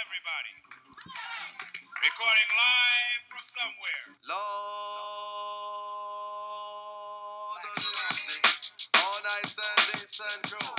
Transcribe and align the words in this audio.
everybody. 0.00 0.54
Recording 2.00 2.50
live 2.56 3.20
from 3.28 3.44
somewhere. 3.52 4.04
Lord 4.28 4.40
of 7.68 7.84
mercy, 8.08 8.40
all 8.96 9.20
night 9.20 9.46
Sunday 9.46 10.06
Central. 10.06 10.72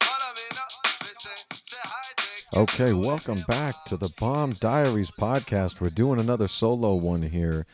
Follow 0.00 0.32
me 0.34 0.46
now, 0.54 0.70
listen, 1.02 1.36
say 1.52 1.82
hi, 1.82 2.60
Okay, 2.62 2.92
welcome 2.94 3.42
back 3.46 3.74
to 3.86 3.98
the 3.98 4.08
Bomb 4.18 4.52
Diaries 4.52 5.10
podcast. 5.10 5.80
We're 5.80 5.90
doing 5.90 6.18
another 6.18 6.48
solo 6.48 6.94
one 6.94 7.22
here 7.22 7.66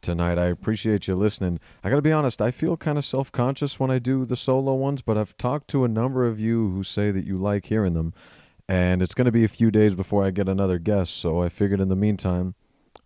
tonight. 0.00 0.38
I 0.38 0.46
appreciate 0.46 1.06
you 1.06 1.16
listening. 1.16 1.60
I 1.84 1.90
got 1.90 1.96
to 1.96 2.02
be 2.02 2.12
honest, 2.12 2.40
I 2.40 2.50
feel 2.50 2.78
kind 2.78 2.96
of 2.96 3.04
self 3.04 3.30
conscious 3.30 3.78
when 3.78 3.90
I 3.90 3.98
do 3.98 4.24
the 4.24 4.36
solo 4.36 4.74
ones, 4.74 5.02
but 5.02 5.18
I've 5.18 5.36
talked 5.36 5.68
to 5.68 5.84
a 5.84 5.88
number 5.88 6.26
of 6.26 6.40
you 6.40 6.70
who 6.70 6.82
say 6.82 7.10
that 7.10 7.26
you 7.26 7.36
like 7.36 7.66
hearing 7.66 7.92
them, 7.92 8.14
and 8.68 9.02
it's 9.02 9.14
going 9.14 9.24
to 9.24 9.32
be 9.32 9.44
a 9.44 9.48
few 9.48 9.70
days 9.70 9.94
before 9.94 10.24
I 10.24 10.30
get 10.30 10.48
another 10.48 10.78
guest, 10.78 11.16
so 11.16 11.42
I 11.42 11.48
figured 11.48 11.80
in 11.80 11.88
the 11.88 11.96
meantime, 11.96 12.54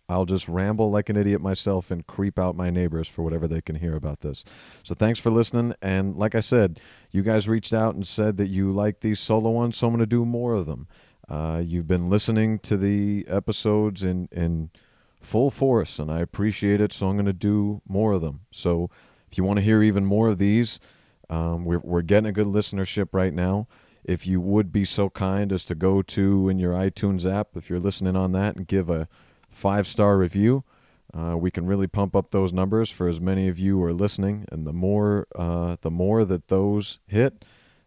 I'll 0.09 0.25
just 0.25 0.49
ramble 0.49 0.91
like 0.91 1.09
an 1.09 1.15
idiot 1.15 1.39
myself 1.39 1.89
and 1.89 2.05
creep 2.05 2.37
out 2.37 2.55
my 2.55 2.69
neighbors 2.69 3.07
for 3.07 3.21
whatever 3.23 3.47
they 3.47 3.61
can 3.61 3.75
hear 3.77 3.95
about 3.95 4.21
this. 4.21 4.43
So 4.83 4.93
thanks 4.93 5.19
for 5.19 5.31
listening. 5.31 5.75
And 5.81 6.17
like 6.17 6.35
I 6.35 6.41
said, 6.41 6.79
you 7.11 7.21
guys 7.21 7.47
reached 7.47 7.73
out 7.73 7.95
and 7.95 8.05
said 8.05 8.37
that 8.37 8.47
you 8.47 8.71
like 8.71 8.99
these 8.99 9.19
solo 9.19 9.49
ones, 9.51 9.77
so 9.77 9.87
I'm 9.87 9.93
going 9.93 10.01
to 10.01 10.05
do 10.05 10.25
more 10.25 10.53
of 10.53 10.65
them. 10.65 10.87
Uh, 11.29 11.61
you've 11.63 11.87
been 11.87 12.09
listening 12.09 12.59
to 12.59 12.75
the 12.75 13.25
episodes 13.29 14.03
in, 14.03 14.27
in 14.31 14.71
full 15.21 15.49
force, 15.49 15.99
and 15.99 16.11
I 16.11 16.19
appreciate 16.19 16.81
it, 16.81 16.91
so 16.91 17.07
I'm 17.07 17.15
going 17.15 17.25
to 17.25 17.33
do 17.33 17.81
more 17.87 18.11
of 18.11 18.21
them. 18.21 18.41
So 18.51 18.89
if 19.31 19.37
you 19.37 19.45
want 19.45 19.57
to 19.57 19.63
hear 19.63 19.81
even 19.81 20.05
more 20.05 20.27
of 20.27 20.37
these, 20.37 20.81
um, 21.29 21.63
we're, 21.63 21.79
we're 21.79 22.01
getting 22.01 22.27
a 22.27 22.33
good 22.33 22.47
listenership 22.47 23.09
right 23.13 23.33
now. 23.33 23.67
If 24.05 24.27
you 24.27 24.41
would 24.41 24.71
be 24.71 24.85
so 24.85 25.09
kind 25.09 25.51
as 25.53 25.65
to 25.65 25.75
go 25.75 26.01
to 26.01 26.49
in 26.49 26.59
your 26.59 26.73
iTunes 26.73 27.29
app, 27.29 27.55
if 27.55 27.69
you're 27.69 27.79
listening 27.79 28.15
on 28.15 28.31
that, 28.33 28.55
and 28.55 28.67
give 28.67 28.89
a 28.89 29.07
five 29.49 29.87
star 29.87 30.17
review. 30.17 30.63
Uh, 31.13 31.37
we 31.37 31.51
can 31.51 31.67
really 31.67 31.85
pump 31.85 32.15
up 32.15 32.31
those 32.31 32.51
numbers 32.51 32.89
for 32.89 33.07
as 33.07 33.21
many 33.21 33.47
of 33.47 33.59
you 33.59 33.81
are 33.83 33.93
listening, 33.93 34.45
and 34.51 34.65
the 34.65 34.73
more 34.73 35.27
uh, 35.35 35.77
the 35.81 35.91
more 35.91 36.25
that 36.25 36.47
those 36.47 36.99
hit, 37.05 37.45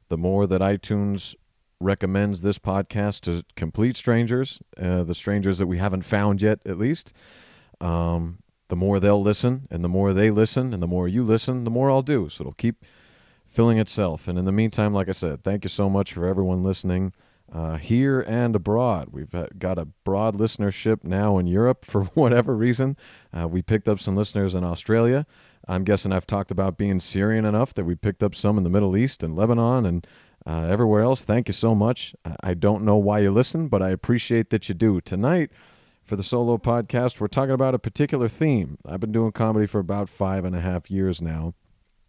the 0.08 0.16
more 0.16 0.46
that 0.46 0.60
iTunes 0.60 1.34
recommends 1.80 2.40
this 2.40 2.58
podcast 2.58 3.22
to 3.22 3.44
complete 3.56 3.96
strangers, 3.96 4.60
uh, 4.80 5.02
the 5.02 5.14
strangers 5.14 5.58
that 5.58 5.66
we 5.66 5.78
haven't 5.78 6.02
found 6.02 6.40
yet, 6.40 6.60
at 6.64 6.78
least. 6.78 7.12
Um, 7.80 8.38
the 8.68 8.76
more 8.76 8.98
they'll 8.98 9.22
listen, 9.22 9.66
and 9.70 9.84
the 9.84 9.88
more 9.88 10.12
they 10.12 10.30
listen, 10.30 10.72
and 10.72 10.82
the 10.82 10.88
more 10.88 11.06
you 11.08 11.22
listen, 11.22 11.64
the 11.64 11.70
more 11.70 11.90
I'll 11.90 12.02
do. 12.02 12.28
So 12.28 12.42
it'll 12.42 12.52
keep 12.52 12.84
filling 13.56 13.78
itself. 13.78 14.28
And 14.28 14.38
in 14.38 14.44
the 14.44 14.52
meantime, 14.52 14.92
like 14.92 15.08
I 15.08 15.12
said, 15.12 15.42
thank 15.42 15.64
you 15.64 15.70
so 15.70 15.88
much 15.88 16.12
for 16.12 16.26
everyone 16.26 16.62
listening 16.62 17.14
uh, 17.50 17.76
here 17.76 18.20
and 18.20 18.54
abroad. 18.54 19.08
We've 19.12 19.34
uh, 19.34 19.46
got 19.58 19.78
a 19.78 19.86
broad 20.04 20.36
listenership 20.36 21.02
now 21.02 21.38
in 21.38 21.46
Europe 21.46 21.86
for 21.86 22.04
whatever 22.14 22.54
reason. 22.54 22.98
Uh, 23.32 23.48
we 23.48 23.62
picked 23.62 23.88
up 23.88 23.98
some 23.98 24.14
listeners 24.14 24.54
in 24.54 24.62
Australia. 24.62 25.24
I'm 25.66 25.84
guessing 25.84 26.12
I've 26.12 26.26
talked 26.26 26.50
about 26.50 26.76
being 26.76 27.00
Syrian 27.00 27.46
enough 27.46 27.72
that 27.74 27.84
we 27.86 27.94
picked 27.94 28.22
up 28.22 28.34
some 28.34 28.58
in 28.58 28.62
the 28.62 28.68
Middle 28.70 28.94
East 28.94 29.22
and 29.22 29.34
Lebanon 29.34 29.86
and 29.86 30.06
uh, 30.46 30.66
everywhere 30.70 31.00
else. 31.00 31.24
Thank 31.24 31.48
you 31.48 31.54
so 31.54 31.74
much. 31.74 32.14
I- 32.26 32.36
I 32.50 32.54
don't 32.54 32.84
know 32.84 32.96
why 32.96 33.20
you 33.20 33.30
listen, 33.30 33.68
but 33.68 33.80
I 33.80 33.88
appreciate 33.88 34.50
that 34.50 34.68
you 34.68 34.74
do. 34.74 35.00
Tonight, 35.00 35.50
for 36.04 36.16
the 36.16 36.22
solo 36.22 36.58
podcast, 36.58 37.20
we're 37.20 37.26
talking 37.28 37.54
about 37.54 37.74
a 37.74 37.78
particular 37.78 38.28
theme. 38.28 38.76
I've 38.86 39.00
been 39.00 39.12
doing 39.12 39.32
comedy 39.32 39.66
for 39.66 39.78
about 39.78 40.10
five 40.10 40.44
and 40.44 40.54
a 40.54 40.60
half 40.60 40.90
years 40.90 41.22
now. 41.22 41.54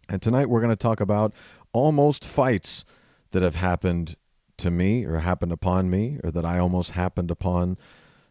And 0.08 0.22
tonight 0.22 0.48
we're 0.48 0.60
going 0.60 0.70
to 0.70 0.76
talk 0.76 1.00
about 1.00 1.32
almost 1.72 2.24
fights 2.24 2.84
that 3.32 3.42
have 3.42 3.56
happened 3.56 4.16
to 4.56 4.70
me 4.70 5.04
or 5.04 5.18
happened 5.18 5.52
upon 5.52 5.90
me 5.90 6.18
or 6.24 6.30
that 6.30 6.44
I 6.44 6.58
almost 6.58 6.92
happened 6.92 7.30
upon 7.30 7.76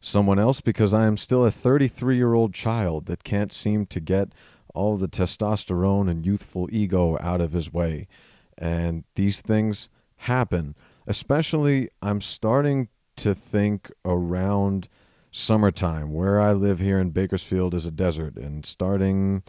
someone 0.02 0.40
else 0.40 0.60
because 0.60 0.94
I 0.94 1.06
am 1.06 1.18
still 1.18 1.46
a 1.46 1.52
33 1.52 2.18
year 2.18 2.34
old 2.34 2.54
child 2.54 3.06
that 3.06 3.24
can't 3.24 3.54
seem 3.54 3.86
to 3.88 4.00
get 4.00 4.34
all 4.74 4.98
the 4.98 5.08
testosterone 5.08 6.10
and 6.10 6.26
youthful 6.26 6.68
ego 6.72 7.18
out 7.22 7.42
of 7.42 7.54
his 7.54 7.72
way. 7.72 8.08
And 8.58 9.04
these 9.16 9.42
things 9.42 9.90
happen. 10.18 10.76
Especially, 11.06 11.90
I'm 12.02 12.22
starting 12.22 12.90
to 13.18 13.34
think 13.34 13.92
around 14.04 14.88
summertime. 15.32 16.14
Where 16.14 16.40
I 16.40 16.54
live 16.54 16.80
here 16.80 17.00
in 17.00 17.12
Bakersfield 17.12 17.74
is 17.74 17.86
a 17.86 17.92
desert, 17.92 18.36
and 18.36 18.66
starting 18.66 19.44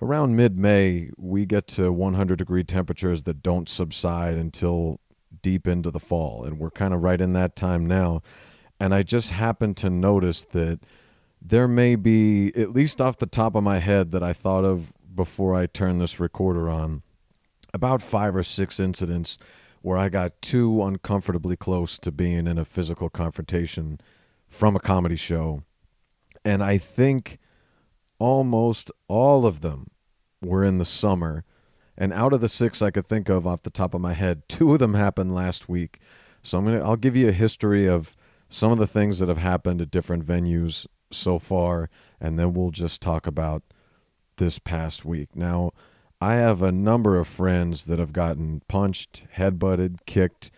around 0.00 0.36
mid 0.36 0.56
May, 0.56 1.10
we 1.16 1.46
get 1.46 1.66
to 1.68 1.92
100 1.92 2.36
degree 2.36 2.64
temperatures 2.64 3.24
that 3.24 3.42
don't 3.42 3.68
subside 3.68 4.34
until 4.34 5.00
deep 5.42 5.66
into 5.66 5.90
the 5.90 5.98
fall. 5.98 6.44
And 6.44 6.58
we're 6.58 6.70
kind 6.70 6.94
of 6.94 7.02
right 7.02 7.20
in 7.20 7.32
that 7.34 7.56
time 7.56 7.86
now. 7.86 8.22
And 8.80 8.94
I 8.94 9.02
just 9.02 9.30
happened 9.30 9.76
to 9.78 9.90
notice 9.90 10.44
that 10.44 10.80
there 11.40 11.68
may 11.68 11.96
be, 11.96 12.52
at 12.56 12.72
least 12.72 13.00
off 13.00 13.18
the 13.18 13.26
top 13.26 13.54
of 13.54 13.62
my 13.62 13.78
head, 13.78 14.10
that 14.12 14.22
I 14.22 14.32
thought 14.32 14.64
of 14.64 14.92
before 15.14 15.54
I 15.54 15.66
turned 15.66 16.00
this 16.00 16.20
recorder 16.20 16.68
on, 16.68 17.02
about 17.74 18.02
five 18.02 18.34
or 18.34 18.42
six 18.42 18.80
incidents 18.80 19.38
where 19.82 19.96
I 19.96 20.08
got 20.08 20.40
too 20.42 20.82
uncomfortably 20.82 21.56
close 21.56 21.98
to 21.98 22.10
being 22.10 22.46
in 22.46 22.58
a 22.58 22.64
physical 22.64 23.08
confrontation 23.08 24.00
from 24.48 24.74
a 24.74 24.80
comedy 24.80 25.16
show. 25.16 25.62
And 26.44 26.62
I 26.62 26.78
think 26.78 27.38
almost 28.18 28.90
all 29.08 29.46
of 29.46 29.60
them 29.60 29.90
were 30.42 30.64
in 30.64 30.78
the 30.78 30.84
summer. 30.84 31.44
And 31.96 32.12
out 32.12 32.32
of 32.32 32.40
the 32.40 32.48
six 32.48 32.80
I 32.80 32.90
could 32.90 33.06
think 33.06 33.28
of 33.28 33.46
off 33.46 33.62
the 33.62 33.70
top 33.70 33.94
of 33.94 34.00
my 34.00 34.12
head, 34.12 34.42
two 34.48 34.72
of 34.72 34.78
them 34.78 34.94
happened 34.94 35.34
last 35.34 35.68
week. 35.68 36.00
So 36.42 36.58
I'm 36.58 36.64
gonna 36.64 36.82
I'll 36.82 36.96
give 36.96 37.16
you 37.16 37.28
a 37.28 37.32
history 37.32 37.86
of 37.86 38.16
some 38.48 38.72
of 38.72 38.78
the 38.78 38.86
things 38.86 39.18
that 39.18 39.28
have 39.28 39.38
happened 39.38 39.82
at 39.82 39.90
different 39.90 40.24
venues 40.24 40.86
so 41.10 41.38
far, 41.38 41.90
and 42.20 42.38
then 42.38 42.54
we'll 42.54 42.70
just 42.70 43.02
talk 43.02 43.26
about 43.26 43.62
this 44.36 44.58
past 44.58 45.04
week. 45.04 45.34
Now, 45.34 45.72
I 46.20 46.34
have 46.34 46.62
a 46.62 46.72
number 46.72 47.18
of 47.18 47.28
friends 47.28 47.84
that 47.84 47.98
have 47.98 48.12
gotten 48.12 48.62
punched, 48.68 49.26
headbutted, 49.36 49.98
kicked, 50.06 50.50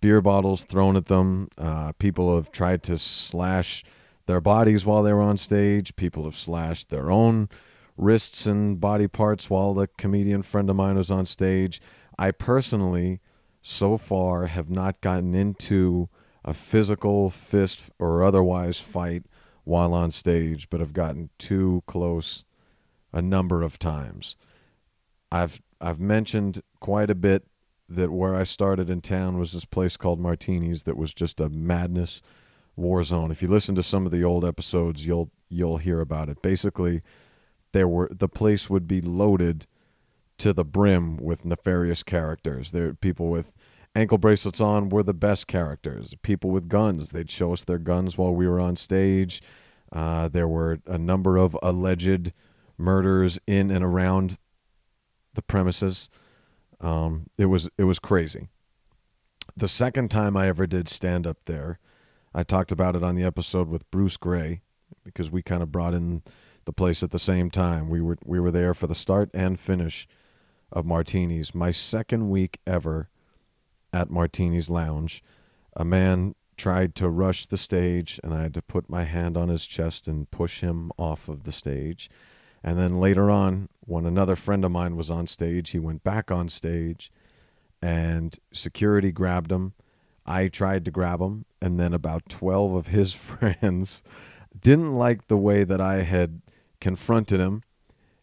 beer 0.00 0.20
bottles 0.20 0.64
thrown 0.64 0.96
at 0.96 1.06
them. 1.06 1.48
Uh, 1.56 1.92
people 1.92 2.34
have 2.34 2.50
tried 2.50 2.82
to 2.84 2.98
slash 2.98 3.84
their 4.26 4.40
bodies 4.40 4.86
while 4.86 5.02
they 5.02 5.12
were 5.12 5.22
on 5.22 5.36
stage. 5.36 5.96
People 5.96 6.24
have 6.24 6.36
slashed 6.36 6.90
their 6.90 7.10
own 7.10 7.48
wrists 7.96 8.46
and 8.46 8.80
body 8.80 9.06
parts 9.06 9.48
while 9.48 9.74
the 9.74 9.88
comedian 9.98 10.42
friend 10.42 10.68
of 10.68 10.76
mine 10.76 10.96
was 10.96 11.10
on 11.10 11.26
stage. 11.26 11.80
I 12.18 12.30
personally, 12.30 13.20
so 13.62 13.96
far, 13.96 14.46
have 14.46 14.70
not 14.70 15.00
gotten 15.00 15.34
into 15.34 16.08
a 16.44 16.54
physical 16.54 17.30
fist 17.30 17.90
or 17.98 18.22
otherwise 18.22 18.80
fight 18.80 19.24
while 19.64 19.94
on 19.94 20.10
stage, 20.10 20.68
but 20.68 20.80
have 20.80 20.92
gotten 20.92 21.30
too 21.38 21.82
close 21.86 22.44
a 23.12 23.22
number 23.22 23.62
of 23.62 23.78
times. 23.78 24.36
I've 25.32 25.60
I've 25.80 26.00
mentioned 26.00 26.62
quite 26.80 27.10
a 27.10 27.14
bit 27.14 27.44
that 27.88 28.10
where 28.10 28.34
I 28.34 28.44
started 28.44 28.88
in 28.88 29.00
town 29.00 29.38
was 29.38 29.52
this 29.52 29.64
place 29.64 29.96
called 29.96 30.20
Martinis 30.20 30.84
that 30.84 30.96
was 30.96 31.12
just 31.12 31.40
a 31.40 31.48
madness 31.48 32.22
war 32.76 33.02
zone. 33.04 33.30
If 33.30 33.42
you 33.42 33.48
listen 33.48 33.74
to 33.74 33.82
some 33.82 34.06
of 34.06 34.12
the 34.12 34.24
old 34.24 34.44
episodes, 34.44 35.06
you'll 35.06 35.30
you'll 35.48 35.78
hear 35.78 36.00
about 36.00 36.28
it. 36.28 36.42
Basically, 36.42 37.00
there 37.72 37.88
were 37.88 38.08
the 38.10 38.28
place 38.28 38.68
would 38.68 38.88
be 38.88 39.00
loaded 39.00 39.66
to 40.38 40.52
the 40.52 40.64
brim 40.64 41.16
with 41.16 41.44
nefarious 41.44 42.02
characters. 42.02 42.70
There 42.72 42.94
people 42.94 43.28
with 43.28 43.52
ankle 43.94 44.18
bracelets 44.18 44.60
on 44.60 44.88
were 44.88 45.02
the 45.02 45.14
best 45.14 45.46
characters. 45.46 46.14
People 46.22 46.50
with 46.50 46.68
guns, 46.68 47.10
they'd 47.10 47.30
show 47.30 47.52
us 47.52 47.64
their 47.64 47.78
guns 47.78 48.18
while 48.18 48.34
we 48.34 48.48
were 48.48 48.60
on 48.60 48.76
stage. 48.76 49.42
Uh, 49.92 50.28
there 50.28 50.48
were 50.48 50.80
a 50.86 50.98
number 50.98 51.36
of 51.36 51.56
alleged 51.62 52.32
murders 52.76 53.38
in 53.46 53.70
and 53.70 53.84
around 53.84 54.38
the 55.34 55.42
premises. 55.42 56.08
Um, 56.80 57.28
it 57.38 57.46
was 57.46 57.68
it 57.78 57.84
was 57.84 57.98
crazy. 57.98 58.48
The 59.56 59.68
second 59.68 60.10
time 60.10 60.36
I 60.36 60.48
ever 60.48 60.66
did 60.66 60.88
stand 60.88 61.26
up 61.26 61.38
there, 61.44 61.78
I 62.34 62.42
talked 62.42 62.72
about 62.72 62.96
it 62.96 63.04
on 63.04 63.14
the 63.14 63.22
episode 63.22 63.68
with 63.68 63.88
Bruce 63.90 64.16
Gray 64.16 64.62
because 65.04 65.30
we 65.30 65.42
kind 65.42 65.62
of 65.62 65.70
brought 65.70 65.94
in 65.94 66.22
the 66.64 66.72
place 66.72 67.02
at 67.02 67.10
the 67.10 67.18
same 67.18 67.50
time. 67.50 67.88
We 67.88 68.00
were 68.00 68.18
we 68.24 68.40
were 68.40 68.50
there 68.50 68.74
for 68.74 68.86
the 68.86 68.94
start 68.94 69.30
and 69.32 69.60
finish 69.60 70.08
of 70.72 70.84
Martinis. 70.84 71.54
My 71.54 71.70
second 71.70 72.28
week 72.28 72.60
ever 72.66 73.08
at 73.92 74.10
Martini's 74.10 74.68
Lounge, 74.68 75.22
a 75.76 75.84
man 75.84 76.34
tried 76.56 76.94
to 76.96 77.08
rush 77.08 77.46
the 77.46 77.58
stage 77.58 78.20
and 78.24 78.34
I 78.34 78.42
had 78.42 78.54
to 78.54 78.62
put 78.62 78.90
my 78.90 79.04
hand 79.04 79.36
on 79.36 79.48
his 79.48 79.66
chest 79.66 80.08
and 80.08 80.30
push 80.30 80.60
him 80.60 80.90
off 80.98 81.28
of 81.28 81.44
the 81.44 81.52
stage. 81.52 82.10
And 82.62 82.78
then 82.78 82.98
later 82.98 83.30
on, 83.30 83.68
when 83.80 84.06
another 84.06 84.36
friend 84.36 84.64
of 84.64 84.70
mine 84.72 84.96
was 84.96 85.10
on 85.10 85.26
stage, 85.26 85.70
he 85.70 85.78
went 85.78 86.02
back 86.02 86.30
on 86.30 86.48
stage 86.48 87.12
and 87.82 88.38
security 88.52 89.12
grabbed 89.12 89.52
him. 89.52 89.74
I 90.26 90.48
tried 90.48 90.84
to 90.84 90.90
grab 90.90 91.20
him, 91.20 91.44
and 91.60 91.78
then 91.78 91.92
about 91.92 92.28
12 92.28 92.74
of 92.74 92.86
his 92.88 93.12
friends 93.14 94.02
didn't 94.58 94.94
like 94.94 95.28
the 95.28 95.36
way 95.36 95.64
that 95.64 95.80
I 95.80 96.02
had 96.02 96.40
confronted 96.80 97.40
him. 97.40 97.62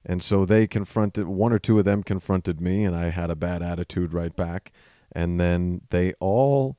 And 0.04 0.24
so 0.24 0.46
they 0.46 0.66
confronted, 0.66 1.28
one 1.28 1.54
or 1.54 1.60
two 1.60 1.78
of 1.78 1.86
them 1.86 2.02
confronted 2.02 2.60
me, 2.60 2.84
and 2.84 2.96
I 2.96 3.10
had 3.10 3.30
a 3.30 3.36
bad 3.36 3.62
attitude 3.62 4.14
right 4.14 4.36
back. 4.36 4.72
And 5.12 5.40
then 5.40 5.82
they 5.90 6.14
all 6.20 6.78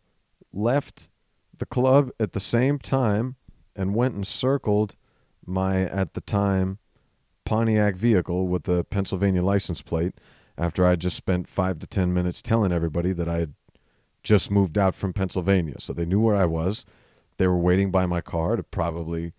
left 0.53 1.09
the 1.57 1.67
club 1.67 2.11
at 2.19 2.33
the 2.33 2.41
same 2.41 2.79
time 2.79 3.37
and 3.77 3.95
went 3.95 4.15
and 4.15 4.27
circled 4.27 4.97
my 5.47 5.83
at 5.83 6.15
the 6.15 6.21
time 6.21 6.79
Pontiac 7.45 7.97
vehicle 7.97 8.49
with 8.49 8.65
the 8.65 8.85
Pennsylvania 8.85 9.43
license 9.43 9.83
plate 9.83 10.15
after 10.57 10.87
I 10.87 10.97
just 10.97 11.17
spent 11.17 11.49
five 11.49 11.79
to 11.81 11.87
ten 11.87 12.13
minutes 12.13 12.43
telling 12.43 12.73
everybody 12.73 13.13
that 13.13 13.29
I 13.29 13.39
had 13.39 13.55
just 14.23 14.51
moved 14.51 14.79
out 14.79 14.95
from 14.95 15.13
Pennsylvania. 15.13 15.77
So 15.79 15.93
they 15.93 16.05
knew 16.05 16.21
where 16.21 16.37
I 16.37 16.47
was. 16.47 16.85
They 17.39 17.47
were 17.47 17.59
waiting 17.59 17.91
by 17.91 18.07
my 18.07 18.21
car 18.21 18.57
to 18.57 18.63
probably 18.63 19.33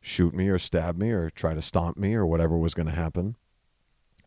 shoot 0.00 0.34
me 0.34 0.48
or 0.48 0.58
stab 0.58 0.98
me 0.98 1.10
or 1.10 1.30
try 1.30 1.54
to 1.54 1.62
stomp 1.62 1.96
me 1.96 2.14
or 2.14 2.26
whatever 2.26 2.58
was 2.58 2.74
going 2.74 2.88
to 2.88 2.92
happen. 2.92 3.36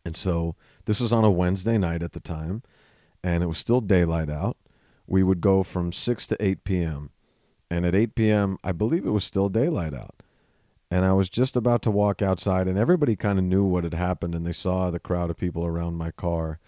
And 0.04 0.16
so 0.16 0.56
this 0.86 1.00
was 1.00 1.12
on 1.12 1.24
a 1.24 1.30
Wednesday 1.30 1.76
night 1.76 2.02
at 2.02 2.12
the 2.12 2.20
time, 2.20 2.62
and 3.22 3.42
it 3.42 3.46
was 3.46 3.58
still 3.58 3.80
daylight 3.80 4.30
out. 4.30 4.56
We 5.06 5.22
would 5.22 5.40
go 5.40 5.62
from 5.62 5.92
6 5.92 6.26
to 6.28 6.42
8 6.42 6.64
p.m. 6.64 7.10
And 7.70 7.84
at 7.84 7.94
8 7.94 8.14
p.m., 8.14 8.58
I 8.64 8.72
believe 8.72 9.04
it 9.04 9.10
was 9.10 9.24
still 9.24 9.48
daylight 9.48 9.94
out. 9.94 10.14
And 10.90 11.04
I 11.04 11.12
was 11.12 11.28
just 11.28 11.56
about 11.56 11.82
to 11.82 11.90
walk 11.90 12.22
outside, 12.22 12.66
and 12.66 12.78
everybody 12.78 13.16
kind 13.16 13.38
of 13.38 13.44
knew 13.44 13.64
what 13.64 13.84
had 13.84 13.94
happened, 13.94 14.34
and 14.34 14.46
they 14.46 14.52
saw 14.52 14.90
the 14.90 14.98
crowd 14.98 15.28
of 15.28 15.36
people 15.36 15.66
around 15.66 15.96
my 15.96 16.10
car. 16.10 16.58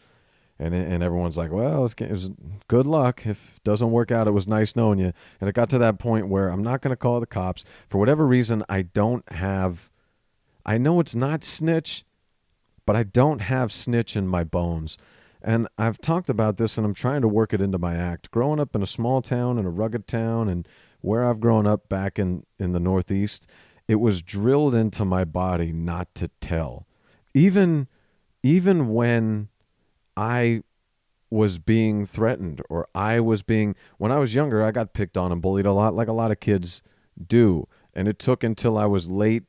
And, 0.60 0.74
and 0.74 1.02
everyone's 1.02 1.38
like, 1.38 1.50
well, 1.50 1.86
it's, 1.86 1.94
it 1.94 2.10
was 2.10 2.30
good 2.68 2.86
luck. 2.86 3.22
If 3.24 3.56
it 3.56 3.64
doesn't 3.64 3.90
work 3.90 4.12
out, 4.12 4.28
it 4.28 4.32
was 4.32 4.46
nice 4.46 4.76
knowing 4.76 4.98
you. 4.98 5.12
And 5.40 5.48
it 5.48 5.54
got 5.54 5.70
to 5.70 5.78
that 5.78 5.98
point 5.98 6.28
where 6.28 6.48
I'm 6.48 6.62
not 6.62 6.82
going 6.82 6.92
to 6.92 6.96
call 6.96 7.18
the 7.18 7.26
cops. 7.26 7.64
For 7.88 7.96
whatever 7.96 8.26
reason, 8.26 8.62
I 8.68 8.82
don't 8.82 9.30
have, 9.32 9.90
I 10.66 10.76
know 10.76 11.00
it's 11.00 11.14
not 11.14 11.44
snitch, 11.44 12.04
but 12.84 12.94
I 12.94 13.04
don't 13.04 13.40
have 13.40 13.72
snitch 13.72 14.16
in 14.16 14.28
my 14.28 14.44
bones. 14.44 14.98
And 15.40 15.66
I've 15.78 15.98
talked 15.98 16.28
about 16.28 16.58
this 16.58 16.76
and 16.76 16.84
I'm 16.84 16.92
trying 16.92 17.22
to 17.22 17.28
work 17.28 17.54
it 17.54 17.62
into 17.62 17.78
my 17.78 17.96
act. 17.96 18.30
Growing 18.30 18.60
up 18.60 18.76
in 18.76 18.82
a 18.82 18.86
small 18.86 19.22
town, 19.22 19.58
in 19.58 19.64
a 19.64 19.70
rugged 19.70 20.06
town, 20.06 20.50
and 20.50 20.68
where 21.00 21.24
I've 21.24 21.40
grown 21.40 21.66
up 21.66 21.88
back 21.88 22.18
in, 22.18 22.44
in 22.58 22.72
the 22.72 22.80
Northeast, 22.80 23.48
it 23.88 23.94
was 23.94 24.20
drilled 24.20 24.74
into 24.74 25.06
my 25.06 25.24
body 25.24 25.72
not 25.72 26.14
to 26.16 26.28
tell. 26.40 26.86
Even 27.32 27.88
even 28.42 28.88
when 28.88 29.48
I 30.16 30.62
was 31.30 31.58
being 31.58 32.06
threatened 32.06 32.60
or 32.68 32.88
I 32.94 33.20
was 33.20 33.42
being 33.42 33.76
when 33.98 34.10
I 34.10 34.18
was 34.18 34.34
younger, 34.34 34.62
I 34.62 34.72
got 34.72 34.92
picked 34.92 35.16
on 35.16 35.30
and 35.30 35.40
bullied 35.40 35.66
a 35.66 35.72
lot 35.72 35.94
like 35.94 36.08
a 36.08 36.12
lot 36.12 36.30
of 36.30 36.40
kids 36.40 36.82
do. 37.26 37.68
And 37.94 38.08
it 38.08 38.18
took 38.18 38.42
until 38.42 38.76
I 38.76 38.86
was 38.86 39.10
late 39.10 39.44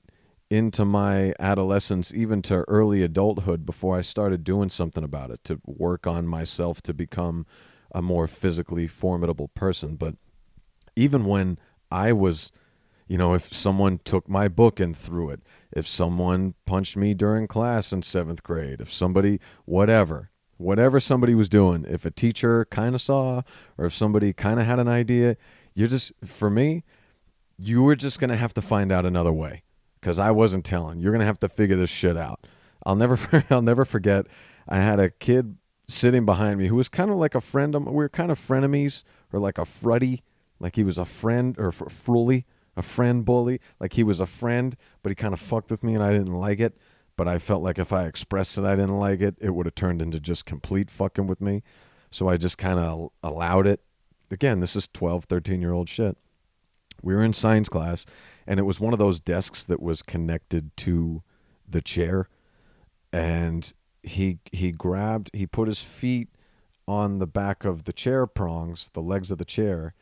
into 0.49 0.83
my 0.83 1.33
adolescence, 1.39 2.13
even 2.13 2.41
to 2.43 2.65
early 2.67 3.01
adulthood, 3.03 3.65
before 3.65 3.97
I 3.97 4.01
started 4.01 4.43
doing 4.43 4.69
something 4.69 5.03
about 5.03 5.31
it 5.31 5.43
to 5.45 5.61
work 5.65 6.05
on 6.05 6.27
myself 6.27 6.81
to 6.83 6.93
become 6.93 7.45
a 7.93 8.01
more 8.01 8.27
physically 8.27 8.85
formidable 8.85 9.47
person. 9.49 9.95
But 9.95 10.15
even 10.95 11.25
when 11.25 11.57
I 11.89 12.11
was 12.11 12.51
you 13.11 13.17
know, 13.17 13.33
if 13.33 13.53
someone 13.53 13.99
took 14.05 14.29
my 14.29 14.47
book 14.47 14.79
and 14.79 14.95
threw 14.95 15.31
it, 15.31 15.41
if 15.73 15.85
someone 15.85 16.53
punched 16.65 16.95
me 16.95 17.13
during 17.13 17.45
class 17.45 17.91
in 17.91 18.03
seventh 18.03 18.41
grade, 18.41 18.79
if 18.79 18.93
somebody, 18.93 19.37
whatever, 19.65 20.30
whatever 20.61 20.99
somebody 20.99 21.35
was 21.35 21.49
doing, 21.49 21.85
if 21.87 22.05
a 22.05 22.11
teacher 22.11 22.65
kind 22.65 22.95
of 22.95 23.01
saw 23.01 23.41
or 23.77 23.85
if 23.85 23.93
somebody 23.93 24.33
kind 24.33 24.59
of 24.59 24.65
had 24.65 24.79
an 24.79 24.87
idea, 24.87 25.37
you're 25.73 25.87
just, 25.87 26.11
for 26.25 26.49
me, 26.49 26.83
you 27.57 27.83
were 27.83 27.95
just 27.95 28.19
going 28.19 28.29
to 28.29 28.35
have 28.35 28.53
to 28.53 28.61
find 28.61 28.91
out 28.91 29.05
another 29.05 29.31
way 29.31 29.63
because 29.99 30.19
I 30.19 30.31
wasn't 30.31 30.65
telling. 30.65 30.99
You're 30.99 31.11
going 31.11 31.19
to 31.21 31.25
have 31.25 31.39
to 31.39 31.49
figure 31.49 31.75
this 31.75 31.89
shit 31.89 32.17
out. 32.17 32.45
I'll 32.85 32.95
never, 32.95 33.45
I'll 33.49 33.61
never 33.61 33.85
forget. 33.85 34.25
I 34.67 34.77
had 34.77 34.99
a 34.99 35.09
kid 35.09 35.57
sitting 35.87 36.25
behind 36.25 36.57
me 36.59 36.67
who 36.67 36.75
was 36.75 36.89
kind 36.89 37.11
of 37.11 37.17
like 37.17 37.35
a 37.35 37.41
friend. 37.41 37.73
We 37.73 37.91
were 37.91 38.09
kind 38.09 38.31
of 38.31 38.39
frenemies 38.39 39.03
or 39.31 39.39
like 39.39 39.57
a 39.57 39.61
fruddy, 39.61 40.21
like 40.59 40.75
he 40.75 40.83
was 40.83 40.97
a 40.97 41.05
friend 41.05 41.55
or 41.59 41.71
frully 41.71 42.45
a 42.75 42.81
friend 42.81 43.25
bully. 43.25 43.59
Like 43.79 43.93
he 43.93 44.03
was 44.03 44.19
a 44.19 44.25
friend, 44.25 44.75
but 45.03 45.09
he 45.09 45.15
kind 45.15 45.33
of 45.33 45.39
fucked 45.39 45.71
with 45.71 45.83
me 45.83 45.95
and 45.95 46.03
I 46.03 46.11
didn't 46.11 46.33
like 46.33 46.59
it. 46.59 46.77
But 47.21 47.27
I 47.27 47.37
felt 47.37 47.61
like 47.61 47.77
if 47.77 47.93
I 47.93 48.05
expressed 48.05 48.55
that 48.55 48.65
I 48.65 48.75
didn't 48.75 48.97
like 48.97 49.21
it, 49.21 49.35
it 49.39 49.51
would 49.51 49.67
have 49.67 49.75
turned 49.75 50.01
into 50.01 50.19
just 50.19 50.43
complete 50.43 50.89
fucking 50.89 51.27
with 51.27 51.39
me. 51.39 51.61
So 52.09 52.27
I 52.27 52.37
just 52.37 52.57
kind 52.57 52.79
of 52.79 53.11
allowed 53.21 53.67
it. 53.67 53.79
Again, 54.31 54.59
this 54.59 54.75
is 54.75 54.87
12, 54.87 55.25
13 55.25 55.61
year 55.61 55.71
old 55.71 55.87
shit. 55.87 56.17
We 57.03 57.13
were 57.13 57.21
in 57.23 57.33
science 57.33 57.69
class, 57.69 58.07
and 58.47 58.59
it 58.59 58.63
was 58.63 58.79
one 58.79 58.91
of 58.91 58.97
those 58.97 59.19
desks 59.19 59.63
that 59.65 59.79
was 59.79 60.01
connected 60.01 60.75
to 60.77 61.21
the 61.69 61.79
chair. 61.79 62.27
And 63.13 63.71
he 64.01 64.39
he 64.51 64.71
grabbed, 64.71 65.29
he 65.31 65.45
put 65.45 65.67
his 65.67 65.83
feet 65.83 66.29
on 66.87 67.19
the 67.19 67.27
back 67.27 67.65
of 67.65 67.83
the 67.83 67.93
chair 67.93 68.25
prongs, 68.25 68.89
the 68.93 68.99
legs 68.99 69.29
of 69.29 69.37
the 69.37 69.45
chair, 69.45 69.93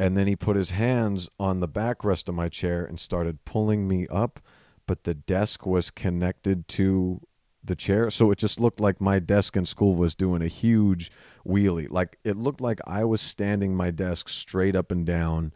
and 0.00 0.16
then 0.16 0.26
he 0.26 0.34
put 0.34 0.56
his 0.56 0.70
hands 0.70 1.28
on 1.38 1.60
the 1.60 1.68
backrest 1.68 2.28
of 2.28 2.34
my 2.34 2.48
chair 2.48 2.84
and 2.84 2.98
started 2.98 3.44
pulling 3.44 3.86
me 3.86 4.08
up, 4.08 4.40
but 4.88 5.04
the 5.04 5.14
desk 5.14 5.66
was 5.66 5.90
connected 5.90 6.66
to 6.66 7.20
the 7.62 7.76
chair. 7.76 8.10
So 8.10 8.30
it 8.32 8.38
just 8.38 8.58
looked 8.58 8.80
like 8.80 9.00
my 9.00 9.18
desk 9.18 9.54
in 9.54 9.66
school 9.66 9.94
was 9.94 10.14
doing 10.14 10.42
a 10.42 10.48
huge 10.48 11.12
wheelie. 11.46 11.90
Like 11.90 12.18
it 12.24 12.36
looked 12.36 12.62
like 12.62 12.80
I 12.86 13.04
was 13.04 13.20
standing 13.20 13.76
my 13.76 13.90
desk 13.92 14.28
straight 14.28 14.74
up 14.74 14.90
and 14.90 15.04
down 15.06 15.52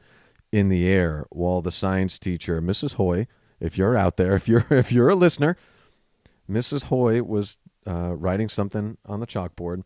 in 0.52 0.68
the 0.68 0.86
air 0.86 1.26
while 1.30 1.62
the 1.62 1.72
science 1.72 2.18
teacher, 2.18 2.60
Mrs. 2.60 2.94
Hoy, 2.94 3.26
if 3.58 3.78
you're 3.78 3.96
out 3.96 4.18
there, 4.18 4.36
if 4.36 4.46
you're 4.46 4.66
if 4.70 4.92
you're 4.92 5.08
a 5.08 5.16
listener, 5.16 5.56
Mrs. 6.48 6.84
Hoy 6.84 7.22
was 7.22 7.56
uh, 7.86 8.14
writing 8.14 8.50
something 8.50 8.98
on 9.06 9.20
the 9.20 9.26
chalkboard 9.26 9.82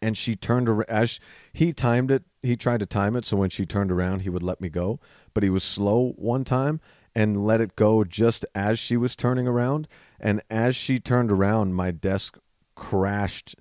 and 0.00 0.16
she 0.16 0.36
turned 0.36 0.68
around 0.68 0.88
as 0.88 1.18
he 1.52 1.72
timed 1.72 2.10
it 2.10 2.22
he 2.42 2.56
tried 2.56 2.80
to 2.80 2.86
time 2.86 3.16
it 3.16 3.24
so 3.24 3.36
when 3.36 3.50
she 3.50 3.66
turned 3.66 3.90
around 3.90 4.20
he 4.20 4.30
would 4.30 4.42
let 4.42 4.60
me 4.60 4.68
go 4.68 4.98
but 5.34 5.42
he 5.42 5.50
was 5.50 5.62
slow 5.62 6.12
one 6.16 6.44
time 6.44 6.80
and 7.20 7.44
let 7.44 7.60
it 7.60 7.76
go 7.76 8.02
just 8.02 8.46
as 8.54 8.78
she 8.78 8.96
was 8.96 9.14
turning 9.14 9.46
around. 9.46 9.86
And 10.18 10.40
as 10.48 10.74
she 10.74 10.98
turned 10.98 11.30
around 11.30 11.74
my 11.74 11.90
desk 11.90 12.38
crashed 12.74 13.56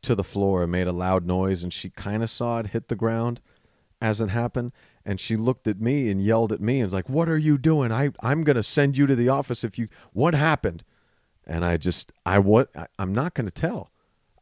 to 0.00 0.14
the 0.14 0.24
floor. 0.24 0.62
And 0.62 0.72
made 0.72 0.86
a 0.86 0.92
loud 0.92 1.26
noise 1.26 1.62
and 1.62 1.70
she 1.70 1.90
kind 1.90 2.22
of 2.22 2.30
saw 2.30 2.58
it 2.58 2.68
hit 2.68 2.88
the 2.88 2.96
ground 2.96 3.42
as 4.00 4.22
it 4.22 4.30
happened. 4.30 4.72
And 5.04 5.20
she 5.20 5.36
looked 5.36 5.66
at 5.66 5.78
me 5.78 6.08
and 6.08 6.22
yelled 6.22 6.52
at 6.52 6.60
me 6.62 6.76
and 6.76 6.86
was 6.86 6.94
like 6.94 7.10
what 7.10 7.28
are 7.28 7.38
you 7.38 7.58
doing? 7.58 7.92
I 7.92 8.10
i'm 8.20 8.44
going 8.44 8.56
to 8.56 8.62
send 8.62 8.96
you 8.96 9.06
to 9.06 9.14
the 9.14 9.28
office 9.28 9.62
if 9.62 9.78
you 9.78 9.88
what 10.14 10.34
happened? 10.34 10.82
And 11.46 11.64
i 11.64 11.76
just 11.76 12.12
i 12.24 12.38
what 12.38 12.70
i'm 12.98 13.12
not 13.12 13.34
going 13.34 13.46
to 13.46 13.52
tell. 13.52 13.90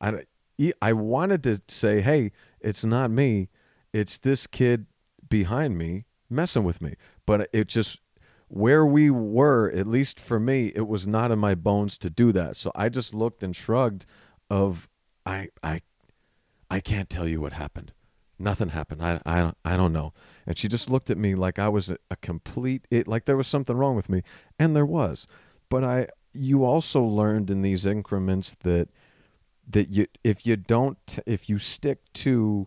I 0.00 0.26
I 0.80 0.92
wanted 0.92 1.42
to 1.44 1.60
say, 1.66 2.02
hey, 2.02 2.30
it's 2.60 2.84
not 2.84 3.10
me. 3.10 3.48
It's 3.92 4.18
this 4.18 4.46
kid 4.46 4.86
behind 5.28 5.76
me 5.76 6.04
messing 6.30 6.64
with 6.64 6.80
me. 6.80 6.94
But 7.26 7.48
it 7.52 7.68
just, 7.68 8.00
where 8.50 8.84
we 8.84 9.10
were, 9.10 9.70
at 9.70 9.86
least 9.86 10.18
for 10.18 10.40
me, 10.40 10.72
it 10.74 10.88
was 10.88 11.06
not 11.06 11.30
in 11.30 11.38
my 11.38 11.54
bones 11.54 11.96
to 11.98 12.10
do 12.10 12.32
that. 12.32 12.56
So 12.56 12.72
I 12.74 12.88
just 12.88 13.14
looked 13.14 13.44
and 13.44 13.54
shrugged 13.54 14.06
of, 14.50 14.88
I, 15.24 15.50
I, 15.62 15.82
I 16.68 16.80
can't 16.80 17.08
tell 17.08 17.28
you 17.28 17.40
what 17.40 17.52
happened. 17.52 17.92
Nothing 18.40 18.70
happened. 18.70 19.04
I, 19.04 19.20
I, 19.24 19.52
I 19.64 19.76
don't 19.76 19.92
know. 19.92 20.12
And 20.48 20.58
she 20.58 20.66
just 20.66 20.90
looked 20.90 21.10
at 21.10 21.16
me 21.16 21.36
like 21.36 21.60
I 21.60 21.68
was 21.68 21.90
a, 21.90 21.98
a 22.10 22.16
complete, 22.16 22.88
it, 22.90 23.06
like 23.06 23.24
there 23.24 23.36
was 23.36 23.46
something 23.46 23.76
wrong 23.76 23.94
with 23.94 24.08
me. 24.08 24.22
And 24.58 24.74
there 24.74 24.86
was. 24.86 25.28
But 25.68 25.84
I, 25.84 26.08
you 26.32 26.64
also 26.64 27.04
learned 27.04 27.52
in 27.52 27.62
these 27.62 27.86
increments 27.86 28.56
that 28.64 28.88
that 29.68 29.94
you 29.94 30.06
if 30.24 30.44
you 30.44 30.56
don't 30.56 31.20
if 31.26 31.48
you 31.48 31.58
stick 31.58 32.12
to 32.12 32.66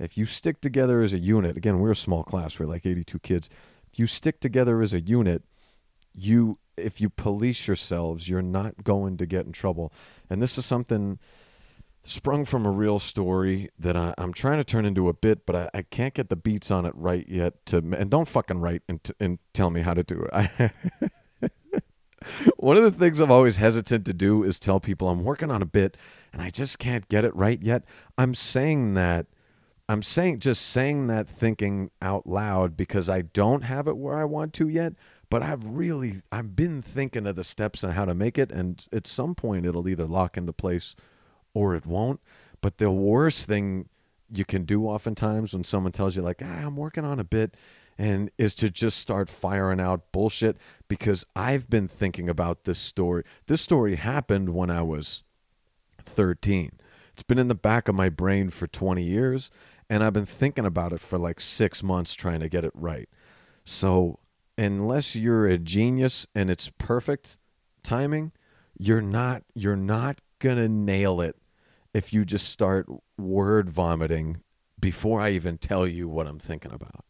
if 0.00 0.18
you 0.18 0.26
stick 0.26 0.60
together 0.60 1.00
as 1.00 1.12
a 1.12 1.18
unit 1.18 1.56
again 1.56 1.78
we're 1.78 1.92
a 1.92 1.96
small 1.96 2.24
class 2.24 2.58
we're 2.58 2.66
like 2.66 2.84
82 2.84 3.18
kids 3.20 3.48
you 3.94 4.06
stick 4.06 4.40
together 4.40 4.80
as 4.80 4.92
a 4.92 5.00
unit 5.00 5.42
you 6.14 6.58
if 6.76 7.00
you 7.00 7.08
police 7.08 7.66
yourselves 7.66 8.28
you're 8.28 8.42
not 8.42 8.84
going 8.84 9.16
to 9.16 9.26
get 9.26 9.46
in 9.46 9.52
trouble 9.52 9.92
and 10.28 10.40
this 10.40 10.56
is 10.58 10.64
something 10.64 11.18
sprung 12.02 12.46
from 12.46 12.64
a 12.64 12.70
real 12.70 12.98
story 12.98 13.68
that 13.78 13.96
I, 13.96 14.14
am 14.16 14.32
trying 14.32 14.58
to 14.58 14.64
turn 14.64 14.86
into 14.86 15.08
a 15.08 15.12
bit 15.12 15.44
but 15.44 15.54
I, 15.54 15.70
I, 15.74 15.82
can't 15.82 16.14
get 16.14 16.30
the 16.30 16.36
beats 16.36 16.70
on 16.70 16.86
it 16.86 16.94
right 16.96 17.28
yet 17.28 17.66
to 17.66 17.76
and 17.76 18.10
don't 18.10 18.26
fucking 18.26 18.58
write 18.58 18.82
and, 18.88 19.04
t- 19.04 19.12
and 19.20 19.38
tell 19.52 19.70
me 19.70 19.82
how 19.82 19.92
to 19.92 20.02
do 20.02 20.22
it 20.22 20.30
I, 20.32 20.70
one 22.56 22.76
of 22.76 22.82
the 22.82 22.90
things 22.90 23.20
I'm 23.20 23.30
always 23.30 23.56
hesitant 23.56 24.04
to 24.06 24.14
do 24.14 24.42
is 24.44 24.58
tell 24.58 24.80
people 24.80 25.08
I'm 25.08 25.24
working 25.24 25.50
on 25.50 25.62
a 25.62 25.66
bit 25.66 25.96
and 26.32 26.42
I 26.42 26.50
just 26.50 26.78
can't 26.78 27.08
get 27.08 27.24
it 27.24 27.34
right 27.34 27.60
yet. 27.62 27.84
I'm 28.18 28.34
saying 28.34 28.94
that 28.94 29.26
I'm 29.90 30.04
saying 30.04 30.38
just 30.38 30.66
saying 30.66 31.08
that 31.08 31.28
thinking 31.28 31.90
out 32.00 32.24
loud 32.24 32.76
because 32.76 33.08
I 33.08 33.22
don't 33.22 33.62
have 33.62 33.88
it 33.88 33.96
where 33.96 34.16
I 34.16 34.24
want 34.24 34.52
to 34.54 34.68
yet, 34.68 34.92
but 35.28 35.42
I've 35.42 35.66
really 35.66 36.22
I've 36.30 36.54
been 36.54 36.80
thinking 36.80 37.26
of 37.26 37.34
the 37.34 37.42
steps 37.42 37.82
on 37.82 37.90
how 37.94 38.04
to 38.04 38.14
make 38.14 38.38
it 38.38 38.52
and 38.52 38.86
at 38.92 39.08
some 39.08 39.34
point 39.34 39.66
it'll 39.66 39.88
either 39.88 40.06
lock 40.06 40.36
into 40.36 40.52
place 40.52 40.94
or 41.54 41.74
it 41.74 41.86
won't. 41.86 42.20
But 42.60 42.78
the 42.78 42.92
worst 42.92 43.46
thing 43.46 43.88
you 44.32 44.44
can 44.44 44.62
do 44.62 44.86
oftentimes 44.86 45.54
when 45.54 45.64
someone 45.64 45.90
tells 45.90 46.14
you 46.14 46.22
like, 46.22 46.40
ah, 46.40 46.66
"I'm 46.66 46.76
working 46.76 47.04
on 47.04 47.18
a 47.18 47.24
bit," 47.24 47.56
and 47.98 48.30
is 48.38 48.54
to 48.56 48.70
just 48.70 48.96
start 48.96 49.28
firing 49.28 49.80
out 49.80 50.12
bullshit 50.12 50.56
because 50.86 51.26
I've 51.34 51.68
been 51.68 51.88
thinking 51.88 52.28
about 52.28 52.62
this 52.62 52.78
story. 52.78 53.24
This 53.46 53.60
story 53.60 53.96
happened 53.96 54.50
when 54.50 54.70
I 54.70 54.82
was 54.82 55.24
13. 56.04 56.78
It's 57.12 57.24
been 57.24 57.40
in 57.40 57.48
the 57.48 57.56
back 57.56 57.88
of 57.88 57.96
my 57.96 58.08
brain 58.08 58.50
for 58.50 58.68
20 58.68 59.02
years. 59.02 59.50
And 59.90 60.04
I've 60.04 60.12
been 60.12 60.24
thinking 60.24 60.64
about 60.64 60.92
it 60.92 61.00
for 61.00 61.18
like 61.18 61.40
six 61.40 61.82
months 61.82 62.14
trying 62.14 62.38
to 62.40 62.48
get 62.48 62.64
it 62.64 62.70
right. 62.74 63.08
So 63.64 64.20
unless 64.56 65.16
you're 65.16 65.46
a 65.46 65.58
genius 65.58 66.28
and 66.32 66.48
it's 66.48 66.70
perfect 66.78 67.38
timing, 67.82 68.30
you're 68.78 69.02
not 69.02 69.42
you're 69.52 69.76
not 69.76 70.20
gonna 70.38 70.68
nail 70.68 71.20
it 71.20 71.36
if 71.92 72.12
you 72.12 72.24
just 72.24 72.48
start 72.48 72.86
word 73.18 73.68
vomiting 73.68 74.42
before 74.78 75.20
I 75.20 75.30
even 75.30 75.58
tell 75.58 75.86
you 75.86 76.08
what 76.08 76.28
I'm 76.28 76.38
thinking 76.38 76.72
about. 76.72 77.04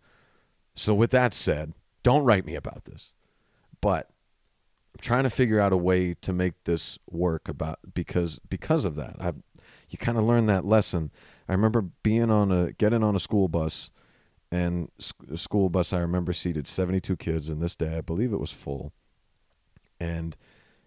So 0.74 0.94
with 0.94 1.10
that 1.10 1.34
said, 1.34 1.74
don't 2.02 2.24
write 2.24 2.46
me 2.46 2.54
about 2.54 2.86
this. 2.86 3.12
But 3.82 4.08
I'm 4.94 5.02
trying 5.02 5.24
to 5.24 5.30
figure 5.30 5.60
out 5.60 5.72
a 5.72 5.76
way 5.76 6.14
to 6.14 6.32
make 6.32 6.64
this 6.64 6.98
work 7.10 7.46
about 7.46 7.78
because 7.92 8.40
because 8.48 8.86
of 8.86 8.96
that. 8.96 9.16
I 9.20 9.32
you 9.90 9.98
kind 9.98 10.16
of 10.16 10.24
learn 10.24 10.46
that 10.46 10.64
lesson. 10.64 11.10
I 11.50 11.52
remember 11.54 11.82
being 12.04 12.30
on 12.30 12.52
a 12.52 12.70
getting 12.70 13.02
on 13.02 13.16
a 13.16 13.20
school 13.20 13.48
bus 13.48 13.90
and 14.52 14.88
the 15.26 15.36
school 15.36 15.68
bus 15.68 15.92
I 15.92 15.98
remember 15.98 16.32
seated 16.32 16.68
72 16.68 17.16
kids 17.16 17.48
and 17.48 17.60
this 17.60 17.74
day 17.74 17.98
I 17.98 18.02
believe 18.02 18.32
it 18.32 18.38
was 18.38 18.52
full. 18.52 18.92
And 19.98 20.36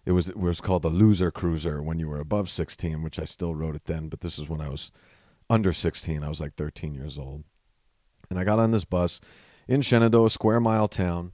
it 0.05 0.13
was 0.13 0.29
it 0.29 0.37
was 0.37 0.61
called 0.61 0.83
the 0.83 0.89
loser 0.89 1.31
cruiser 1.31 1.83
when 1.83 1.99
you 1.99 2.07
were 2.07 2.21
above 2.21 2.49
16, 2.49 3.03
which 3.03 3.19
I 3.19 3.25
still 3.25 3.53
wrote 3.53 3.75
it 3.75 3.87
then, 3.87 4.07
but 4.07 4.21
this 4.21 4.39
is 4.39 4.47
when 4.47 4.61
I 4.61 4.69
was 4.69 4.89
under 5.49 5.73
16. 5.73 6.23
I 6.23 6.29
was 6.29 6.39
like 6.39 6.55
13 6.55 6.95
years 6.95 7.19
old. 7.19 7.43
And 8.29 8.39
I 8.39 8.45
got 8.45 8.59
on 8.59 8.71
this 8.71 8.85
bus 8.85 9.19
in 9.67 9.81
Shenandoah, 9.81 10.29
square 10.29 10.61
mile 10.61 10.87
town. 10.87 11.33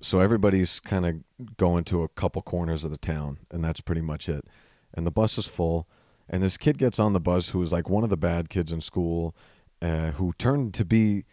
So 0.00 0.20
everybody's 0.20 0.78
kind 0.78 1.04
of 1.04 1.56
going 1.56 1.82
to 1.86 2.04
a 2.04 2.08
couple 2.08 2.42
corners 2.42 2.84
of 2.84 2.92
the 2.92 2.96
town, 2.96 3.38
and 3.50 3.64
that's 3.64 3.80
pretty 3.80 4.02
much 4.02 4.28
it. 4.28 4.44
And 4.94 5.04
the 5.04 5.10
bus 5.10 5.36
is 5.36 5.48
full, 5.48 5.88
and 6.28 6.42
this 6.42 6.56
kid 6.56 6.78
gets 6.78 6.98
on 6.98 7.12
the 7.12 7.20
bus 7.20 7.50
who 7.50 7.58
was 7.58 7.72
like 7.72 7.88
one 7.88 8.04
of 8.04 8.10
the 8.10 8.16
bad 8.16 8.48
kids 8.48 8.72
in 8.72 8.80
school, 8.80 9.34
uh, 9.80 10.12
who 10.12 10.32
turned 10.38 10.74
to 10.74 10.84
be 10.84 11.24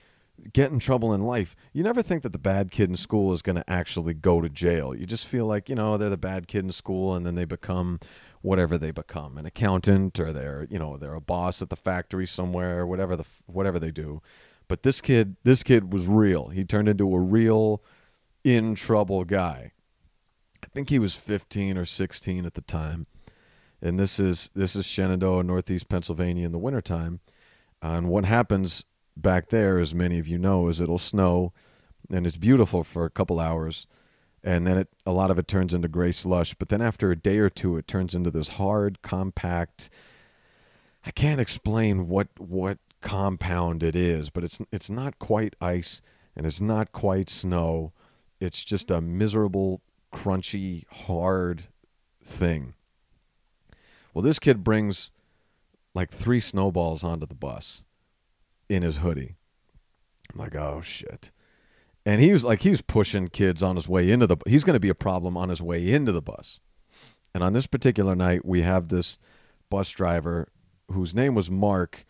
get 0.54 0.72
in 0.72 0.80
trouble 0.80 1.14
in 1.14 1.24
life, 1.24 1.56
you 1.74 1.84
never 1.84 2.04
think 2.04 2.24
that 2.24 2.32
the 2.32 2.38
bad 2.38 2.72
kid 2.72 2.90
in 2.90 2.96
school 2.96 3.34
is 3.34 3.42
going 3.42 3.56
to 3.56 3.70
actually 3.70 4.14
go 4.14 4.42
to 4.42 4.50
jail. 4.50 4.94
You 4.96 5.06
just 5.06 5.26
feel 5.26 5.46
like, 5.46 5.70
you 5.70 5.76
know, 5.76 5.98
they're 5.98 6.10
the 6.10 6.18
bad 6.18 6.48
kid 6.48 6.66
in 6.66 6.72
school 6.72 7.14
and 7.14 7.26
then 7.26 7.36
they 7.36 7.46
become 7.46 8.00
whatever 8.42 8.78
they 8.78 8.92
become, 8.92 9.38
an 9.38 9.46
accountant 9.46 10.20
or 10.20 10.32
they're, 10.32 10.68
you 10.70 10.78
know, 10.78 10.98
they're 10.98 11.16
a 11.16 11.22
boss 11.22 11.62
at 11.62 11.70
the 11.70 11.76
factory 11.76 12.28
somewhere, 12.28 12.86
whatever 12.86 13.16
the 13.16 13.26
whatever 13.48 13.80
they 13.80 13.92
do. 13.92 14.22
But 14.68 14.84
this 14.84 15.02
kid, 15.02 15.36
this 15.44 15.64
kid 15.64 15.94
was 15.94 16.08
real. 16.08 16.50
He 16.50 16.64
turned 16.64 16.90
into 16.90 17.14
a 17.14 17.20
real 17.20 17.84
in 18.44 18.76
trouble 18.76 19.24
guy. 19.24 19.72
I 20.64 20.68
think 20.68 20.90
he 20.90 21.00
was 21.00 21.16
15 21.16 21.78
or 21.78 21.86
16 21.86 22.46
at 22.46 22.56
the 22.56 22.62
time. 22.62 23.08
And 23.86 24.00
this 24.00 24.20
is 24.20 24.50
this 24.56 24.76
is 24.76 24.84
Shenandoah, 24.84 25.44
Northeast 25.44 25.90
Pennsylvania 25.90 26.44
in 26.44 26.52
the 26.52 26.58
wintertime. 26.58 27.20
Uh, 27.84 27.90
and 27.90 28.10
what 28.10 28.26
happens 28.26 28.84
back 29.16 29.50
there, 29.50 29.78
as 29.78 29.94
many 29.94 30.18
of 30.18 30.28
you 30.28 30.40
know, 30.40 30.68
is 30.70 30.82
it'll 30.82 30.98
snow 30.98 31.54
and 32.10 32.26
it's 32.26 32.38
beautiful 32.38 32.84
for 32.84 33.06
a 33.06 33.12
couple 33.12 33.40
hours. 33.40 33.86
And 34.44 34.66
then 34.66 34.80
it, 34.80 34.88
a 35.06 35.12
lot 35.12 35.30
of 35.30 35.38
it 35.38 35.48
turns 35.48 35.72
into 35.72 35.88
gray 35.88 36.12
slush. 36.12 36.56
But 36.56 36.70
then 36.70 36.82
after 36.82 37.12
a 37.12 37.16
day 37.16 37.38
or 37.38 37.52
two, 37.52 37.78
it 37.78 37.88
turns 37.88 38.16
into 38.16 38.32
this 38.32 38.50
hard, 38.50 39.04
compact. 39.04 39.92
I 41.06 41.12
can't 41.12 41.40
explain 41.40 42.08
what 42.08 42.30
what 42.40 42.80
compound 43.02 43.84
it 43.84 43.96
is, 43.96 44.32
but 44.32 44.44
it's 44.44 44.60
it's 44.72 44.90
not 44.90 45.20
quite 45.20 45.56
ice 45.62 46.02
and 46.36 46.48
it's 46.48 46.60
not 46.60 46.92
quite 46.92 47.30
snow. 47.30 47.94
It's 48.40 48.64
just 48.64 48.90
a 48.90 49.00
miserable, 49.00 49.82
crunchy, 50.12 50.86
hard 50.90 51.66
thing. 52.24 52.74
Well, 54.16 54.24
this 54.24 54.40
kid 54.40 54.64
brings 54.64 55.12
like 55.94 56.10
three 56.10 56.40
snowballs 56.40 57.04
onto 57.04 57.26
the 57.26 57.36
bus 57.36 57.84
in 58.70 58.82
his 58.82 58.98
hoodie. 58.98 59.36
I'm 60.34 60.40
like, 60.40 60.56
oh 60.56 60.82
shit. 60.82 61.32
And 62.06 62.22
he 62.22 62.32
was 62.32 62.46
like, 62.46 62.62
he 62.62 62.70
was 62.70 62.82
pushing 62.82 63.28
kids 63.28 63.62
on 63.62 63.76
his 63.76 63.90
way 63.90 64.10
into 64.10 64.26
the. 64.26 64.38
He's 64.48 64.64
going 64.64 64.76
to 64.76 64.80
be 64.80 64.90
a 64.90 64.96
problem 64.96 65.36
on 65.36 65.50
his 65.50 65.62
way 65.62 65.92
into 65.92 66.14
the 66.14 66.22
bus. 66.22 66.62
And 67.34 67.44
on 67.44 67.52
this 67.52 67.68
particular 67.68 68.16
night, 68.16 68.46
we 68.46 68.62
have 68.62 68.88
this 68.88 69.20
bus 69.70 69.90
driver 69.90 70.48
whose 70.90 71.14
name 71.14 71.36
was 71.36 71.52
Mark, 71.52 72.06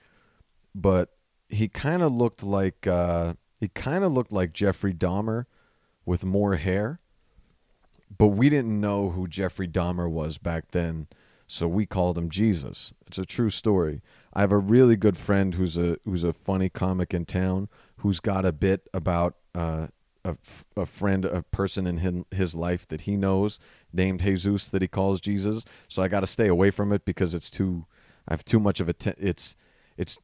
but 0.75 1.09
he 1.49 1.67
kind 1.67 2.03
of 2.03 2.13
looked 2.13 2.43
like 2.43 2.85
uh, 2.85 3.33
he 3.59 3.69
kind 3.69 4.03
of 4.03 4.11
looked 4.11 4.31
like 4.31 4.53
Jeffrey 4.53 4.93
Dahmer 4.93 5.45
with 6.05 6.23
more 6.23 6.57
hair. 6.57 6.99
But 8.15 8.27
we 8.27 8.49
didn't 8.49 8.79
know 8.79 9.09
who 9.09 9.27
Jeffrey 9.27 9.67
Dahmer 9.67 10.09
was 10.09 10.37
back 10.37 10.71
then, 10.71 11.07
so 11.47 11.67
we 11.67 11.85
called 11.85 12.17
him 12.17 12.29
Jesus. 12.29 12.93
It's 13.05 13.17
a 13.17 13.25
true 13.25 13.49
story. 13.49 14.01
I 14.33 14.41
have 14.41 14.51
a 14.51 14.57
really 14.57 14.95
good 14.95 15.17
friend 15.17 15.53
who's 15.55 15.77
a 15.77 15.97
who's 16.05 16.23
a 16.23 16.33
funny 16.33 16.69
comic 16.69 17.13
in 17.13 17.25
town 17.25 17.69
who's 17.97 18.19
got 18.19 18.45
a 18.45 18.51
bit 18.51 18.87
about 18.93 19.35
uh, 19.53 19.87
a, 20.25 20.35
a 20.75 20.85
friend, 20.85 21.23
a 21.23 21.43
person 21.43 21.85
in 21.87 21.97
his, 21.97 22.23
his 22.31 22.55
life 22.55 22.87
that 22.87 23.01
he 23.01 23.15
knows 23.15 23.59
named 23.93 24.21
Jesus 24.21 24.67
that 24.69 24.81
he 24.81 24.87
calls 24.87 25.21
Jesus. 25.21 25.63
So 25.87 26.01
I 26.01 26.07
got 26.07 26.21
to 26.21 26.27
stay 26.27 26.47
away 26.47 26.71
from 26.71 26.91
it 26.91 27.05
because 27.05 27.33
it's 27.33 27.49
too. 27.49 27.85
I 28.27 28.33
have 28.33 28.43
too 28.43 28.59
much 28.59 28.79
of 28.79 28.89
a. 28.89 28.93
T- 28.93 29.13
it's 29.17 29.55
it's. 29.97 30.17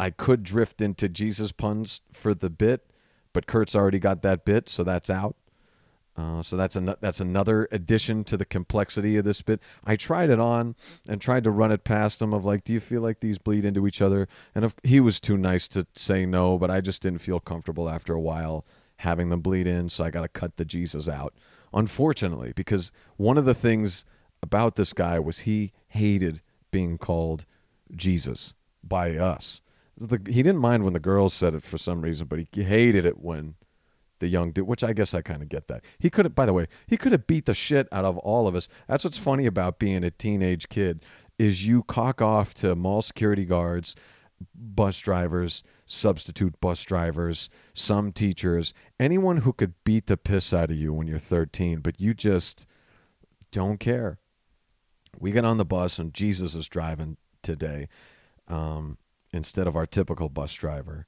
I 0.00 0.10
could 0.10 0.42
drift 0.42 0.80
into 0.80 1.08
Jesus 1.08 1.52
puns 1.52 2.00
for 2.12 2.34
the 2.34 2.50
bit, 2.50 2.90
but 3.32 3.46
Kurt's 3.46 3.76
already 3.76 3.98
got 3.98 4.22
that 4.22 4.44
bit, 4.44 4.68
so 4.68 4.82
that's 4.82 5.10
out. 5.10 5.36
Uh, 6.14 6.42
so 6.42 6.56
that's 6.56 6.76
an, 6.76 6.94
that's 7.00 7.20
another 7.20 7.68
addition 7.72 8.22
to 8.24 8.36
the 8.36 8.44
complexity 8.44 9.16
of 9.16 9.24
this 9.24 9.40
bit. 9.40 9.60
I 9.84 9.96
tried 9.96 10.28
it 10.28 10.38
on 10.38 10.76
and 11.08 11.20
tried 11.20 11.44
to 11.44 11.50
run 11.50 11.72
it 11.72 11.84
past 11.84 12.20
him 12.20 12.34
of 12.34 12.44
like, 12.44 12.64
do 12.64 12.72
you 12.72 12.80
feel 12.80 13.00
like 13.00 13.20
these 13.20 13.38
bleed 13.38 13.64
into 13.64 13.86
each 13.86 14.02
other? 14.02 14.28
And 14.54 14.64
if, 14.64 14.74
he 14.82 15.00
was 15.00 15.18
too 15.18 15.38
nice 15.38 15.66
to 15.68 15.86
say 15.94 16.26
no, 16.26 16.58
but 16.58 16.70
I 16.70 16.82
just 16.82 17.00
didn't 17.00 17.20
feel 17.20 17.40
comfortable 17.40 17.88
after 17.88 18.12
a 18.12 18.20
while 18.20 18.66
having 18.96 19.30
them 19.30 19.40
bleed 19.40 19.66
in, 19.66 19.88
so 19.88 20.04
I 20.04 20.10
got 20.10 20.22
to 20.22 20.28
cut 20.28 20.56
the 20.56 20.64
Jesus 20.64 21.08
out. 21.08 21.34
Unfortunately, 21.72 22.52
because 22.54 22.92
one 23.16 23.38
of 23.38 23.44
the 23.44 23.54
things 23.54 24.04
about 24.42 24.76
this 24.76 24.92
guy 24.92 25.18
was 25.18 25.40
he 25.40 25.72
hated 25.88 26.42
being 26.70 26.98
called 26.98 27.46
Jesus 27.94 28.54
by 28.84 29.16
us. 29.16 29.62
The, 29.96 30.20
he 30.26 30.42
didn't 30.42 30.58
mind 30.58 30.84
when 30.84 30.92
the 30.92 31.00
girls 31.00 31.34
said 31.34 31.54
it 31.54 31.62
for 31.62 31.78
some 31.78 32.02
reason, 32.02 32.26
but 32.26 32.38
he 32.38 32.62
hated 32.62 33.06
it 33.06 33.18
when 33.18 33.54
the 34.22 34.28
young 34.28 34.52
dude, 34.52 34.68
which 34.68 34.84
I 34.84 34.92
guess 34.92 35.12
I 35.14 35.20
kind 35.20 35.42
of 35.42 35.48
get 35.48 35.66
that. 35.66 35.84
He 35.98 36.08
could 36.08 36.24
have, 36.24 36.34
by 36.34 36.46
the 36.46 36.52
way, 36.52 36.68
he 36.86 36.96
could 36.96 37.10
have 37.10 37.26
beat 37.26 37.44
the 37.44 37.54
shit 37.54 37.88
out 37.90 38.04
of 38.04 38.16
all 38.18 38.46
of 38.46 38.54
us. 38.54 38.68
That's 38.86 39.04
what's 39.04 39.18
funny 39.18 39.46
about 39.46 39.80
being 39.80 40.04
a 40.04 40.12
teenage 40.12 40.68
kid 40.68 41.04
is 41.38 41.66
you 41.66 41.82
cock 41.82 42.22
off 42.22 42.54
to 42.54 42.76
mall 42.76 43.02
security 43.02 43.44
guards, 43.44 43.96
bus 44.54 44.98
drivers, 45.00 45.64
substitute 45.86 46.60
bus 46.60 46.84
drivers, 46.84 47.50
some 47.74 48.12
teachers, 48.12 48.72
anyone 49.00 49.38
who 49.38 49.52
could 49.52 49.74
beat 49.82 50.06
the 50.06 50.16
piss 50.16 50.54
out 50.54 50.70
of 50.70 50.76
you 50.76 50.92
when 50.92 51.08
you're 51.08 51.18
13, 51.18 51.80
but 51.80 52.00
you 52.00 52.14
just 52.14 52.64
don't 53.50 53.80
care. 53.80 54.20
We 55.18 55.32
get 55.32 55.44
on 55.44 55.58
the 55.58 55.64
bus 55.64 55.98
and 55.98 56.14
Jesus 56.14 56.54
is 56.54 56.68
driving 56.68 57.16
today 57.42 57.88
um, 58.46 58.98
instead 59.32 59.66
of 59.66 59.74
our 59.74 59.86
typical 59.86 60.28
bus 60.28 60.54
driver 60.54 61.06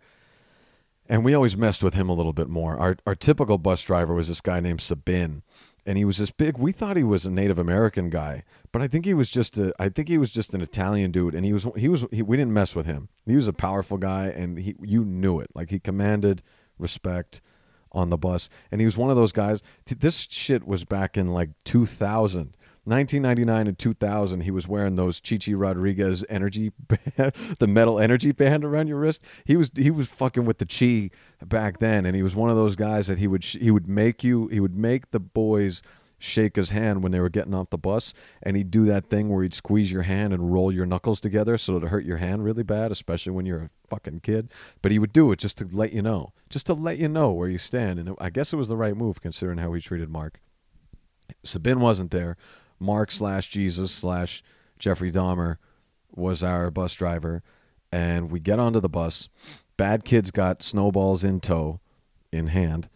and 1.08 1.24
we 1.24 1.34
always 1.34 1.56
messed 1.56 1.82
with 1.82 1.94
him 1.94 2.08
a 2.08 2.14
little 2.14 2.32
bit 2.32 2.48
more. 2.48 2.76
Our 2.76 2.96
our 3.06 3.14
typical 3.14 3.58
bus 3.58 3.82
driver 3.82 4.14
was 4.14 4.28
this 4.28 4.40
guy 4.40 4.60
named 4.60 4.80
Sabin, 4.80 5.42
and 5.84 5.98
he 5.98 6.04
was 6.04 6.18
this 6.18 6.30
big. 6.30 6.58
We 6.58 6.72
thought 6.72 6.96
he 6.96 7.02
was 7.02 7.26
a 7.26 7.30
Native 7.30 7.58
American 7.58 8.10
guy, 8.10 8.44
but 8.72 8.82
I 8.82 8.88
think 8.88 9.04
he 9.04 9.14
was 9.14 9.30
just 9.30 9.58
a. 9.58 9.74
I 9.78 9.88
think 9.88 10.08
he 10.08 10.18
was 10.18 10.30
just 10.30 10.54
an 10.54 10.60
Italian 10.60 11.10
dude, 11.10 11.34
and 11.34 11.44
he 11.44 11.52
was 11.52 11.66
he 11.76 11.88
was 11.88 12.04
he, 12.10 12.22
we 12.22 12.36
didn't 12.36 12.54
mess 12.54 12.74
with 12.74 12.86
him. 12.86 13.08
He 13.26 13.36
was 13.36 13.48
a 13.48 13.52
powerful 13.52 13.98
guy, 13.98 14.26
and 14.26 14.58
he 14.58 14.74
you 14.82 15.04
knew 15.04 15.40
it. 15.40 15.50
Like 15.54 15.70
he 15.70 15.78
commanded 15.78 16.42
respect 16.78 17.40
on 17.92 18.10
the 18.10 18.18
bus, 18.18 18.48
and 18.72 18.80
he 18.80 18.84
was 18.84 18.96
one 18.96 19.10
of 19.10 19.16
those 19.16 19.32
guys. 19.32 19.62
This 19.86 20.26
shit 20.30 20.66
was 20.66 20.84
back 20.84 21.16
in 21.16 21.28
like 21.28 21.50
2000 21.64 22.56
1999 22.84 23.66
and 23.66 23.78
2000, 23.78 24.40
he 24.42 24.50
was 24.50 24.68
wearing 24.68 24.96
those 24.96 25.20
Chichi 25.20 25.54
Rodriguez 25.54 26.24
energy, 26.28 26.70
band, 27.16 27.32
the 27.58 27.66
metal 27.66 27.98
energy 27.98 28.32
band 28.32 28.64
around 28.64 28.88
your 28.88 28.98
wrist. 28.98 29.22
He 29.44 29.56
was 29.56 29.70
he 29.74 29.90
was 29.90 30.08
fucking 30.08 30.44
with 30.44 30.58
the 30.58 30.66
chi 30.66 31.10
back 31.44 31.78
then, 31.78 32.04
and 32.04 32.14
he 32.14 32.22
was 32.22 32.36
one 32.36 32.50
of 32.50 32.56
those 32.56 32.76
guys 32.76 33.06
that 33.06 33.18
he 33.18 33.26
would 33.26 33.44
he 33.44 33.70
would 33.70 33.88
make 33.88 34.22
you 34.22 34.48
he 34.48 34.60
would 34.60 34.76
make 34.76 35.10
the 35.10 35.20
boys 35.20 35.82
shake 36.18 36.56
his 36.56 36.70
hand 36.70 37.02
when 37.02 37.12
they 37.12 37.20
were 37.20 37.28
getting 37.28 37.54
off 37.54 37.70
the 37.70 37.78
bus, 37.78 38.14
and 38.42 38.56
he'd 38.56 38.70
do 38.70 38.84
that 38.86 39.08
thing 39.08 39.28
where 39.28 39.42
he'd 39.42 39.54
squeeze 39.54 39.92
your 39.92 40.02
hand 40.02 40.32
and 40.32 40.52
roll 40.52 40.72
your 40.72 40.86
knuckles 40.86 41.20
together 41.20 41.58
so 41.58 41.78
to 41.78 41.88
hurt 41.88 42.04
your 42.04 42.16
hand 42.16 42.44
really 42.44 42.62
bad, 42.62 42.90
especially 42.90 43.32
when 43.32 43.46
you're 43.46 43.62
a 43.62 43.70
fucking 43.88 44.20
kid. 44.20 44.50
But 44.82 44.92
he 44.92 44.98
would 44.98 45.12
do 45.12 45.30
it 45.32 45.38
just 45.38 45.58
to 45.58 45.68
let 45.70 45.92
you 45.92 46.02
know, 46.02 46.32
just 46.48 46.66
to 46.66 46.74
let 46.74 46.98
you 46.98 47.08
know 47.08 47.32
where 47.32 47.48
you 47.48 47.58
stand, 47.58 47.98
and 47.98 48.14
I 48.18 48.30
guess 48.30 48.52
it 48.52 48.56
was 48.56 48.68
the 48.68 48.76
right 48.76 48.96
move 48.96 49.20
considering 49.20 49.58
how 49.58 49.72
he 49.72 49.80
treated 49.80 50.10
Mark. 50.10 50.40
Sabin 51.42 51.80
wasn't 51.80 52.10
there. 52.10 52.36
Mark 52.78 53.10
slash 53.10 53.48
Jesus 53.48 53.92
slash 53.92 54.42
Jeffrey 54.78 55.10
Dahmer 55.10 55.56
was 56.10 56.42
our 56.42 56.70
bus 56.70 56.94
driver, 56.94 57.42
and 57.90 58.30
we 58.30 58.40
get 58.40 58.58
onto 58.58 58.80
the 58.80 58.88
bus. 58.88 59.28
Bad 59.76 60.04
kids 60.04 60.30
got 60.30 60.62
snowballs 60.62 61.24
in 61.24 61.40
tow, 61.40 61.80
in 62.32 62.48
hand, 62.48 62.88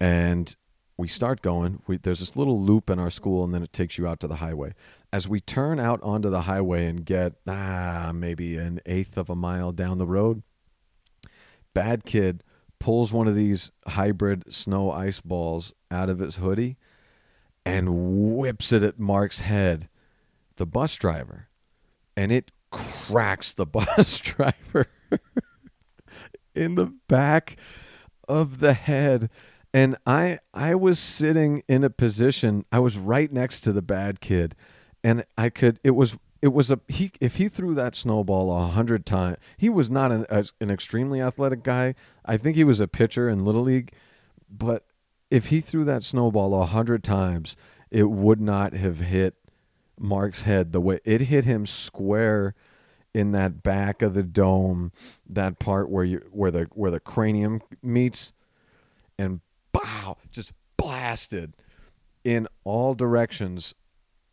and 0.00 0.54
we 0.96 1.08
start 1.08 1.42
going. 1.42 1.82
We, 1.86 1.96
there's 1.96 2.20
this 2.20 2.36
little 2.36 2.60
loop 2.60 2.88
in 2.88 2.98
our 2.98 3.10
school, 3.10 3.44
and 3.44 3.52
then 3.52 3.62
it 3.62 3.72
takes 3.72 3.98
you 3.98 4.06
out 4.06 4.20
to 4.20 4.28
the 4.28 4.36
highway. 4.36 4.74
As 5.12 5.28
we 5.28 5.40
turn 5.40 5.80
out 5.80 6.00
onto 6.02 6.30
the 6.30 6.42
highway 6.42 6.86
and 6.86 7.04
get 7.04 7.34
ah 7.48 8.12
maybe 8.14 8.56
an 8.56 8.80
eighth 8.86 9.16
of 9.16 9.30
a 9.30 9.34
mile 9.34 9.72
down 9.72 9.98
the 9.98 10.06
road, 10.06 10.42
Bad 11.74 12.04
kid 12.04 12.44
pulls 12.78 13.12
one 13.12 13.26
of 13.26 13.34
these 13.34 13.72
hybrid 13.88 14.54
snow 14.54 14.90
ice 14.90 15.20
balls 15.20 15.74
out 15.90 16.08
of 16.08 16.20
his 16.20 16.36
hoodie 16.36 16.76
and 17.64 18.36
whips 18.36 18.72
it 18.72 18.82
at 18.82 18.98
Mark's 18.98 19.40
head, 19.40 19.88
the 20.56 20.66
bus 20.66 20.96
driver, 20.96 21.48
and 22.16 22.30
it 22.30 22.50
cracks 22.70 23.52
the 23.52 23.66
bus 23.66 24.20
driver 24.20 24.86
in 26.54 26.74
the 26.74 26.94
back 27.08 27.56
of 28.28 28.60
the 28.60 28.74
head. 28.74 29.30
And 29.72 29.96
I 30.06 30.38
I 30.52 30.74
was 30.74 30.98
sitting 30.98 31.62
in 31.68 31.82
a 31.82 31.90
position, 31.90 32.64
I 32.70 32.78
was 32.78 32.96
right 32.96 33.32
next 33.32 33.60
to 33.60 33.72
the 33.72 33.82
bad 33.82 34.20
kid, 34.20 34.54
and 35.02 35.24
I 35.36 35.50
could 35.50 35.80
it 35.82 35.92
was 35.92 36.16
it 36.44 36.52
was 36.52 36.70
a 36.70 36.78
he 36.88 37.10
if 37.20 37.36
he 37.36 37.48
threw 37.48 37.74
that 37.74 37.96
snowball 37.96 38.52
a 38.52 38.66
hundred 38.66 39.06
times 39.06 39.38
he 39.56 39.70
was 39.70 39.90
not 39.90 40.12
an, 40.12 40.26
as, 40.28 40.52
an 40.60 40.70
extremely 40.70 41.18
athletic 41.18 41.62
guy 41.62 41.94
i 42.26 42.36
think 42.36 42.54
he 42.54 42.64
was 42.64 42.80
a 42.80 42.86
pitcher 42.86 43.30
in 43.30 43.46
little 43.46 43.62
league 43.62 43.94
but 44.50 44.84
if 45.34 45.46
he 45.46 45.60
threw 45.60 45.84
that 45.84 46.04
snowball 46.04 46.54
a 46.60 46.66
hundred 46.66 47.02
times 47.02 47.56
it 47.90 48.10
would 48.10 48.40
not 48.40 48.72
have 48.72 49.00
hit 49.00 49.34
mark's 49.98 50.42
head 50.42 50.72
the 50.72 50.80
way 50.80 51.00
it 51.04 51.22
hit 51.22 51.44
him 51.44 51.66
square 51.66 52.54
in 53.12 53.32
that 53.32 53.62
back 53.62 54.02
of 54.02 54.14
the 54.14 54.22
dome 54.22 54.92
that 55.28 55.58
part 55.58 55.88
where 55.88 56.04
you 56.04 56.22
where 56.30 56.50
the 56.50 56.68
where 56.72 56.90
the 56.90 57.00
cranium 57.00 57.60
meets 57.82 58.32
and 59.18 59.40
bow 59.72 60.16
just 60.30 60.52
blasted 60.76 61.54
in 62.24 62.48
all 62.64 62.94
directions 62.94 63.74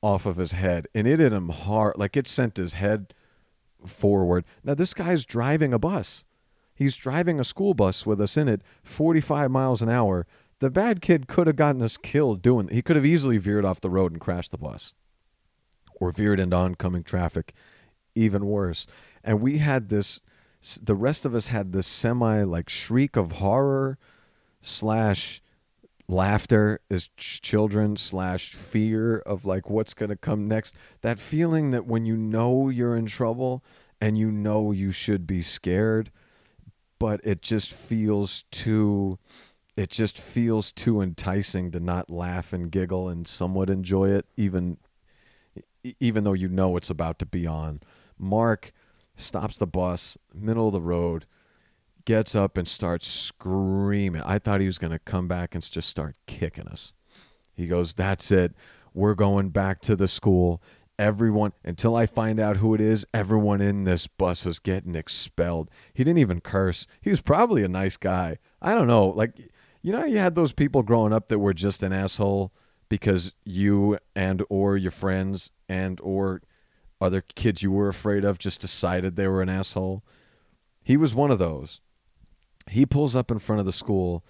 off 0.02 0.26
of 0.26 0.38
his 0.38 0.54
head. 0.54 0.88
And 0.96 1.08
it 1.08 1.20
hit 1.20 1.32
him 1.32 1.50
hard 1.50 1.96
like 1.98 2.18
it 2.18 2.28
sent 2.28 2.58
his 2.58 2.74
head 2.74 3.14
forward. 3.86 4.46
Now 4.64 4.74
this 4.74 4.94
guy's 4.94 5.26
driving 5.26 5.74
a 5.74 5.80
bus. 5.80 6.26
He's 6.74 6.96
driving 6.96 7.40
a 7.40 7.44
school 7.44 7.76
bus 7.76 8.06
with 8.06 8.20
us 8.20 8.38
in 8.38 8.48
it 8.48 8.62
45 8.84 9.52
miles 9.52 9.84
an 9.84 9.90
hour 9.90 10.26
the 10.62 10.70
bad 10.70 11.02
kid 11.02 11.28
could 11.28 11.48
have 11.48 11.56
gotten 11.56 11.82
us 11.82 11.98
killed 11.98 12.42
doing 12.42 12.70
he 12.70 12.84
could 12.84 12.96
have 12.96 13.06
easily 13.06 13.40
veered 13.40 13.66
off 13.66 13.82
the 13.82 13.90
road 13.90 14.12
and 14.12 14.22
crashed 14.22 14.52
the 14.52 14.58
bus. 14.58 14.94
Or 16.00 16.12
veered 16.12 16.40
into 16.40 16.56
oncoming 16.56 17.04
traffic 17.04 17.54
even 18.16 18.46
worse. 18.46 18.88
And 19.24 19.42
we 19.42 19.58
had 19.58 19.90
this 19.90 20.22
the 20.82 20.96
rest 20.96 21.26
of 21.26 21.34
us 21.34 21.48
had 21.48 21.74
this 21.74 21.88
semi 21.88 22.44
like 22.44 22.70
shriek 22.70 23.16
of 23.18 23.34
horror 23.34 23.98
slash 24.62 25.42
laughter 26.08 26.80
as 26.92 27.10
ch- 27.18 27.42
children 27.42 27.98
slash 27.98 28.54
fear 28.54 29.18
of 29.18 29.46
like 29.46 29.70
what's 29.70 29.96
going 29.96 30.10
to 30.10 30.16
come 30.16 30.48
next. 30.48 30.76
That 31.02 31.20
feeling 31.20 31.72
that 31.72 31.88
when 31.88 32.06
you 32.06 32.16
know 32.16 32.70
you're 32.70 32.96
in 32.96 33.08
trouble 33.08 33.64
and 34.00 34.16
you 34.16 34.32
know 34.32 34.72
you 34.72 34.92
should 34.92 35.26
be 35.26 35.42
scared 35.42 36.12
but 37.02 37.20
it 37.24 37.42
just 37.42 37.74
feels 37.74 38.44
too 38.52 39.18
it 39.78 39.90
just 39.90 40.20
feels 40.20 40.72
too 40.72 41.02
enticing 41.02 41.72
to 41.72 41.80
not 41.80 42.10
laugh 42.10 42.54
and 42.54 42.72
giggle 42.72 43.08
and 43.10 43.28
somewhat 43.28 43.70
enjoy 43.70 44.10
it 44.10 44.26
even 44.38 44.78
even 46.00 46.24
though 46.24 46.34
you 46.34 46.48
know 46.48 46.78
it's 46.78 46.90
about 46.90 47.18
to 47.20 47.26
be 47.26 47.48
on 47.48 47.82
mark 48.18 48.72
stops 49.16 49.58
the 49.58 49.68
bus 49.68 50.18
middle 50.34 50.68
of 50.68 50.74
the 50.74 50.82
road 50.82 51.26
gets 52.06 52.36
up 52.36 52.58
and 52.58 52.68
starts 52.68 53.08
screaming. 53.08 54.22
I 54.24 54.40
thought 54.40 54.62
he 54.62 54.68
was 54.68 54.78
going 54.78 54.92
to 54.92 55.00
come 55.00 55.28
back 55.28 55.56
and 55.56 55.70
just 55.70 55.90
start 55.90 56.16
kicking 56.26 56.68
us. 56.68 56.94
He 57.54 57.68
goes, 57.68 57.94
That's 57.94 58.32
it. 58.32 58.54
We're 58.94 59.16
going 59.16 59.50
back 59.50 59.82
to 59.82 59.96
the 59.96 60.08
school. 60.08 60.62
Everyone, 61.00 61.54
until 61.64 61.96
I 61.96 62.06
find 62.06 62.40
out 62.40 62.58
who 62.58 62.76
it 62.76 62.82
is, 62.82 63.08
everyone 63.14 63.60
in 63.60 63.86
this 63.86 64.06
bus 64.06 64.46
is 64.46 64.60
getting 64.60 64.96
expelled. 64.96 65.70
He 65.94 66.04
didn't 66.04 66.20
even 66.20 66.42
curse. 66.42 66.86
He 67.02 67.10
was 67.10 67.22
probably 67.22 67.64
a 67.64 67.68
nice 67.68 67.98
guy. 67.98 68.38
I 68.62 68.76
don't 68.76 68.88
know. 68.88 69.08
Like, 69.08 69.51
you 69.82 69.92
know, 69.92 70.06
you 70.06 70.18
had 70.18 70.36
those 70.36 70.52
people 70.52 70.84
growing 70.84 71.14
up 71.14 71.28
that 71.28 71.40
were 71.40 71.54
just 71.54 71.84
an 71.84 71.94
asshole 71.94 72.52
because 72.90 73.34
you 73.46 73.98
and 74.16 74.44
or 74.50 74.78
your 74.78 74.92
friends 74.92 75.52
and 75.70 76.00
or 76.02 76.42
other 77.00 77.22
kids 77.22 77.64
you 77.64 77.72
were 77.72 77.90
afraid 77.90 78.24
of 78.24 78.38
just 78.38 78.62
decided 78.62 79.16
they 79.16 79.28
were 79.28 79.42
an 79.42 79.50
asshole. 79.50 80.04
He 80.84 80.98
was 80.98 81.16
one 81.16 81.32
of 81.32 81.40
those. 81.40 81.82
He 82.70 82.86
pulls 82.86 83.16
up 83.16 83.32
in 83.32 83.40
front 83.40 83.60
of 83.60 83.66
the 83.66 83.74
school, 83.74 84.24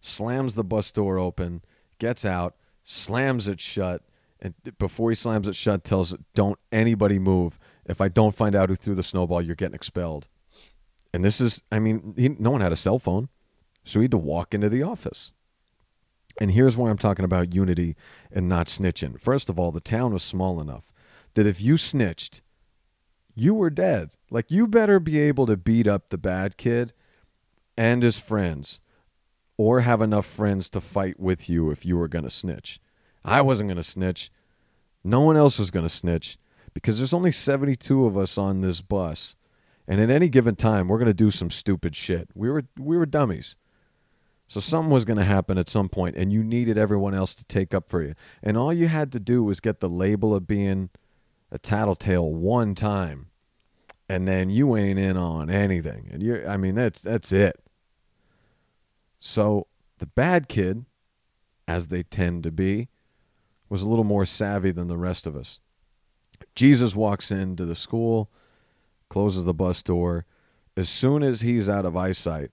slams 0.00 0.54
the 0.54 0.64
bus 0.64 0.90
door 0.90 1.18
open, 1.18 1.62
gets 1.98 2.24
out, 2.24 2.56
slams 2.82 3.46
it 3.46 3.60
shut, 3.60 4.02
and 4.40 4.54
before 4.78 5.10
he 5.10 5.14
slams 5.14 5.48
it 5.48 5.54
shut, 5.54 5.84
tells 5.84 6.12
it, 6.12 6.20
"Don't 6.34 6.58
anybody 6.72 7.18
move. 7.18 7.58
If 7.84 8.00
I 8.00 8.08
don't 8.08 8.34
find 8.34 8.54
out 8.54 8.68
who 8.68 8.76
threw 8.76 8.94
the 8.94 9.02
snowball, 9.02 9.42
you're 9.42 9.54
getting 9.54 9.74
expelled." 9.74 10.28
And 11.12 11.24
this 11.24 11.40
is, 11.40 11.62
I 11.72 11.78
mean, 11.78 12.14
he, 12.16 12.28
no 12.28 12.50
one 12.50 12.60
had 12.60 12.72
a 12.72 12.76
cell 12.76 12.98
phone, 12.98 13.28
so 13.88 14.00
he 14.00 14.04
had 14.04 14.10
to 14.12 14.18
walk 14.18 14.54
into 14.54 14.68
the 14.68 14.82
office. 14.82 15.32
And 16.40 16.52
here's 16.52 16.76
where 16.76 16.90
I'm 16.90 16.98
talking 16.98 17.24
about 17.24 17.54
unity 17.54 17.96
and 18.30 18.48
not 18.48 18.68
snitching. 18.68 19.20
First 19.20 19.48
of 19.48 19.58
all, 19.58 19.72
the 19.72 19.80
town 19.80 20.12
was 20.12 20.22
small 20.22 20.60
enough 20.60 20.92
that 21.34 21.46
if 21.46 21.60
you 21.60 21.76
snitched, 21.76 22.42
you 23.34 23.54
were 23.54 23.70
dead. 23.70 24.10
Like 24.30 24.50
you 24.50 24.66
better 24.66 25.00
be 25.00 25.18
able 25.20 25.46
to 25.46 25.56
beat 25.56 25.86
up 25.86 26.08
the 26.08 26.18
bad 26.18 26.56
kid 26.56 26.92
and 27.76 28.02
his 28.02 28.18
friends, 28.18 28.80
or 29.56 29.80
have 29.80 30.02
enough 30.02 30.26
friends 30.26 30.68
to 30.70 30.80
fight 30.80 31.18
with 31.18 31.48
you 31.48 31.70
if 31.70 31.86
you 31.86 31.96
were 31.96 32.08
going 32.08 32.24
to 32.24 32.30
snitch. 32.30 32.80
I 33.24 33.40
wasn't 33.40 33.68
going 33.68 33.76
to 33.76 33.84
snitch. 33.84 34.30
No 35.04 35.20
one 35.20 35.36
else 35.36 35.58
was 35.58 35.70
going 35.70 35.86
to 35.86 35.90
snitch 35.90 36.38
because 36.74 36.98
there's 36.98 37.14
only 37.14 37.32
72 37.32 38.04
of 38.04 38.16
us 38.16 38.36
on 38.36 38.60
this 38.60 38.80
bus. 38.80 39.36
And 39.86 40.00
at 40.00 40.10
any 40.10 40.28
given 40.28 40.56
time, 40.56 40.88
we're 40.88 40.98
going 40.98 41.06
to 41.06 41.14
do 41.14 41.30
some 41.30 41.50
stupid 41.50 41.96
shit. 41.96 42.28
We 42.34 42.50
were 42.50 42.64
we 42.78 42.96
were 42.96 43.06
dummies. 43.06 43.56
So 44.48 44.60
something 44.60 44.90
was 44.90 45.04
going 45.04 45.18
to 45.18 45.24
happen 45.24 45.58
at 45.58 45.68
some 45.68 45.90
point 45.90 46.16
and 46.16 46.32
you 46.32 46.42
needed 46.42 46.78
everyone 46.78 47.14
else 47.14 47.34
to 47.34 47.44
take 47.44 47.74
up 47.74 47.90
for 47.90 48.02
you. 48.02 48.14
And 48.42 48.56
all 48.56 48.72
you 48.72 48.88
had 48.88 49.12
to 49.12 49.20
do 49.20 49.44
was 49.44 49.60
get 49.60 49.80
the 49.80 49.90
label 49.90 50.34
of 50.34 50.46
being 50.46 50.88
a 51.52 51.58
tattletale 51.58 52.32
one 52.32 52.74
time. 52.74 53.26
And 54.08 54.26
then 54.26 54.48
you 54.48 54.74
ain't 54.74 54.98
in 54.98 55.18
on 55.18 55.50
anything. 55.50 56.08
And 56.10 56.22
you 56.22 56.46
I 56.46 56.56
mean 56.56 56.74
that's 56.74 57.02
that's 57.02 57.30
it. 57.30 57.60
So 59.20 59.66
the 59.98 60.06
bad 60.06 60.48
kid, 60.48 60.86
as 61.66 61.88
they 61.88 62.02
tend 62.02 62.42
to 62.44 62.50
be, 62.50 62.88
was 63.68 63.82
a 63.82 63.88
little 63.88 64.04
more 64.04 64.24
savvy 64.24 64.70
than 64.70 64.88
the 64.88 64.96
rest 64.96 65.26
of 65.26 65.36
us. 65.36 65.60
Jesus 66.54 66.96
walks 66.96 67.30
into 67.30 67.66
the 67.66 67.74
school, 67.74 68.30
closes 69.10 69.44
the 69.44 69.52
bus 69.52 69.82
door. 69.82 70.24
As 70.76 70.88
soon 70.88 71.22
as 71.22 71.42
he's 71.42 71.68
out 71.68 71.84
of 71.84 71.96
eyesight, 71.96 72.50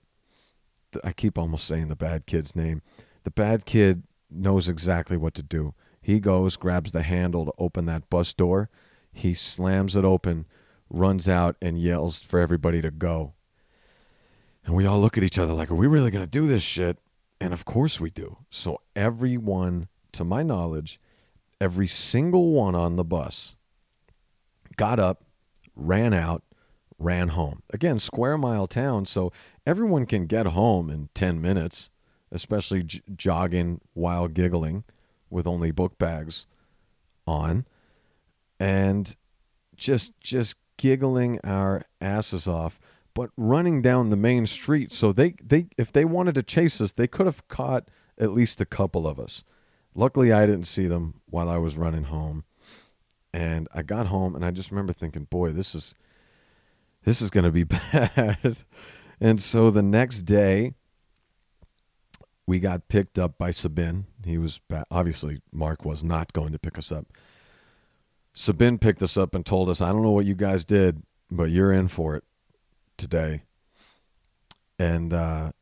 I 1.04 1.12
keep 1.12 1.38
almost 1.38 1.66
saying 1.66 1.88
the 1.88 1.96
bad 1.96 2.26
kid's 2.26 2.56
name. 2.56 2.82
The 3.24 3.30
bad 3.30 3.64
kid 3.66 4.04
knows 4.30 4.68
exactly 4.68 5.16
what 5.16 5.34
to 5.34 5.42
do. 5.42 5.74
He 6.00 6.20
goes, 6.20 6.56
grabs 6.56 6.92
the 6.92 7.02
handle 7.02 7.44
to 7.46 7.52
open 7.58 7.86
that 7.86 8.08
bus 8.08 8.32
door. 8.32 8.70
He 9.12 9.34
slams 9.34 9.96
it 9.96 10.04
open, 10.04 10.46
runs 10.88 11.28
out, 11.28 11.56
and 11.60 11.78
yells 11.78 12.20
for 12.20 12.38
everybody 12.38 12.80
to 12.82 12.90
go. 12.90 13.34
And 14.64 14.74
we 14.74 14.86
all 14.86 15.00
look 15.00 15.16
at 15.16 15.24
each 15.24 15.38
other 15.38 15.52
like, 15.52 15.70
are 15.70 15.76
we 15.76 15.86
really 15.86 16.10
going 16.10 16.24
to 16.24 16.30
do 16.30 16.46
this 16.46 16.62
shit? 16.62 16.98
And 17.40 17.52
of 17.52 17.64
course 17.64 18.00
we 18.00 18.10
do. 18.10 18.38
So 18.50 18.80
everyone, 18.94 19.88
to 20.12 20.24
my 20.24 20.42
knowledge, 20.42 21.00
every 21.60 21.86
single 21.86 22.52
one 22.52 22.74
on 22.74 22.96
the 22.96 23.04
bus 23.04 23.56
got 24.76 24.98
up, 25.00 25.24
ran 25.74 26.12
out, 26.12 26.42
ran 26.98 27.28
home. 27.28 27.62
Again, 27.72 27.98
square 27.98 28.38
mile 28.38 28.66
town, 28.66 29.06
so 29.06 29.32
everyone 29.66 30.06
can 30.06 30.26
get 30.26 30.46
home 30.46 30.90
in 30.90 31.08
10 31.14 31.40
minutes, 31.40 31.90
especially 32.32 32.82
j- 32.82 33.02
jogging 33.14 33.80
while 33.94 34.28
giggling 34.28 34.84
with 35.30 35.46
only 35.46 35.70
book 35.70 35.98
bags 35.98 36.46
on 37.26 37.66
and 38.58 39.16
just 39.76 40.18
just 40.20 40.56
giggling 40.78 41.40
our 41.42 41.82
asses 42.00 42.46
off 42.46 42.78
but 43.16 43.30
running 43.38 43.80
down 43.80 44.10
the 44.10 44.16
main 44.16 44.46
street. 44.46 44.92
So 44.92 45.10
they, 45.10 45.36
they 45.42 45.68
if 45.78 45.90
they 45.90 46.04
wanted 46.04 46.34
to 46.34 46.42
chase 46.42 46.82
us, 46.82 46.92
they 46.92 47.06
could 47.06 47.24
have 47.24 47.48
caught 47.48 47.88
at 48.18 48.32
least 48.32 48.60
a 48.60 48.66
couple 48.66 49.06
of 49.06 49.18
us. 49.18 49.42
Luckily, 49.94 50.34
I 50.34 50.44
didn't 50.44 50.66
see 50.66 50.86
them 50.86 51.22
while 51.24 51.48
I 51.48 51.56
was 51.56 51.78
running 51.78 52.04
home. 52.04 52.44
And 53.32 53.68
I 53.72 53.80
got 53.80 54.08
home 54.08 54.34
and 54.34 54.44
I 54.44 54.50
just 54.50 54.70
remember 54.70 54.92
thinking, 54.92 55.24
boy, 55.24 55.52
this 55.52 55.74
is 55.74 55.94
this 57.06 57.22
is 57.22 57.30
going 57.30 57.44
to 57.44 57.50
be 57.50 57.64
bad. 57.64 58.58
and 59.18 59.42
so 59.42 59.70
the 59.70 59.82
next 59.82 60.22
day 60.22 60.74
we 62.46 62.58
got 62.58 62.88
picked 62.88 63.18
up 63.18 63.38
by 63.38 63.50
Sabin. 63.50 64.04
He 64.22 64.36
was 64.36 64.60
obviously 64.90 65.40
Mark 65.50 65.86
was 65.86 66.04
not 66.04 66.34
going 66.34 66.52
to 66.52 66.58
pick 66.58 66.76
us 66.76 66.92
up. 66.92 67.06
Sabin 68.34 68.78
picked 68.78 69.02
us 69.02 69.16
up 69.16 69.34
and 69.34 69.46
told 69.46 69.70
us, 69.70 69.80
"I 69.80 69.90
don't 69.90 70.02
know 70.02 70.10
what 70.10 70.26
you 70.26 70.34
guys 70.34 70.66
did, 70.66 71.02
but 71.30 71.44
you're 71.44 71.72
in 71.72 71.88
for 71.88 72.14
it." 72.14 72.24
today, 72.96 73.42
and 74.78 75.12
uh, 75.12 75.52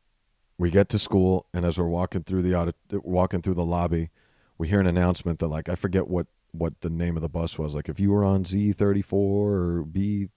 we 0.57 0.71
get 0.71 0.89
to 0.89 0.99
school, 0.99 1.47
and 1.53 1.65
as 1.65 1.77
we're 1.77 1.87
walking 1.87 2.23
through 2.23 2.41
the 2.41 2.55
audit, 2.55 2.75
walking 2.91 3.41
through 3.41 3.55
the 3.55 3.65
lobby, 3.65 4.09
we 4.57 4.67
hear 4.67 4.79
an 4.79 4.87
announcement 4.87 5.39
that 5.39 5.47
like 5.47 5.69
I 5.69 5.75
forget 5.75 6.07
what 6.07 6.27
what 6.51 6.81
the 6.81 6.89
name 6.89 7.15
of 7.15 7.21
the 7.21 7.29
bus 7.29 7.59
was. 7.59 7.75
Like 7.75 7.89
if 7.89 7.99
you 7.99 8.11
were 8.11 8.23
on 8.23 8.45
Z 8.45 8.73
thirty 8.73 9.01
four 9.01 9.53
or 9.53 9.83
B, 9.83 10.29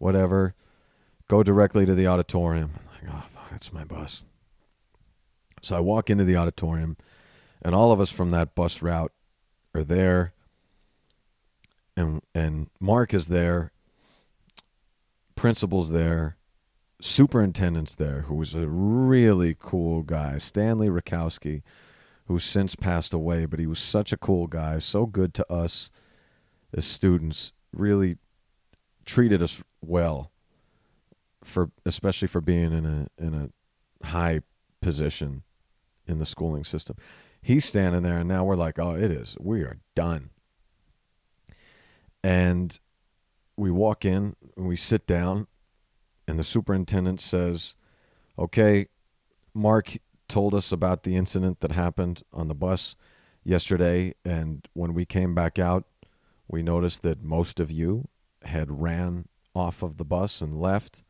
whatever, 0.00 0.54
go 1.28 1.44
directly 1.44 1.86
to 1.86 1.94
the 1.94 2.08
auditorium. 2.08 2.72
Like 2.92 3.12
oh 3.14 3.24
fuck. 3.32 3.52
it's 3.54 3.72
my 3.72 3.84
bus. 3.84 4.24
So 5.62 5.76
I 5.76 5.80
walk 5.80 6.10
into 6.10 6.24
the 6.24 6.36
auditorium, 6.36 6.96
and 7.62 7.74
all 7.74 7.92
of 7.92 8.00
us 8.00 8.10
from 8.10 8.30
that 8.32 8.54
bus 8.54 8.82
route 8.82 9.12
are 9.74 9.84
there. 9.84 10.32
And 11.96 12.22
and 12.34 12.68
Mark 12.80 13.14
is 13.14 13.28
there. 13.28 13.72
Principal's 15.36 15.92
there. 15.92 16.36
Superintendent's 17.02 17.94
there, 17.94 18.22
who 18.22 18.34
was 18.34 18.54
a 18.54 18.68
really 18.68 19.56
cool 19.58 20.02
guy, 20.02 20.36
Stanley 20.36 20.88
Rakowski, 20.88 21.62
who's 22.26 22.44
since 22.44 22.74
passed 22.74 23.14
away, 23.14 23.46
but 23.46 23.58
he 23.58 23.66
was 23.66 23.78
such 23.78 24.12
a 24.12 24.18
cool 24.18 24.46
guy, 24.46 24.78
so 24.78 25.06
good 25.06 25.32
to 25.34 25.50
us 25.50 25.90
as 26.74 26.84
students, 26.84 27.54
really 27.72 28.18
treated 29.10 29.42
us 29.42 29.60
well 29.80 30.30
for 31.42 31.70
especially 31.84 32.28
for 32.28 32.40
being 32.40 32.72
in 32.72 32.86
a 32.86 33.08
in 33.18 33.34
a 33.34 34.06
high 34.06 34.40
position 34.80 35.42
in 36.06 36.20
the 36.20 36.26
schooling 36.26 36.62
system. 36.62 36.96
He's 37.42 37.64
standing 37.64 38.02
there 38.02 38.18
and 38.18 38.28
now 38.28 38.44
we're 38.44 38.54
like, 38.54 38.78
"Oh, 38.78 38.94
it 38.94 39.10
is. 39.10 39.36
We 39.40 39.62
are 39.62 39.78
done." 39.96 40.30
And 42.22 42.78
we 43.56 43.72
walk 43.72 44.04
in 44.04 44.36
and 44.56 44.68
we 44.68 44.76
sit 44.76 45.08
down 45.08 45.48
and 46.28 46.38
the 46.38 46.44
superintendent 46.44 47.20
says, 47.20 47.74
"Okay, 48.38 48.86
Mark 49.52 49.96
told 50.28 50.54
us 50.54 50.70
about 50.70 51.02
the 51.02 51.16
incident 51.16 51.58
that 51.60 51.72
happened 51.72 52.22
on 52.32 52.46
the 52.46 52.54
bus 52.54 52.94
yesterday 53.42 54.14
and 54.24 54.68
when 54.74 54.94
we 54.94 55.04
came 55.04 55.34
back 55.34 55.58
out, 55.58 55.84
we 56.46 56.62
noticed 56.62 57.02
that 57.02 57.24
most 57.24 57.58
of 57.58 57.72
you 57.72 58.08
had 58.42 58.80
ran 58.80 59.26
off 59.54 59.82
of 59.82 59.96
the 59.96 60.04
bus 60.04 60.40
and 60.40 60.60
left 60.60 61.02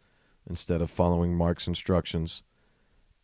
instead 0.48 0.80
of 0.80 0.90
following 0.90 1.36
Mark's 1.36 1.68
instructions 1.68 2.42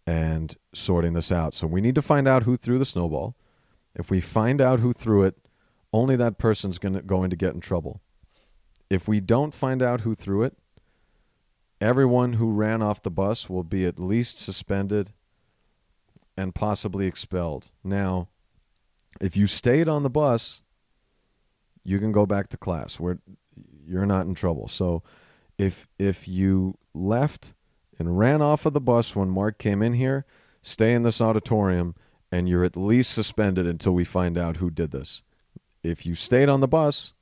and 0.07 0.57
sorting 0.73 1.15
this 1.15 1.33
out. 1.33 1.55
So 1.55 1.67
we 1.67 1.81
need 1.81 1.95
to 1.97 2.03
find 2.03 2.29
out 2.29 2.45
who 2.45 2.57
threw 2.57 2.79
the 2.79 2.85
snowball. 2.85 3.35
If 3.95 4.11
we 4.11 4.21
find 4.21 4.61
out 4.61 4.81
who 4.81 4.93
threw 4.93 5.25
it, 5.25 5.37
only 5.93 6.17
that 6.17 6.39
person's 6.39 6.79
to 6.79 7.01
going 7.03 7.31
to 7.31 7.37
get 7.37 7.55
in 7.55 7.61
trouble. 7.61 8.01
If 8.89 9.09
we 9.09 9.21
don't 9.21 9.55
find 9.55 9.83
out 9.83 10.03
who 10.03 10.15
threw 10.15 10.43
it, 10.43 10.57
everyone 11.81 12.35
who 12.35 12.53
ran 12.53 12.83
off 12.83 13.03
the 13.03 13.11
bus 13.11 13.51
will 13.51 13.65
be 13.65 13.85
at 13.85 13.99
least 13.99 14.39
suspended 14.39 15.13
and 16.37 16.55
possibly 16.55 17.07
expelled. 17.07 17.71
Now, 17.83 18.29
if 19.21 19.37
you 19.37 19.47
stayed 19.47 19.89
on 19.89 20.03
the 20.03 20.11
bus, 20.11 20.63
you 21.83 21.99
can 21.99 22.13
go 22.13 22.27
back 22.27 22.49
to 22.51 22.57
class. 22.57 23.01
Where 23.01 23.19
you're 23.87 24.07
not 24.07 24.27
in 24.27 24.35
trouble. 24.35 24.69
So 24.69 25.03
if 25.59 25.87
if 25.99 26.29
you 26.29 26.79
left 26.95 27.55
and 27.99 28.19
ran 28.19 28.43
off 28.43 28.67
of 28.67 28.73
the 28.73 28.81
bus 28.81 29.17
when 29.17 29.29
Mark 29.29 29.59
came 29.59 29.83
in 29.83 29.95
here, 29.95 30.27
stay 30.63 30.93
in 30.93 31.03
this 31.03 31.21
auditorium 31.21 31.95
and 32.31 32.49
you're 32.49 32.65
at 32.65 32.77
least 32.77 33.13
suspended 33.13 33.67
until 33.67 33.93
we 33.93 34.05
find 34.05 34.37
out 34.37 34.57
who 34.57 34.71
did 34.71 34.91
this. 34.91 35.23
If 35.83 36.05
you 36.05 36.15
stayed 36.15 36.49
on 36.49 36.61
the 36.61 36.69
bus, 36.69 37.15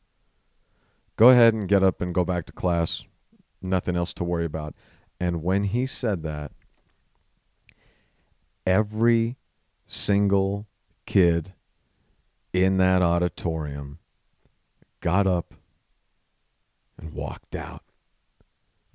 go 1.16 1.28
ahead 1.28 1.54
and 1.54 1.68
get 1.68 1.82
up 1.82 2.00
and 2.00 2.14
go 2.14 2.24
back 2.24 2.46
to 2.46 2.52
class. 2.52 3.04
Nothing 3.60 3.96
else 3.96 4.12
to 4.14 4.24
worry 4.24 4.44
about. 4.44 4.74
And 5.20 5.42
when 5.42 5.64
he 5.64 5.86
said 5.86 6.22
that, 6.22 6.52
every 8.66 9.36
single 9.86 10.66
kid 11.06 11.52
in 12.52 12.78
that 12.78 13.02
auditorium 13.02 13.98
got 15.00 15.26
up 15.26 15.54
and 16.98 17.12
walked 17.12 17.54
out. 17.56 17.82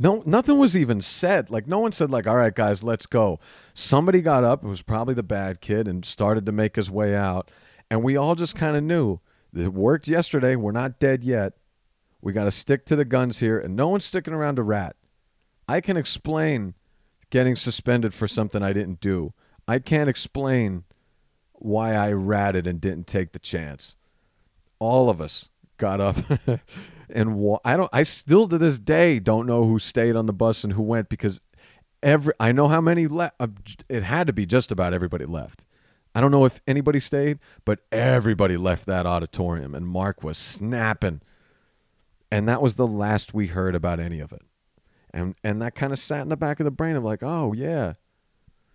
No, 0.01 0.23
nothing 0.25 0.57
was 0.57 0.77
even 0.77 1.01
said. 1.01 1.49
Like 1.49 1.67
no 1.67 1.79
one 1.79 1.91
said, 1.91 2.09
like, 2.09 2.25
"All 2.25 2.37
right, 2.37 2.55
guys, 2.55 2.83
let's 2.83 3.05
go." 3.05 3.39
Somebody 3.73 4.21
got 4.21 4.45
up. 4.45 4.63
It 4.63 4.67
was 4.67 4.81
probably 4.81 5.13
the 5.13 5.23
bad 5.23 5.59
kid, 5.59 5.87
and 5.87 6.05
started 6.05 6.45
to 6.45 6.51
make 6.53 6.77
his 6.77 6.89
way 6.89 7.15
out. 7.15 7.51
And 7.91 8.03
we 8.03 8.15
all 8.15 8.35
just 8.35 8.55
kind 8.55 8.77
of 8.77 8.83
knew 8.83 9.19
it 9.53 9.73
worked 9.73 10.07
yesterday. 10.07 10.55
We're 10.55 10.71
not 10.71 10.99
dead 10.99 11.23
yet. 11.23 11.53
We 12.21 12.33
got 12.33 12.45
to 12.45 12.51
stick 12.51 12.85
to 12.85 12.95
the 12.95 13.05
guns 13.05 13.39
here, 13.39 13.59
and 13.59 13.75
no 13.75 13.89
one's 13.89 14.05
sticking 14.05 14.33
around 14.33 14.55
to 14.55 14.63
rat. 14.63 14.95
I 15.67 15.81
can 15.81 15.97
explain 15.97 16.75
getting 17.29 17.55
suspended 17.55 18.13
for 18.13 18.27
something 18.27 18.63
I 18.63 18.73
didn't 18.73 19.01
do. 19.01 19.33
I 19.67 19.79
can't 19.79 20.09
explain 20.09 20.83
why 21.53 21.93
I 21.93 22.11
ratted 22.11 22.65
and 22.65 22.81
didn't 22.81 23.07
take 23.07 23.33
the 23.33 23.39
chance. 23.39 23.95
All 24.79 25.09
of 25.09 25.19
us 25.21 25.49
got 25.77 26.01
up 26.01 26.15
and 27.13 27.35
wa- 27.35 27.59
I 27.63 27.77
don't 27.77 27.89
I 27.93 28.03
still 28.03 28.47
to 28.47 28.57
this 28.57 28.79
day 28.79 29.19
don't 29.19 29.45
know 29.45 29.65
who 29.65 29.79
stayed 29.79 30.15
on 30.15 30.25
the 30.25 30.33
bus 30.33 30.63
and 30.63 30.73
who 30.73 30.81
went 30.81 31.09
because 31.09 31.41
every 32.03 32.33
I 32.39 32.51
know 32.51 32.67
how 32.67 32.81
many 32.81 33.07
left 33.07 33.35
uh, 33.39 33.47
it 33.87 34.03
had 34.03 34.27
to 34.27 34.33
be 34.33 34.45
just 34.45 34.71
about 34.71 34.93
everybody 34.93 35.25
left. 35.25 35.65
I 36.15 36.21
don't 36.21 36.31
know 36.31 36.45
if 36.45 36.59
anybody 36.67 36.99
stayed, 36.99 37.39
but 37.65 37.79
everybody 37.91 38.57
left 38.57 38.85
that 38.87 39.05
auditorium 39.05 39.75
and 39.75 39.87
Mark 39.87 40.23
was 40.23 40.37
snapping. 40.37 41.21
And 42.31 42.47
that 42.47 42.61
was 42.61 42.75
the 42.75 42.87
last 42.87 43.33
we 43.33 43.47
heard 43.47 43.75
about 43.75 43.99
any 43.99 44.19
of 44.19 44.31
it. 44.31 44.41
And 45.11 45.35
and 45.43 45.61
that 45.61 45.75
kind 45.75 45.93
of 45.93 45.99
sat 45.99 46.21
in 46.21 46.29
the 46.29 46.37
back 46.37 46.59
of 46.59 46.63
the 46.63 46.71
brain 46.71 46.95
of 46.95 47.03
like, 47.03 47.23
"Oh, 47.23 47.53
yeah. 47.53 47.93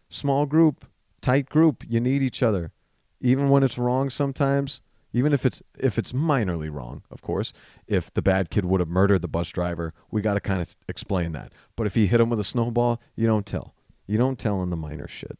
Small 0.08 0.46
group, 0.46 0.84
tight 1.20 1.48
group, 1.48 1.84
you 1.88 2.00
need 2.00 2.22
each 2.22 2.42
other. 2.42 2.72
Even 3.20 3.48
when 3.48 3.62
it's 3.62 3.78
wrong 3.78 4.10
sometimes, 4.10 4.80
even 5.14 5.32
if 5.32 5.46
it's 5.46 5.62
if 5.78 5.96
it's 5.96 6.12
minorly 6.12 6.70
wrong, 6.70 7.02
of 7.08 7.22
course. 7.22 7.52
If 7.86 8.12
the 8.12 8.20
bad 8.20 8.50
kid 8.50 8.64
would 8.64 8.80
have 8.80 8.88
murdered 8.88 9.22
the 9.22 9.28
bus 9.28 9.48
driver, 9.48 9.94
we 10.10 10.20
got 10.20 10.34
to 10.34 10.40
kind 10.40 10.60
of 10.60 10.76
explain 10.88 11.30
that. 11.32 11.52
But 11.76 11.86
if 11.86 11.94
he 11.94 12.08
hit 12.08 12.20
him 12.20 12.28
with 12.28 12.40
a 12.40 12.44
snowball, 12.44 13.00
you 13.14 13.26
don't 13.26 13.46
tell. 13.46 13.74
You 14.08 14.18
don't 14.18 14.38
tell 14.38 14.60
in 14.62 14.70
the 14.70 14.76
minor 14.76 15.06
shit. 15.06 15.38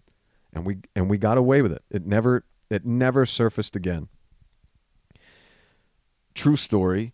And 0.53 0.65
we 0.65 0.79
and 0.95 1.11
we 1.11 1.19
got 1.19 1.37
away 1.37 1.61
with 1.61 1.73
it. 1.73 1.83
It 1.91 2.07
never 2.07 2.45
it 2.71 2.87
never 2.87 3.27
surfaced 3.27 3.75
again. 3.75 4.09
True 6.35 6.57
story. 6.57 7.13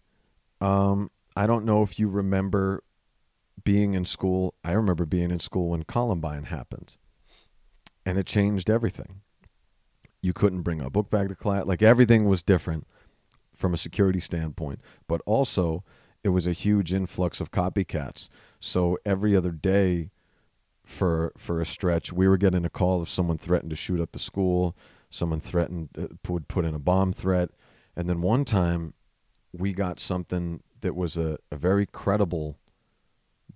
Um, 0.60 1.10
I 1.34 1.46
don't 1.46 1.64
know 1.64 1.82
if 1.82 1.98
you 1.98 2.08
remember 2.08 2.84
being 3.64 3.94
in 3.94 4.04
school. 4.04 4.52
I 4.62 4.72
remember 4.72 5.06
being 5.06 5.30
in 5.30 5.40
school 5.40 5.70
when 5.70 5.84
Columbine 5.84 6.44
happened, 6.44 6.98
and 8.04 8.18
it 8.18 8.26
changed 8.26 8.68
everything 8.68 9.22
you 10.22 10.32
couldn't 10.32 10.62
bring 10.62 10.80
a 10.80 10.90
book 10.90 11.10
bag 11.10 11.28
to 11.28 11.34
class. 11.34 11.66
Like 11.66 11.82
everything 11.82 12.26
was 12.26 12.42
different 12.42 12.86
from 13.54 13.74
a 13.74 13.78
security 13.78 14.20
standpoint, 14.20 14.80
but 15.06 15.20
also 15.26 15.84
it 16.22 16.30
was 16.30 16.46
a 16.46 16.52
huge 16.52 16.92
influx 16.92 17.40
of 17.40 17.50
copycats. 17.50 18.28
So 18.58 18.98
every 19.04 19.34
other 19.36 19.52
day 19.52 20.08
for 20.84 21.32
for 21.36 21.60
a 21.60 21.66
stretch, 21.66 22.12
we 22.12 22.28
were 22.28 22.36
getting 22.36 22.64
a 22.64 22.70
call 22.70 23.02
if 23.02 23.08
someone 23.08 23.38
threatened 23.38 23.70
to 23.70 23.76
shoot 23.76 24.00
up 24.00 24.12
the 24.12 24.18
school, 24.18 24.76
someone 25.08 25.40
threatened 25.40 25.90
uh, 25.96 26.06
would 26.28 26.48
put 26.48 26.64
in 26.64 26.74
a 26.74 26.78
bomb 26.78 27.12
threat, 27.12 27.50
and 27.96 28.08
then 28.08 28.20
one 28.20 28.44
time 28.44 28.94
we 29.52 29.72
got 29.72 30.00
something 30.00 30.62
that 30.80 30.94
was 30.94 31.16
a, 31.16 31.38
a 31.50 31.56
very 31.56 31.86
credible 31.86 32.58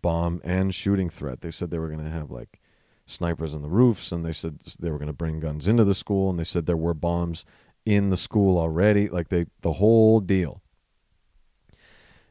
bomb 0.03 0.41
and 0.45 0.75
shooting 0.75 1.09
threat. 1.09 1.41
They 1.41 1.51
said 1.51 1.71
they 1.71 1.79
were 1.79 1.89
going 1.89 2.05
to 2.05 2.11
have 2.11 2.31
like 2.31 2.61
snipers 3.07 3.55
on 3.55 3.63
the 3.63 3.69
roofs, 3.69 4.13
and 4.13 4.25
they 4.25 4.33
said 4.33 4.61
they 4.81 4.91
were 4.91 4.99
going 4.99 5.07
to 5.07 5.13
bring 5.13 5.41
guns 5.41 5.69
into 5.69 5.85
the 5.85 5.95
school, 5.95 6.31
and 6.31 6.39
they 6.39 6.45
said 6.45 6.67
there 6.67 6.77
were 6.77 6.95
bombs 6.95 7.45
in 7.85 8.11
the 8.11 8.17
school 8.17 8.59
already, 8.59 9.09
like 9.09 9.29
they 9.29 9.47
the 9.61 9.75
whole 9.75 10.21
deal. 10.21 10.63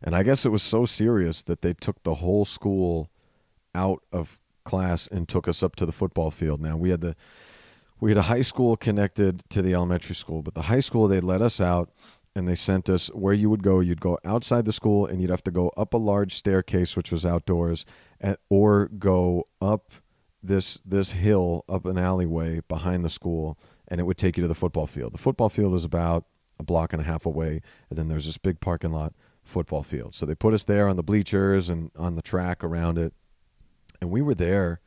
And 0.01 0.15
I 0.15 0.23
guess 0.23 0.45
it 0.45 0.49
was 0.49 0.63
so 0.63 0.85
serious 0.85 1.43
that 1.43 1.61
they 1.61 1.73
took 1.73 2.03
the 2.03 2.15
whole 2.15 2.43
school 2.43 3.09
out 3.73 4.03
of 4.11 4.39
class 4.65 5.07
and 5.07 5.27
took 5.27 5.47
us 5.47 5.63
up 5.63 5.75
to 5.77 5.85
the 5.85 5.91
football 5.91 6.31
field. 6.31 6.61
Now 6.61 6.75
we 6.75 6.89
had 6.89 7.01
the 7.01 7.15
we 7.99 8.11
had 8.11 8.17
a 8.17 8.23
high 8.23 8.41
school 8.41 8.75
connected 8.75 9.43
to 9.49 9.61
the 9.61 9.73
elementary 9.73 10.15
school, 10.15 10.41
but 10.41 10.55
the 10.55 10.63
high 10.63 10.81
school 10.81 11.07
they 11.07 11.21
let 11.21 11.41
us 11.41 11.61
out 11.61 11.89
and 12.35 12.47
they 12.47 12.55
sent 12.55 12.89
us 12.89 13.07
where 13.07 13.33
you 13.33 13.49
would 13.49 13.63
go. 13.63 13.79
You'd 13.79 14.01
go 14.01 14.17
outside 14.25 14.65
the 14.65 14.73
school 14.73 15.05
and 15.05 15.21
you'd 15.21 15.29
have 15.29 15.43
to 15.43 15.51
go 15.51 15.69
up 15.77 15.93
a 15.93 15.97
large 15.97 16.33
staircase, 16.33 16.97
which 16.97 17.11
was 17.11 17.25
outdoors, 17.25 17.85
or 18.49 18.87
go 18.87 19.47
up 19.61 19.91
this 20.43 20.79
this 20.85 21.11
hill 21.11 21.63
up 21.69 21.85
an 21.85 21.97
alleyway 21.97 22.59
behind 22.67 23.05
the 23.05 23.09
school 23.09 23.57
and 23.87 23.99
it 23.99 24.03
would 24.03 24.17
take 24.17 24.37
you 24.37 24.41
to 24.41 24.47
the 24.47 24.53
football 24.53 24.85
field. 24.85 25.13
The 25.13 25.17
football 25.17 25.49
field 25.49 25.73
is 25.73 25.85
about 25.85 26.25
a 26.59 26.63
block 26.63 26.93
and 26.93 27.01
a 27.01 27.05
half 27.05 27.25
away 27.25 27.61
and 27.89 27.97
then 27.97 28.09
there's 28.09 28.25
this 28.25 28.37
big 28.37 28.59
parking 28.59 28.91
lot 28.91 29.13
football 29.43 29.83
field. 29.83 30.13
So 30.13 30.25
they 30.25 30.35
put 30.35 30.53
us 30.53 30.65
there 30.65 30.87
on 30.87 30.97
the 30.97 31.03
bleachers 31.03 31.69
and 31.69 31.91
on 31.95 32.15
the 32.15 32.21
track 32.21 32.63
around 32.63 32.97
it. 32.97 33.13
And 34.01 34.11
we 34.11 34.21
were 34.21 34.35
there 34.35 34.81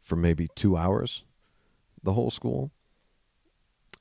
for 0.00 0.16
maybe 0.16 0.48
2 0.54 0.76
hours 0.76 1.24
the 2.02 2.12
whole 2.12 2.30
school. 2.30 2.70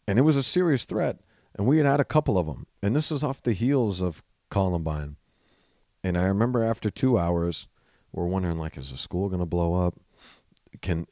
And 0.08 0.20
it 0.20 0.24
was 0.24 0.36
a 0.36 0.44
serious 0.44 0.86
threat 0.86 1.18
and 1.56 1.68
we 1.68 1.78
had 1.78 1.86
had 1.86 2.00
a 2.00 2.06
couple 2.06 2.38
of 2.38 2.46
them. 2.46 2.68
And 2.82 2.96
this 2.96 3.12
is 3.12 3.24
off 3.24 3.42
the 3.42 3.54
heels 3.54 4.02
of 4.02 4.24
Columbine. 4.50 5.16
And 6.04 6.18
I 6.18 6.24
remember 6.24 6.64
after 6.64 6.92
2 6.92 7.18
hours 7.18 7.68
we're 8.12 8.26
wondering 8.26 8.58
like 8.58 8.78
is 8.78 8.92
the 8.92 8.98
school 8.98 9.30
going 9.30 9.40
to 9.40 9.46
blow 9.46 9.74
up? 9.74 9.96
Can 10.82 11.08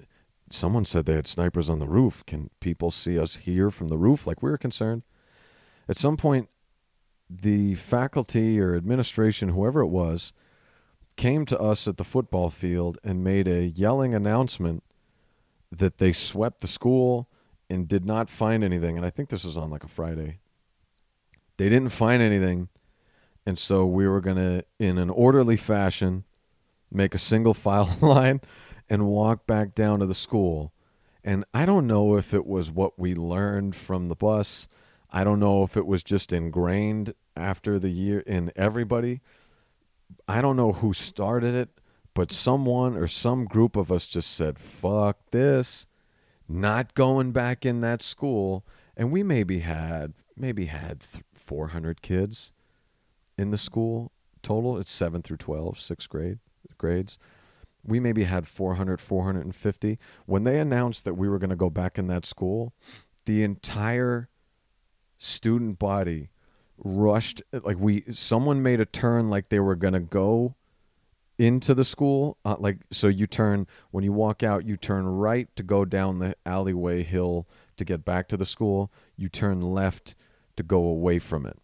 someone 0.49 0.85
said 0.85 1.05
they 1.05 1.13
had 1.13 1.27
snipers 1.27 1.69
on 1.69 1.79
the 1.79 1.87
roof. 1.87 2.25
Can 2.25 2.49
people 2.59 2.91
see 2.91 3.19
us 3.19 3.37
here 3.37 3.69
from 3.69 3.89
the 3.89 3.97
roof? 3.97 4.25
Like 4.25 4.41
we 4.41 4.51
are 4.51 4.57
concerned. 4.57 5.03
At 5.89 5.97
some 5.97 6.17
point, 6.17 6.49
the 7.29 7.75
faculty 7.75 8.59
or 8.59 8.75
administration, 8.75 9.49
whoever 9.49 9.81
it 9.81 9.87
was, 9.87 10.33
came 11.15 11.45
to 11.45 11.59
us 11.59 11.87
at 11.87 11.97
the 11.97 12.03
football 12.03 12.49
field 12.49 12.97
and 13.03 13.23
made 13.23 13.47
a 13.47 13.67
yelling 13.67 14.13
announcement 14.13 14.83
that 15.71 15.97
they 15.97 16.13
swept 16.13 16.61
the 16.61 16.67
school 16.67 17.27
and 17.69 17.87
did 17.87 18.05
not 18.05 18.29
find 18.29 18.63
anything. 18.63 18.95
And 18.95 19.05
I 19.05 19.09
think 19.09 19.29
this 19.29 19.43
was 19.43 19.57
on 19.57 19.69
like 19.69 19.83
a 19.83 19.89
Friday. 19.89 20.39
They 21.57 21.69
didn't 21.69 21.89
find 21.89 22.21
anything. 22.21 22.69
And 23.45 23.57
so 23.57 23.85
we 23.85 24.07
were 24.07 24.21
going 24.21 24.37
to, 24.37 24.63
in 24.79 24.97
an 24.97 25.09
orderly 25.09 25.57
fashion, 25.57 26.23
make 26.91 27.15
a 27.15 27.19
single 27.19 27.53
file 27.65 27.97
line 27.99 28.41
and 28.89 29.07
walk 29.07 29.45
back 29.45 29.75
down 29.75 29.99
to 29.99 30.05
the 30.05 30.13
school. 30.13 30.73
And 31.23 31.43
I 31.53 31.65
don't 31.65 31.87
know 31.87 32.15
if 32.15 32.33
it 32.33 32.45
was 32.45 32.71
what 32.71 32.97
we 32.97 33.13
learned 33.13 33.75
from 33.75 34.07
the 34.07 34.15
bus. 34.15 34.67
I 35.11 35.23
don't 35.23 35.39
know 35.39 35.63
if 35.63 35.75
it 35.75 35.85
was 35.85 36.03
just 36.03 36.31
ingrained 36.31 37.13
after 37.35 37.79
the 37.79 37.89
year 37.89 38.19
in 38.19 38.51
everybody. 38.55 39.21
I 40.27 40.41
don't 40.41 40.55
know 40.55 40.73
who 40.73 40.93
started 40.93 41.53
it, 41.53 41.69
but 42.13 42.31
someone 42.31 42.95
or 42.95 43.07
some 43.07 43.45
group 43.45 43.75
of 43.75 43.91
us 43.91 44.07
just 44.07 44.33
said, 44.33 44.57
fuck 44.57 45.17
this, 45.31 45.85
not 46.47 46.93
going 46.93 47.31
back 47.31 47.65
in 47.65 47.81
that 47.81 48.01
school. 48.01 48.65
And 48.95 49.11
we 49.11 49.21
maybe 49.21 49.59
had, 49.59 50.13
maybe 50.35 50.65
had 50.65 51.03
400 51.35 52.01
kids 52.01 52.53
in 53.37 53.51
the 53.51 53.57
school 53.57 54.11
total. 54.41 54.77
It's 54.77 54.91
7 54.91 55.21
through 55.21 55.37
12, 55.37 55.79
sixth 55.79 56.09
grade 56.09 56.39
grades. 56.77 57.19
We 57.83 57.99
maybe 57.99 58.23
had 58.25 58.47
400, 58.47 58.99
450. 58.99 59.99
When 60.25 60.43
they 60.43 60.59
announced 60.59 61.05
that 61.05 61.13
we 61.13 61.29
were 61.29 61.39
going 61.39 61.49
to 61.49 61.55
go 61.55 61.69
back 61.69 61.97
in 61.97 62.07
that 62.07 62.25
school, 62.25 62.73
the 63.25 63.43
entire 63.43 64.29
student 65.17 65.79
body 65.79 66.29
rushed 66.77 67.41
like 67.63 67.77
we 67.79 68.03
someone 68.09 68.61
made 68.61 68.79
a 68.79 68.85
turn 68.85 69.31
like 69.31 69.49
they 69.49 69.59
were 69.59 69.75
going 69.75 69.93
to 69.95 69.99
go 69.99 70.53
into 71.39 71.73
the 71.73 71.83
school 71.83 72.37
uh, 72.45 72.55
like 72.59 72.77
so 72.91 73.07
you 73.07 73.25
turn 73.25 73.65
when 73.89 74.03
you 74.03 74.13
walk 74.13 74.43
out 74.43 74.63
you 74.63 74.77
turn 74.77 75.07
right 75.07 75.47
to 75.55 75.63
go 75.63 75.83
down 75.85 76.19
the 76.19 76.35
alleyway 76.45 77.01
hill 77.01 77.47
to 77.77 77.83
get 77.83 78.05
back 78.05 78.27
to 78.27 78.37
the 78.37 78.45
school 78.45 78.91
you 79.15 79.27
turn 79.27 79.59
left 79.59 80.13
to 80.55 80.61
go 80.61 80.83
away 80.85 81.17
from 81.17 81.47
it 81.47 81.57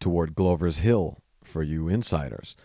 toward 0.00 0.34
Glover's 0.34 0.78
Hill 0.78 1.18
for 1.42 1.62
you 1.62 1.88
insiders 1.88 2.56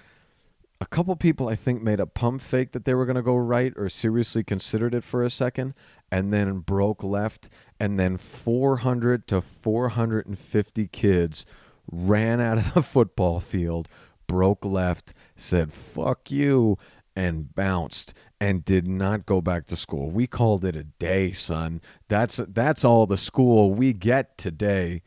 a 0.83 0.85
couple 0.87 1.15
people 1.15 1.47
I 1.47 1.55
think 1.55 1.81
made 1.81 2.01
a 2.01 2.05
pump 2.05 2.41
fake 2.41 2.73
that 2.73 2.83
they 2.83 2.93
were 2.93 3.05
going 3.05 3.15
to 3.15 3.21
go 3.21 3.37
right 3.37 3.71
or 3.77 3.87
seriously 3.87 4.43
considered 4.43 4.93
it 4.93 5.05
for 5.05 5.23
a 5.23 5.29
second 5.29 5.75
and 6.11 6.33
then 6.33 6.59
broke 6.59 7.05
left 7.05 7.47
and 7.79 7.97
then 7.97 8.17
400 8.17 9.25
to 9.29 9.39
450 9.39 10.87
kids 10.87 11.45
ran 11.89 12.41
out 12.41 12.57
of 12.57 12.73
the 12.73 12.83
football 12.95 13.39
field, 13.39 13.87
broke 14.27 14.65
left, 14.65 15.13
said 15.37 15.71
fuck 15.71 16.29
you 16.29 16.77
and 17.15 17.55
bounced 17.55 18.13
and 18.41 18.65
did 18.65 18.85
not 18.85 19.25
go 19.25 19.39
back 19.39 19.65
to 19.67 19.77
school. 19.77 20.11
We 20.11 20.27
called 20.27 20.65
it 20.65 20.75
a 20.75 20.83
day, 20.83 21.31
son. 21.31 21.79
That's 22.09 22.41
that's 22.45 22.83
all 22.83 23.05
the 23.05 23.15
school 23.15 23.73
we 23.73 23.93
get 23.93 24.37
today. 24.37 25.01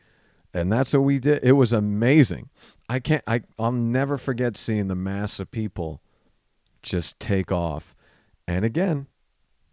And 0.55 0.71
that's 0.71 0.93
what 0.93 1.03
we 1.03 1.19
did. 1.19 1.43
It 1.43 1.51
was 1.51 1.71
amazing. 1.71 2.49
I 2.89 2.99
can't 2.99 3.23
I 3.27 3.41
I'll 3.59 3.71
never 3.71 4.17
forget 4.17 4.57
seeing 4.57 4.87
the 4.87 4.95
mass 4.95 5.39
of 5.39 5.51
people 5.51 6.01
just 6.81 7.19
take 7.19 7.51
off. 7.51 7.95
And 8.47 8.63
again, 8.63 9.07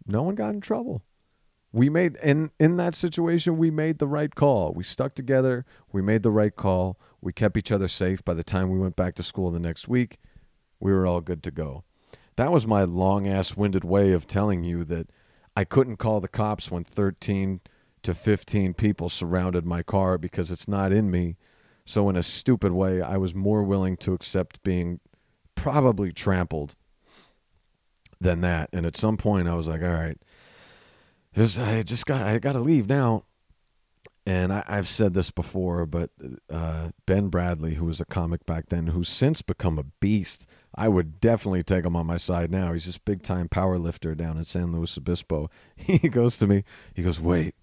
no 0.05 0.23
one 0.23 0.35
got 0.35 0.53
in 0.53 0.61
trouble. 0.61 1.03
We 1.71 1.89
made 1.89 2.15
in 2.17 2.51
in 2.59 2.77
that 2.77 2.95
situation 2.95 3.57
we 3.57 3.71
made 3.71 3.99
the 3.99 4.07
right 4.07 4.33
call. 4.33 4.73
We 4.73 4.83
stuck 4.83 5.15
together, 5.15 5.65
we 5.91 6.01
made 6.01 6.23
the 6.23 6.31
right 6.31 6.55
call. 6.55 6.99
We 7.21 7.33
kept 7.33 7.57
each 7.57 7.71
other 7.71 7.87
safe 7.87 8.23
by 8.23 8.33
the 8.33 8.43
time 8.43 8.69
we 8.69 8.79
went 8.79 8.95
back 8.95 9.15
to 9.15 9.23
school 9.23 9.51
the 9.51 9.59
next 9.59 9.87
week. 9.87 10.17
We 10.79 10.91
were 10.91 11.07
all 11.07 11.21
good 11.21 11.41
to 11.43 11.51
go. 11.51 11.83
That 12.35 12.51
was 12.51 12.67
my 12.67 12.83
long 12.83 13.27
ass 13.27 13.55
winded 13.55 13.83
way 13.83 14.11
of 14.11 14.27
telling 14.27 14.63
you 14.63 14.83
that 14.85 15.09
I 15.55 15.63
couldn't 15.63 15.97
call 15.97 16.19
the 16.19 16.27
cops 16.27 16.69
when 16.69 16.83
13 16.83 17.61
to 18.03 18.13
15 18.13 18.73
people 18.73 19.09
surrounded 19.09 19.65
my 19.65 19.81
car 19.81 20.17
because 20.17 20.51
it's 20.51 20.67
not 20.67 20.91
in 20.91 21.09
me 21.09 21.37
so, 21.85 22.09
in 22.09 22.15
a 22.15 22.23
stupid 22.23 22.71
way, 22.71 23.01
I 23.01 23.17
was 23.17 23.35
more 23.35 23.63
willing 23.63 23.95
to 23.97 24.13
accept 24.13 24.63
being 24.63 24.99
probably 25.53 26.11
trampled 26.11 26.75
than 28.19 28.41
that. 28.41 28.69
And 28.73 28.85
at 28.85 28.97
some 28.97 29.17
point, 29.17 29.47
I 29.47 29.53
was 29.53 29.67
like, 29.67 29.83
all 29.83 29.89
right, 29.89 30.17
I 31.37 31.83
just 31.83 32.07
got, 32.07 32.21
I 32.21 32.39
got 32.39 32.53
to 32.53 32.59
leave 32.59 32.89
now. 32.89 33.23
And 34.27 34.51
I, 34.51 34.63
have 34.67 34.89
said 34.89 35.13
this 35.13 35.29
before, 35.29 35.85
but 35.85 36.09
uh, 36.49 36.89
Ben 37.05 37.27
Bradley, 37.27 37.75
who 37.75 37.85
was 37.85 38.01
a 38.01 38.05
comic 38.05 38.43
back 38.47 38.69
then, 38.69 38.87
who's 38.87 39.07
since 39.07 39.43
become 39.43 39.77
a 39.77 39.83
beast, 39.83 40.49
I 40.73 40.87
would 40.87 41.19
definitely 41.19 41.61
take 41.61 41.85
him 41.85 41.95
on 41.95 42.07
my 42.07 42.17
side 42.17 42.49
now. 42.49 42.73
He's 42.73 42.87
this 42.87 42.97
big 42.97 43.21
time 43.21 43.47
power 43.49 43.77
lifter 43.77 44.15
down 44.15 44.39
in 44.39 44.43
San 44.43 44.71
Luis 44.71 44.97
Obispo. 44.97 45.51
He 45.75 46.09
goes 46.09 46.37
to 46.37 46.47
me, 46.47 46.63
he 46.95 47.03
goes, 47.03 47.19
wait, 47.19 47.53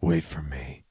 wait 0.00 0.24
for 0.24 0.40
me 0.40 0.84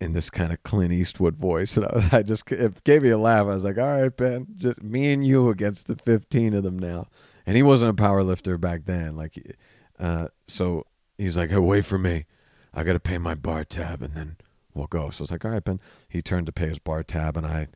in 0.00 0.12
this 0.12 0.30
kind 0.30 0.52
of 0.52 0.62
Clint 0.62 0.92
Eastwood 0.92 1.36
voice, 1.36 1.76
and 1.76 1.86
I, 1.86 1.94
was, 1.94 2.04
I 2.12 2.22
just 2.22 2.50
it 2.52 2.84
gave 2.84 3.02
me 3.02 3.10
a 3.10 3.18
laugh. 3.18 3.46
I 3.46 3.54
was 3.54 3.64
like, 3.64 3.78
"All 3.78 4.00
right, 4.00 4.16
Ben, 4.16 4.46
just 4.56 4.82
me 4.82 5.12
and 5.12 5.26
you 5.26 5.48
against 5.50 5.86
the 5.86 5.96
fifteen 5.96 6.54
of 6.54 6.62
them 6.62 6.78
now." 6.78 7.08
And 7.46 7.56
he 7.56 7.62
wasn't 7.62 7.90
a 7.90 7.94
power 7.94 8.22
lifter 8.22 8.58
back 8.58 8.84
then, 8.84 9.16
like, 9.16 9.56
uh, 9.98 10.28
so 10.46 10.84
he's 11.16 11.36
like, 11.36 11.50
hey, 11.50 11.58
"Wait 11.58 11.84
for 11.84 11.98
me, 11.98 12.26
I 12.74 12.84
got 12.84 12.92
to 12.92 13.00
pay 13.00 13.18
my 13.18 13.34
bar 13.34 13.64
tab, 13.64 14.02
and 14.02 14.14
then 14.14 14.36
we'll 14.74 14.86
go." 14.86 15.10
So 15.10 15.22
I 15.22 15.24
was 15.24 15.30
like, 15.30 15.44
"All 15.44 15.50
right, 15.50 15.64
Ben." 15.64 15.80
He 16.08 16.22
turned 16.22 16.46
to 16.46 16.52
pay 16.52 16.68
his 16.68 16.78
bar 16.78 17.02
tab, 17.02 17.36
and 17.36 17.46
I 17.46 17.68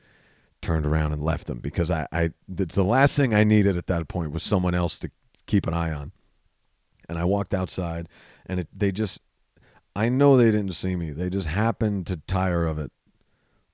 turned 0.60 0.86
around 0.86 1.12
and 1.12 1.22
left 1.22 1.50
him 1.50 1.58
because 1.58 1.90
I, 1.90 2.06
I 2.12 2.30
it's 2.56 2.76
the 2.76 2.84
last 2.84 3.16
thing 3.16 3.34
I 3.34 3.44
needed 3.44 3.76
at 3.76 3.88
that 3.88 4.08
point 4.08 4.30
was 4.30 4.42
someone 4.44 4.74
else 4.74 4.98
to 5.00 5.10
keep 5.46 5.66
an 5.66 5.74
eye 5.74 5.92
on. 5.92 6.12
And 7.08 7.18
I 7.18 7.24
walked 7.24 7.52
outside, 7.52 8.08
and 8.46 8.60
it, 8.60 8.68
they 8.72 8.92
just 8.92 9.20
I 9.94 10.08
know 10.08 10.36
they 10.36 10.50
didn't 10.50 10.74
see 10.74 10.96
me. 10.96 11.10
They 11.10 11.28
just 11.28 11.48
happened 11.48 12.06
to 12.06 12.16
tire 12.16 12.66
of 12.66 12.78
it 12.78 12.92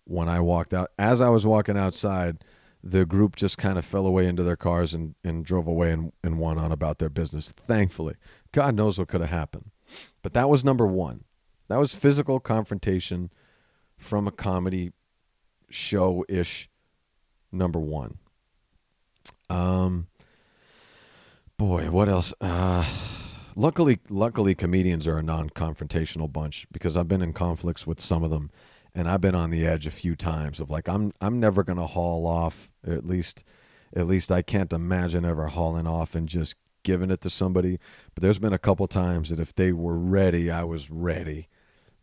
when 0.05 0.29
I 0.29 0.41
walked 0.41 0.75
out. 0.75 0.91
As 0.99 1.21
I 1.21 1.29
was 1.29 1.47
walking 1.47 1.77
outside, 1.77 2.45
the 2.83 3.05
group 3.05 3.37
just 3.37 3.59
kind 3.59 3.79
of 3.79 3.85
fell 3.85 4.07
away 4.07 4.27
into 4.27 4.43
their 4.43 4.57
cars 4.57 4.95
and, 4.95 5.15
and 5.23 5.45
drove 5.45 5.67
away 5.67 5.93
and, 5.93 6.13
and 6.23 6.41
went 6.41 6.59
on 6.59 6.73
about 6.73 6.99
their 6.99 7.09
business, 7.09 7.53
thankfully. 7.53 8.15
God 8.53 8.75
knows 8.75 8.99
what 8.99 9.09
could 9.09 9.21
have 9.21 9.31
happened. 9.31 9.71
But 10.23 10.33
that 10.35 10.49
was 10.49 10.65
number 10.65 10.87
one. 10.87 11.25
That 11.69 11.79
was 11.79 11.95
physical 11.95 12.41
confrontation 12.41 13.31
from 13.97 14.27
a 14.27 14.33
comedy 14.33 14.93
show 15.69 16.25
ish 16.29 16.71
number 17.53 17.79
one. 17.79 18.19
Um, 19.51 20.09
boy, 21.57 21.91
what 21.91 22.09
else? 22.09 22.33
Uh, 22.41 22.87
luckily, 23.59 23.99
luckily, 24.09 24.55
comedians 24.55 25.07
are 25.07 25.19
a 25.19 25.23
non-confrontational 25.23 26.33
bunch 26.33 26.67
because 26.73 26.97
I've 26.97 27.09
been 27.09 27.21
in 27.21 27.33
conflicts 27.33 27.87
with 27.87 28.01
some 28.01 28.23
of 28.23 28.31
them, 28.31 28.51
and 28.95 29.09
I've 29.09 29.21
been 29.21 29.35
on 29.35 29.51
the 29.51 29.67
edge 29.67 29.87
a 29.87 29.91
few 29.91 30.17
times 30.17 30.61
of 30.61 30.71
like 30.71 30.89
I'm 30.89 31.13
I'm 31.21 31.39
never 31.39 31.63
gonna 31.63 31.87
haul 31.87 32.27
off. 32.27 32.71
At 32.87 33.05
least, 33.05 33.45
at 33.95 34.07
least 34.07 34.33
I 34.33 34.41
can't 34.41 34.73
imagine 34.73 35.25
ever 35.25 35.49
hauling 35.49 35.87
off 35.87 36.15
and 36.15 36.29
just 36.29 36.55
giving 36.85 37.11
it 37.11 37.21
to 37.23 37.31
somebody. 37.31 37.79
But 38.15 38.23
there's 38.23 38.39
been 38.39 38.53
a 38.53 38.59
couple 38.59 38.87
times 38.87 39.31
that 39.31 39.41
if 39.41 39.55
they 39.55 39.73
were 39.73 39.99
ready, 39.99 40.51
I 40.51 40.63
was 40.63 40.91
ready, 40.91 41.49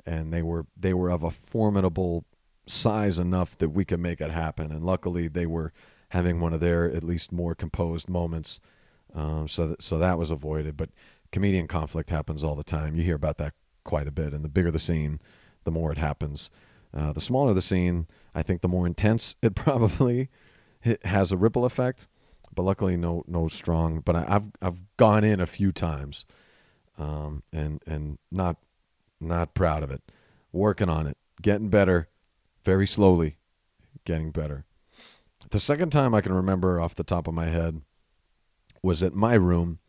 and 0.06 0.32
they 0.32 0.44
were 0.44 0.68
they 0.78 0.94
were 0.94 1.10
of 1.10 1.24
a 1.24 1.32
formidable 1.32 2.26
size 2.68 3.18
enough 3.18 3.58
that 3.58 3.70
we 3.70 3.86
could 3.86 4.00
make 4.00 4.22
it 4.22 4.32
happen. 4.32 4.72
And 4.72 4.84
luckily, 4.84 5.28
they 5.28 5.46
were 5.46 5.72
having 6.10 6.40
one 6.40 6.54
of 6.54 6.60
their 6.60 6.92
at 6.92 7.04
least 7.04 7.32
more 7.32 7.56
composed 7.56 8.10
moments. 8.10 8.60
Um, 9.14 9.48
so 9.48 9.68
that, 9.68 9.82
so 9.82 9.98
that 9.98 10.18
was 10.18 10.30
avoided. 10.30 10.76
But 10.76 10.90
comedian 11.32 11.68
conflict 11.68 12.10
happens 12.10 12.44
all 12.44 12.56
the 12.56 12.64
time. 12.64 12.96
You 12.96 13.04
hear 13.04 13.16
about 13.16 13.38
that 13.38 13.54
quite 13.84 14.08
a 14.08 14.12
bit. 14.12 14.34
And 14.34 14.44
the 14.44 14.50
bigger 14.50 14.72
the 14.72 14.80
scene, 14.80 15.20
the 15.64 15.72
more 15.72 15.92
it 15.92 15.98
happens. 15.98 16.52
Uh, 16.94 17.12
the 17.12 17.22
smaller 17.22 17.54
the 17.54 17.62
scene, 17.62 18.08
I 18.34 18.42
think 18.42 18.62
the 18.62 18.68
more 18.68 18.88
intense 18.88 19.36
it 19.42 19.56
probably 19.56 20.30
it 20.84 21.06
has 21.06 21.32
a 21.32 21.38
ripple 21.38 21.66
effect. 21.66 22.08
But 22.54 22.64
luckily, 22.64 22.96
no 22.96 23.24
no 23.28 23.48
strong. 23.50 24.00
But 24.00 24.16
I, 24.16 24.22
have 24.30 24.52
I've 24.62 24.82
gone 24.96 25.26
in 25.26 25.42
a 25.42 25.46
few 25.46 25.74
times, 25.74 26.26
um, 26.98 27.44
and 27.52 27.82
and 27.86 28.18
not 28.32 28.58
not 29.20 29.54
proud 29.54 29.84
of 29.84 29.92
it. 29.92 30.02
Working 30.54 30.88
on 30.88 31.06
it, 31.06 31.18
getting 31.42 31.68
better, 31.68 32.08
very 32.64 32.88
slowly, 32.88 33.36
getting 34.06 34.32
better. 34.32 34.64
The 35.50 35.60
second 35.60 35.92
time 35.92 36.14
I 36.14 36.22
can 36.22 36.34
remember 36.34 36.80
off 36.80 36.96
the 36.96 37.04
top 37.04 37.28
of 37.28 37.34
my 37.34 37.48
head 37.48 37.82
was 38.82 39.04
at 39.04 39.14
my 39.14 39.34
room 39.34 39.80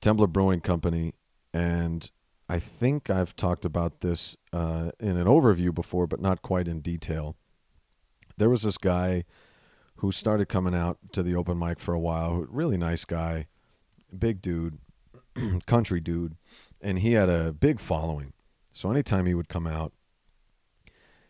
Temblor 0.00 0.28
Brewing 0.28 0.60
Company, 0.60 1.14
and 1.52 2.10
I 2.48 2.58
think 2.58 3.10
I've 3.10 3.36
talked 3.36 3.64
about 3.64 4.00
this 4.00 4.36
uh, 4.52 4.90
in 5.00 5.16
an 5.16 5.26
overview 5.26 5.74
before, 5.74 6.06
but 6.06 6.20
not 6.20 6.42
quite 6.42 6.68
in 6.68 6.80
detail. 6.80 7.36
There 8.36 8.48
was 8.48 8.62
this 8.62 8.78
guy 8.78 9.24
who 9.96 10.12
started 10.12 10.46
coming 10.48 10.74
out 10.74 10.98
to 11.12 11.22
the 11.22 11.34
open 11.34 11.58
mic 11.58 11.80
for 11.80 11.92
a 11.92 12.00
while. 12.00 12.46
Really 12.48 12.76
nice 12.76 13.04
guy, 13.04 13.46
big 14.16 14.40
dude, 14.40 14.78
country 15.66 16.00
dude, 16.00 16.36
and 16.80 17.00
he 17.00 17.12
had 17.12 17.28
a 17.28 17.52
big 17.52 17.80
following. 17.80 18.32
So 18.70 18.90
anytime 18.90 19.26
he 19.26 19.34
would 19.34 19.48
come 19.48 19.66
out, 19.66 19.92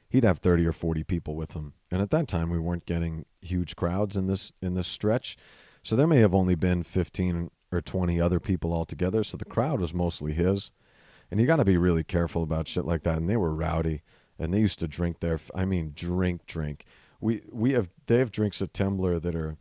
he'd 0.09 0.25
have 0.25 0.39
30 0.39 0.67
or 0.67 0.73
40 0.73 1.03
people 1.05 1.35
with 1.35 1.53
him. 1.53 1.73
And 1.91 2.03
at 2.03 2.11
that 2.11 2.29
time 2.29 2.51
we 2.51 2.59
weren't 2.59 2.87
getting 2.87 3.25
huge 3.41 3.75
crowds 3.75 4.17
in 4.17 4.27
this 4.27 4.53
in 4.61 4.75
this 4.75 4.89
stretch. 4.89 5.37
So 5.83 5.97
there 5.97 6.07
may 6.07 6.19
have 6.19 6.35
only 6.35 6.55
been 6.55 6.83
15 6.83 7.51
or 7.71 7.81
20 7.81 8.21
other 8.21 8.41
people 8.41 8.73
all 8.73 8.85
together. 8.85 9.23
So 9.23 9.37
the 9.37 9.45
crowd 9.45 9.81
was 9.81 9.93
mostly 9.93 10.33
his. 10.33 10.73
And 11.31 11.41
you 11.41 11.47
got 11.47 11.57
to 11.57 11.65
be 11.65 11.77
really 11.77 12.05
careful 12.05 12.43
about 12.43 12.69
shit 12.69 12.85
like 12.85 13.03
that. 13.03 13.19
And 13.19 13.29
they 13.29 13.37
were 13.37 13.55
rowdy 13.55 14.03
and 14.39 14.55
they 14.55 14.61
used 14.61 14.79
to 14.79 14.89
drink 14.89 15.21
their, 15.21 15.39
I 15.55 15.65
mean, 15.65 15.93
drink, 15.95 16.47
drink. 16.47 16.85
We, 17.21 17.43
we 17.51 17.73
have, 17.73 17.89
they 18.07 18.19
have 18.19 18.31
drinks 18.31 18.63
at 18.63 18.73
Temblor 18.73 19.21
that 19.21 19.35
are 19.35 19.57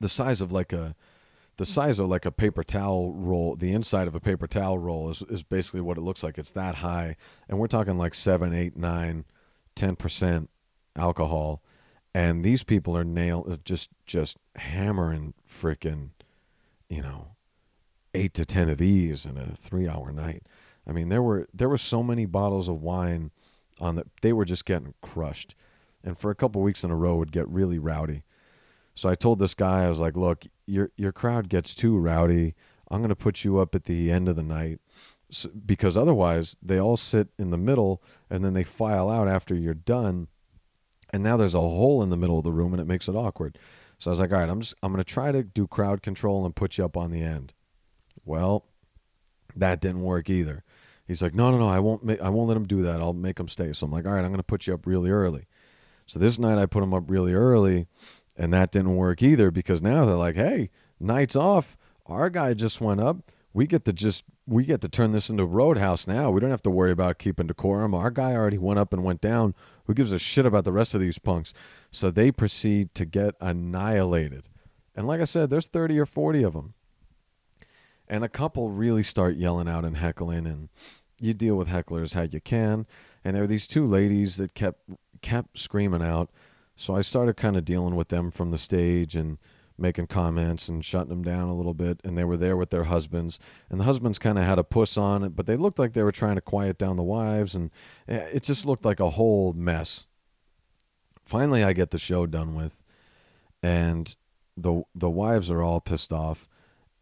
the 0.00 0.08
size 0.08 0.40
of 0.40 0.52
like 0.52 0.72
a, 0.72 0.94
the 1.56 1.66
size 1.66 1.98
of 1.98 2.08
like 2.08 2.26
a 2.26 2.30
paper 2.30 2.62
towel 2.62 3.12
roll, 3.12 3.56
the 3.56 3.72
inside 3.72 4.08
of 4.08 4.14
a 4.14 4.20
paper 4.20 4.46
towel 4.46 4.78
roll 4.78 5.08
is, 5.08 5.22
is 5.30 5.42
basically 5.42 5.80
what 5.80 5.96
it 5.96 6.02
looks 6.02 6.22
like. 6.22 6.36
It's 6.36 6.52
that 6.52 6.76
high. 6.76 7.16
And 7.48 7.58
we're 7.58 7.66
talking 7.66 7.96
like 7.96 8.14
seven, 8.14 8.52
eight, 8.52 8.76
nine, 8.76 9.24
10% 9.76 10.48
alcohol. 10.96 11.62
And 12.14 12.44
these 12.44 12.62
people 12.62 12.96
are 12.96 13.04
nail 13.04 13.58
just, 13.64 13.90
just 14.04 14.36
hammering 14.56 15.34
freaking, 15.48 16.10
you 16.88 17.02
know, 17.02 17.36
eight 18.14 18.34
to 18.34 18.44
10 18.44 18.68
of 18.70 18.78
these 18.78 19.26
in 19.26 19.36
a 19.36 19.54
three 19.56 19.88
hour 19.88 20.12
night. 20.12 20.42
I 20.86 20.92
mean, 20.92 21.08
there 21.08 21.22
were, 21.22 21.48
there 21.52 21.68
were 21.68 21.78
so 21.78 22.02
many 22.02 22.26
bottles 22.26 22.68
of 22.68 22.82
wine 22.82 23.30
on 23.80 23.96
that. 23.96 24.06
They 24.22 24.32
were 24.32 24.44
just 24.44 24.64
getting 24.64 24.94
crushed. 25.02 25.54
And 26.04 26.16
for 26.16 26.30
a 26.30 26.36
couple 26.36 26.62
weeks 26.62 26.84
in 26.84 26.90
a 26.90 26.96
row 26.96 27.16
would 27.16 27.32
get 27.32 27.48
really 27.48 27.78
rowdy. 27.78 28.22
So 28.94 29.08
I 29.08 29.14
told 29.14 29.38
this 29.38 29.54
guy, 29.54 29.84
I 29.84 29.88
was 29.88 29.98
like, 29.98 30.16
look, 30.16 30.46
your 30.66 30.90
your 30.96 31.12
crowd 31.12 31.48
gets 31.48 31.74
too 31.74 31.98
rowdy. 31.98 32.54
I'm 32.90 33.00
going 33.00 33.10
to 33.10 33.16
put 33.16 33.44
you 33.44 33.58
up 33.58 33.74
at 33.74 33.84
the 33.84 34.10
end 34.10 34.28
of 34.28 34.36
the 34.36 34.42
night 34.42 34.80
so, 35.30 35.50
because 35.50 35.96
otherwise 35.96 36.56
they 36.62 36.80
all 36.80 36.96
sit 36.96 37.28
in 37.38 37.50
the 37.50 37.58
middle 37.58 38.02
and 38.30 38.44
then 38.44 38.54
they 38.54 38.64
file 38.64 39.10
out 39.10 39.28
after 39.28 39.54
you're 39.54 39.74
done. 39.74 40.28
And 41.10 41.22
now 41.22 41.36
there's 41.36 41.54
a 41.54 41.60
hole 41.60 42.02
in 42.02 42.10
the 42.10 42.16
middle 42.16 42.38
of 42.38 42.44
the 42.44 42.52
room 42.52 42.72
and 42.72 42.80
it 42.80 42.86
makes 42.86 43.08
it 43.08 43.16
awkward. 43.16 43.58
So 43.98 44.10
I 44.10 44.12
was 44.12 44.20
like, 44.20 44.32
all 44.32 44.38
right, 44.38 44.48
I'm 44.48 44.60
just 44.60 44.74
I'm 44.82 44.94
to 44.96 45.04
try 45.04 45.32
to 45.32 45.42
do 45.42 45.66
crowd 45.66 46.02
control 46.02 46.44
and 46.44 46.54
put 46.54 46.78
you 46.78 46.84
up 46.84 46.96
on 46.96 47.10
the 47.10 47.22
end. 47.22 47.54
Well, 48.24 48.66
that 49.54 49.80
didn't 49.80 50.02
work 50.02 50.28
either. 50.28 50.64
He's 51.06 51.22
like, 51.22 51.34
no, 51.34 51.50
no, 51.50 51.58
no, 51.58 51.68
I 51.68 51.78
won't. 51.78 52.04
Ma- 52.04 52.16
I 52.20 52.28
won't 52.28 52.48
let 52.48 52.56
him 52.56 52.66
do 52.66 52.82
that. 52.82 53.00
I'll 53.00 53.12
make 53.12 53.38
him 53.38 53.48
stay. 53.48 53.72
So 53.72 53.86
I'm 53.86 53.92
like, 53.92 54.06
all 54.06 54.12
right, 54.12 54.24
I'm 54.24 54.34
to 54.36 54.42
put 54.42 54.66
you 54.66 54.74
up 54.74 54.86
really 54.86 55.10
early. 55.10 55.46
So 56.06 56.18
this 56.18 56.38
night 56.38 56.58
I 56.58 56.66
put 56.66 56.82
him 56.82 56.92
up 56.92 57.04
really 57.08 57.32
early, 57.32 57.86
and 58.36 58.52
that 58.52 58.72
didn't 58.72 58.96
work 58.96 59.22
either 59.22 59.50
because 59.50 59.82
now 59.82 60.04
they're 60.04 60.16
like, 60.16 60.36
hey, 60.36 60.70
night's 61.00 61.36
off. 61.36 61.76
Our 62.06 62.28
guy 62.30 62.54
just 62.54 62.80
went 62.80 63.00
up. 63.00 63.32
We 63.52 63.66
get 63.66 63.84
to 63.86 63.92
just 63.92 64.24
we 64.46 64.64
get 64.64 64.80
to 64.82 64.88
turn 64.88 65.12
this 65.12 65.28
into 65.28 65.44
Roadhouse 65.44 66.06
now. 66.06 66.30
We 66.30 66.40
don't 66.40 66.50
have 66.50 66.62
to 66.62 66.70
worry 66.70 66.92
about 66.92 67.18
keeping 67.18 67.48
decorum. 67.48 67.94
Our 67.94 68.10
guy 68.10 68.32
already 68.32 68.58
went 68.58 68.78
up 68.78 68.92
and 68.92 69.02
went 69.02 69.20
down. 69.20 69.54
Who 69.86 69.94
gives 69.94 70.12
a 70.12 70.18
shit 70.18 70.46
about 70.46 70.64
the 70.64 70.72
rest 70.72 70.94
of 70.94 71.00
these 71.00 71.18
punks? 71.18 71.52
So 71.90 72.10
they 72.10 72.30
proceed 72.30 72.94
to 72.94 73.04
get 73.04 73.34
annihilated. 73.40 74.48
And 74.94 75.06
like 75.06 75.20
I 75.20 75.24
said, 75.24 75.50
there's 75.50 75.66
30 75.66 75.98
or 75.98 76.06
40 76.06 76.42
of 76.44 76.52
them. 76.52 76.74
And 78.08 78.22
a 78.22 78.28
couple 78.28 78.70
really 78.70 79.02
start 79.02 79.36
yelling 79.36 79.68
out 79.68 79.84
and 79.84 79.96
heckling 79.96 80.46
and 80.46 80.68
you 81.20 81.34
deal 81.34 81.56
with 81.56 81.68
hecklers 81.68 82.14
how 82.14 82.22
you 82.22 82.40
can. 82.40 82.86
And 83.24 83.34
there 83.34 83.42
were 83.42 83.48
these 83.48 83.66
two 83.66 83.84
ladies 83.84 84.36
that 84.36 84.54
kept 84.54 84.90
kept 85.22 85.58
screaming 85.58 86.02
out. 86.02 86.30
So 86.76 86.94
I 86.94 87.00
started 87.00 87.36
kind 87.36 87.56
of 87.56 87.64
dealing 87.64 87.96
with 87.96 88.08
them 88.08 88.30
from 88.30 88.52
the 88.52 88.58
stage 88.58 89.16
and 89.16 89.38
making 89.78 90.06
comments 90.06 90.68
and 90.68 90.84
shutting 90.84 91.10
them 91.10 91.22
down 91.22 91.48
a 91.48 91.54
little 91.54 91.74
bit. 91.74 92.00
And 92.04 92.16
they 92.16 92.24
were 92.24 92.36
there 92.36 92.56
with 92.56 92.70
their 92.70 92.84
husbands, 92.84 93.38
and 93.70 93.80
the 93.80 93.84
husbands 93.84 94.18
kind 94.18 94.38
of 94.38 94.44
had 94.44 94.58
a 94.58 94.64
puss 94.64 94.96
on 94.96 95.22
it, 95.22 95.36
but 95.36 95.46
they 95.46 95.56
looked 95.56 95.78
like 95.78 95.92
they 95.92 96.02
were 96.02 96.12
trying 96.12 96.36
to 96.36 96.40
quiet 96.40 96.78
down 96.78 96.96
the 96.96 97.02
wives, 97.02 97.54
and 97.54 97.70
eh, 98.08 98.26
it 98.32 98.42
just 98.42 98.66
looked 98.66 98.84
like 98.84 99.00
a 99.00 99.10
whole 99.10 99.52
mess. 99.52 100.06
Finally, 101.24 101.64
I 101.64 101.72
get 101.72 101.90
the 101.90 101.98
show 101.98 102.26
done 102.26 102.54
with, 102.54 102.80
and 103.62 104.14
the 104.56 104.82
the 104.94 105.10
wives 105.10 105.50
are 105.50 105.62
all 105.62 105.80
pissed 105.80 106.12
off. 106.12 106.48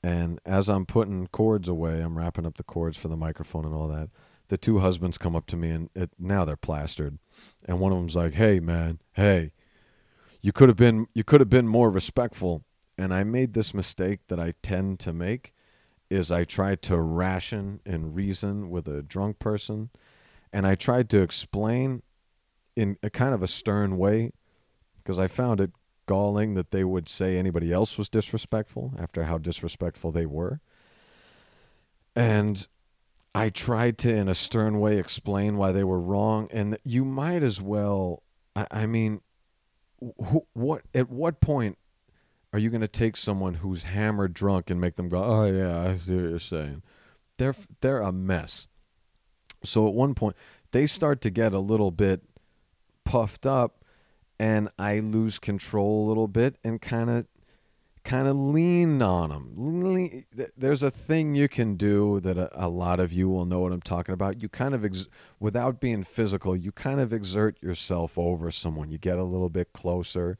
And 0.03 0.39
as 0.45 0.69
I'm 0.69 0.85
putting 0.85 1.29
cords 1.29 1.67
away, 1.67 2.01
I'm 2.01 2.19
wrapping 2.19 2.45
up 2.45 2.59
the 2.59 2.63
cords 2.63 2.97
for 2.97 3.09
the 3.09 3.17
microphone 3.17 3.65
and 3.65 3.75
all 3.75 3.89
that. 3.89 4.11
The 4.49 4.59
two 4.59 4.81
husbands 4.81 5.17
come 5.17 5.35
up 5.35 5.47
to 5.47 5.57
me, 5.57 5.71
and 5.71 5.89
it, 5.95 6.11
now 6.19 6.45
they're 6.45 6.57
plastered. 6.57 7.19
And 7.65 7.81
one 7.81 7.93
of 7.93 7.99
them's 7.99 8.17
like, 8.17 8.35
"Hey, 8.35 8.61
man, 8.61 9.01
hey, 9.13 9.53
you 10.45 10.53
could 10.53 10.69
have 10.69 10.77
been 10.77 11.07
you 11.15 11.25
could 11.25 11.41
have 11.41 11.51
been 11.51 11.67
more 11.67 11.91
respectful." 11.91 12.63
And 12.97 13.13
I 13.13 13.25
made 13.25 13.55
this 13.55 13.75
mistake 13.75 14.21
that 14.29 14.39
I 14.39 14.55
tend 14.63 15.01
to 15.01 15.13
make 15.13 15.53
is 16.11 16.31
I 16.31 16.45
tried 16.45 16.81
to 16.83 17.01
ration 17.01 17.81
and 17.85 18.15
reason 18.15 18.71
with 18.71 18.87
a 18.87 19.03
drunk 19.03 19.39
person, 19.39 19.91
and 20.53 20.67
I 20.67 20.75
tried 20.75 21.11
to 21.11 21.23
explain 21.23 22.03
in 22.77 22.99
a 23.03 23.11
kind 23.11 23.35
of 23.35 23.43
a 23.43 23.49
stern 23.49 23.97
way 23.97 24.33
because 24.97 25.19
I 25.19 25.27
found 25.27 25.61
it 25.61 25.73
galling 26.07 26.55
that 26.55 26.71
they 26.71 26.85
would 26.85 27.09
say 27.09 27.39
anybody 27.39 27.73
else 27.73 27.97
was 27.97 28.09
disrespectful 28.09 28.93
after 28.99 29.25
how 29.25 29.39
disrespectful 29.39 30.13
they 30.13 30.27
were. 30.27 30.61
And 32.15 32.69
I 33.35 33.49
tried 33.51 33.99
to, 33.99 34.15
in 34.15 34.29
a 34.29 34.35
stern 34.35 34.79
way, 34.79 34.99
explain 34.99 35.57
why 35.57 35.73
they 35.73 35.85
were 35.85 36.01
wrong. 36.01 36.49
And 36.53 36.79
you 36.85 37.05
might 37.05 37.43
as 37.43 37.61
well, 37.61 38.23
I, 38.55 38.67
I 38.71 38.87
mean, 38.87 39.21
wh- 40.23 40.57
what 40.57 40.83
at 40.95 41.11
what 41.11 41.41
point 41.41 41.79
are 42.53 42.59
you 42.59 42.71
going 42.71 42.81
to 42.81 42.89
take 42.89 43.17
someone 43.17 43.55
who's 43.55 43.85
hammered 43.85 44.35
drunk 44.35 44.71
and 44.71 44.81
make 44.81 44.97
them 44.97 45.09
go, 45.09 45.23
"Oh 45.23 45.45
yeah, 45.45 45.81
I 45.81 45.97
see 45.97 46.15
what 46.15 46.31
you're 46.31 46.39
saying"? 46.39 46.83
They're 47.39 47.55
they're 47.81 48.01
a 48.01 48.13
mess. 48.13 48.69
So 49.65 49.89
at 49.89 49.95
one 49.95 50.15
point, 50.15 50.37
they 50.73 50.87
start 50.87 51.21
to 51.23 51.31
get 51.31 51.53
a 51.53 51.59
little 51.59 51.91
bit 51.91 52.23
puffed 53.05 53.47
up, 53.47 53.85
and 54.39 54.69
I 54.79 55.01
lose 55.01 55.39
control 55.39 56.07
a 56.07 56.09
little 56.09 56.29
bit 56.29 56.57
and 56.63 56.81
kind 56.81 57.11
of 57.11 57.27
kind 58.05 58.29
of 58.29 58.37
lean 58.37 59.01
on 59.01 59.31
them. 59.31 60.25
There's 60.57 60.83
a 60.83 60.91
thing 60.91 61.35
you 61.35 61.49
can 61.49 61.77
do 61.77 62.21
that 62.21 62.37
a, 62.37 62.67
a, 62.67 62.69
lot 62.69 63.01
of 63.01 63.13
you 63.13 63.29
will 63.29 63.47
know 63.47 63.61
what 63.61 63.73
I'm 63.73 63.81
talking 63.81 64.13
about. 64.13 64.43
You 64.43 64.49
kind 64.49 64.75
of, 64.75 64.85
ex- 64.85 65.09
without 65.41 65.81
being 65.81 66.05
physical, 66.05 66.55
you 66.55 66.71
kind 66.71 67.01
of 67.01 67.13
exert 67.13 67.61
yourself 67.63 68.19
over 68.19 68.51
someone. 68.51 68.91
You 68.91 68.99
get 68.99 69.19
a 69.19 69.25
little 69.25 69.49
bit 69.49 69.73
closer, 69.73 70.37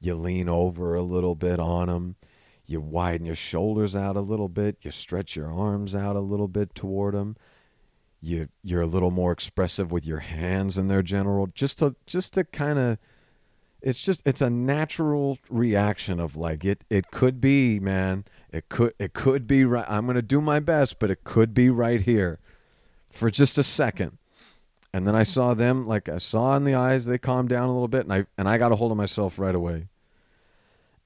you 0.00 0.14
lean 0.14 0.48
over 0.48 0.94
a 0.94 1.02
little 1.02 1.34
bit 1.34 1.60
on 1.60 1.88
them, 1.88 2.16
you 2.66 2.80
widen 2.80 3.26
your 3.26 3.36
shoulders 3.36 3.94
out 3.94 4.16
a 4.16 4.20
little 4.20 4.48
bit, 4.48 4.78
you 4.80 4.90
stretch 4.90 5.36
your 5.36 5.52
arms 5.52 5.94
out 5.94 6.16
a 6.16 6.20
little 6.20 6.48
bit 6.48 6.74
toward 6.74 7.14
them. 7.14 7.36
You 8.20 8.48
you're 8.62 8.82
a 8.82 8.86
little 8.86 9.10
more 9.10 9.32
expressive 9.32 9.90
with 9.90 10.06
your 10.06 10.20
hands 10.20 10.78
in 10.78 10.86
their 10.86 11.02
general, 11.02 11.48
just 11.48 11.78
to 11.78 11.96
just 12.06 12.34
to 12.34 12.44
kind 12.44 12.78
of 12.78 12.98
it's 13.82 14.02
just 14.02 14.22
it's 14.24 14.40
a 14.40 14.50
natural 14.50 15.38
reaction 15.50 16.20
of 16.20 16.36
like 16.36 16.64
it 16.64 16.84
it 16.88 17.10
could 17.10 17.40
be 17.40 17.80
man 17.80 18.24
it 18.52 18.68
could 18.68 18.94
it 18.98 19.12
could 19.12 19.46
be 19.46 19.64
right 19.64 19.86
i'm 19.88 20.06
going 20.06 20.14
to 20.14 20.22
do 20.22 20.40
my 20.40 20.60
best 20.60 20.98
but 20.98 21.10
it 21.10 21.24
could 21.24 21.52
be 21.52 21.68
right 21.68 22.02
here 22.02 22.38
for 23.12 23.30
just 23.30 23.58
a 23.58 23.62
second. 23.62 24.18
And 24.94 25.06
then 25.06 25.14
i 25.14 25.22
saw 25.22 25.54
them 25.54 25.86
like 25.86 26.08
i 26.08 26.18
saw 26.18 26.56
in 26.56 26.64
the 26.64 26.74
eyes 26.74 27.06
they 27.06 27.18
calmed 27.18 27.48
down 27.48 27.68
a 27.68 27.72
little 27.72 27.88
bit 27.88 28.02
and 28.02 28.12
i 28.12 28.26
and 28.36 28.48
i 28.48 28.58
got 28.58 28.72
a 28.72 28.76
hold 28.76 28.90
of 28.90 28.98
myself 28.98 29.38
right 29.38 29.54
away. 29.54 29.88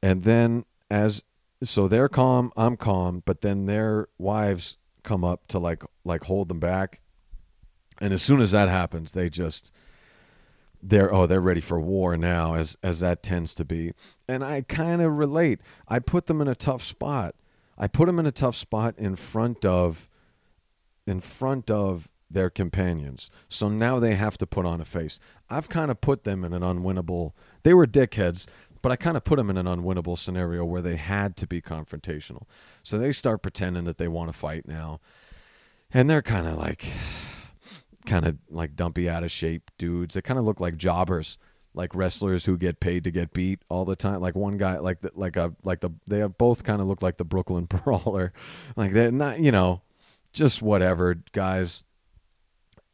And 0.02 0.24
then 0.24 0.64
as 0.90 1.22
so 1.62 1.86
they're 1.86 2.08
calm 2.08 2.52
i'm 2.56 2.76
calm 2.76 3.22
but 3.24 3.42
then 3.42 3.66
their 3.66 4.08
wives 4.18 4.78
come 5.02 5.24
up 5.24 5.46
to 5.48 5.58
like 5.58 5.84
like 6.04 6.24
hold 6.24 6.48
them 6.48 6.60
back. 6.60 7.00
And 8.00 8.12
as 8.12 8.22
soon 8.22 8.40
as 8.40 8.50
that 8.50 8.68
happens 8.68 9.12
they 9.12 9.30
just 9.30 9.72
they're 10.88 11.12
oh 11.12 11.26
they're 11.26 11.40
ready 11.40 11.60
for 11.60 11.80
war 11.80 12.16
now 12.16 12.54
as 12.54 12.76
as 12.82 13.00
that 13.00 13.22
tends 13.22 13.54
to 13.54 13.64
be. 13.64 13.92
And 14.28 14.44
i 14.44 14.62
kind 14.62 15.02
of 15.02 15.16
relate. 15.16 15.60
I 15.88 15.98
put 15.98 16.26
them 16.26 16.40
in 16.40 16.48
a 16.48 16.54
tough 16.54 16.82
spot. 16.82 17.34
I 17.76 17.86
put 17.86 18.06
them 18.06 18.18
in 18.18 18.26
a 18.26 18.32
tough 18.32 18.56
spot 18.56 18.94
in 18.96 19.16
front 19.16 19.64
of 19.64 20.08
in 21.06 21.20
front 21.20 21.70
of 21.70 22.10
their 22.30 22.50
companions. 22.50 23.30
So 23.48 23.68
now 23.68 23.98
they 23.98 24.14
have 24.16 24.36
to 24.38 24.46
put 24.46 24.66
on 24.66 24.80
a 24.80 24.84
face. 24.84 25.20
I've 25.48 25.68
kind 25.68 25.90
of 25.90 26.00
put 26.00 26.24
them 26.24 26.44
in 26.44 26.52
an 26.52 26.62
unwinnable 26.62 27.32
they 27.62 27.74
were 27.74 27.86
dickheads 27.86 28.46
but 28.82 28.92
i 28.92 28.96
kind 28.96 29.16
of 29.16 29.24
put 29.24 29.36
them 29.36 29.50
in 29.50 29.56
an 29.56 29.66
unwinnable 29.66 30.16
scenario 30.16 30.64
where 30.64 30.82
they 30.82 30.94
had 30.94 31.36
to 31.38 31.46
be 31.46 31.60
confrontational. 31.60 32.42
So 32.84 32.98
they 32.98 33.12
start 33.12 33.42
pretending 33.42 33.84
that 33.84 33.98
they 33.98 34.06
want 34.06 34.30
to 34.30 34.38
fight 34.38 34.68
now. 34.68 35.00
And 35.92 36.08
they're 36.08 36.22
kind 36.22 36.46
of 36.46 36.56
like 36.56 36.84
kind 38.06 38.24
of 38.24 38.38
like 38.48 38.76
dumpy 38.76 39.08
out 39.08 39.24
of 39.24 39.30
shape 39.30 39.70
dudes. 39.78 40.14
They 40.14 40.22
kind 40.22 40.38
of 40.38 40.44
look 40.44 40.60
like 40.60 40.76
jobbers, 40.76 41.38
like 41.74 41.94
wrestlers 41.94 42.46
who 42.46 42.56
get 42.56 42.80
paid 42.80 43.04
to 43.04 43.10
get 43.10 43.32
beat 43.32 43.60
all 43.68 43.84
the 43.84 43.96
time. 43.96 44.20
Like 44.20 44.34
one 44.34 44.56
guy, 44.56 44.78
like 44.78 45.00
the, 45.00 45.10
like 45.14 45.36
a 45.36 45.54
like 45.64 45.80
the 45.80 45.90
they 46.06 46.22
both 46.26 46.64
kind 46.64 46.80
of 46.80 46.86
look 46.86 47.02
like 47.02 47.18
the 47.18 47.24
Brooklyn 47.24 47.64
Brawler, 47.84 48.32
like 48.76 48.92
they're 48.92 49.10
not 49.12 49.40
you 49.40 49.52
know, 49.52 49.82
just 50.32 50.62
whatever 50.62 51.14
guys. 51.32 51.82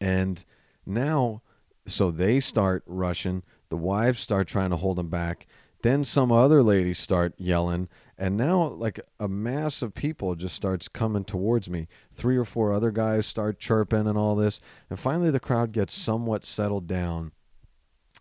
And 0.00 0.44
now, 0.84 1.42
so 1.86 2.10
they 2.10 2.40
start 2.40 2.82
rushing. 2.86 3.42
The 3.68 3.76
wives 3.76 4.20
start 4.20 4.48
trying 4.48 4.70
to 4.70 4.76
hold 4.76 4.98
them 4.98 5.08
back. 5.08 5.46
Then 5.82 6.04
some 6.04 6.30
other 6.30 6.62
ladies 6.62 6.98
start 6.98 7.34
yelling, 7.38 7.88
and 8.22 8.36
now 8.36 8.68
like 8.68 9.00
a 9.18 9.26
mass 9.26 9.82
of 9.82 9.94
people 9.94 10.36
just 10.36 10.54
starts 10.54 10.86
coming 10.86 11.24
towards 11.24 11.68
me. 11.68 11.88
Three 12.14 12.36
or 12.36 12.44
four 12.44 12.72
other 12.72 12.92
guys 12.92 13.26
start 13.26 13.58
chirping 13.58 14.06
and 14.06 14.16
all 14.16 14.36
this, 14.36 14.60
and 14.88 14.96
finally 14.96 15.32
the 15.32 15.40
crowd 15.40 15.72
gets 15.72 15.92
somewhat 15.92 16.44
settled 16.44 16.86
down. 16.86 17.32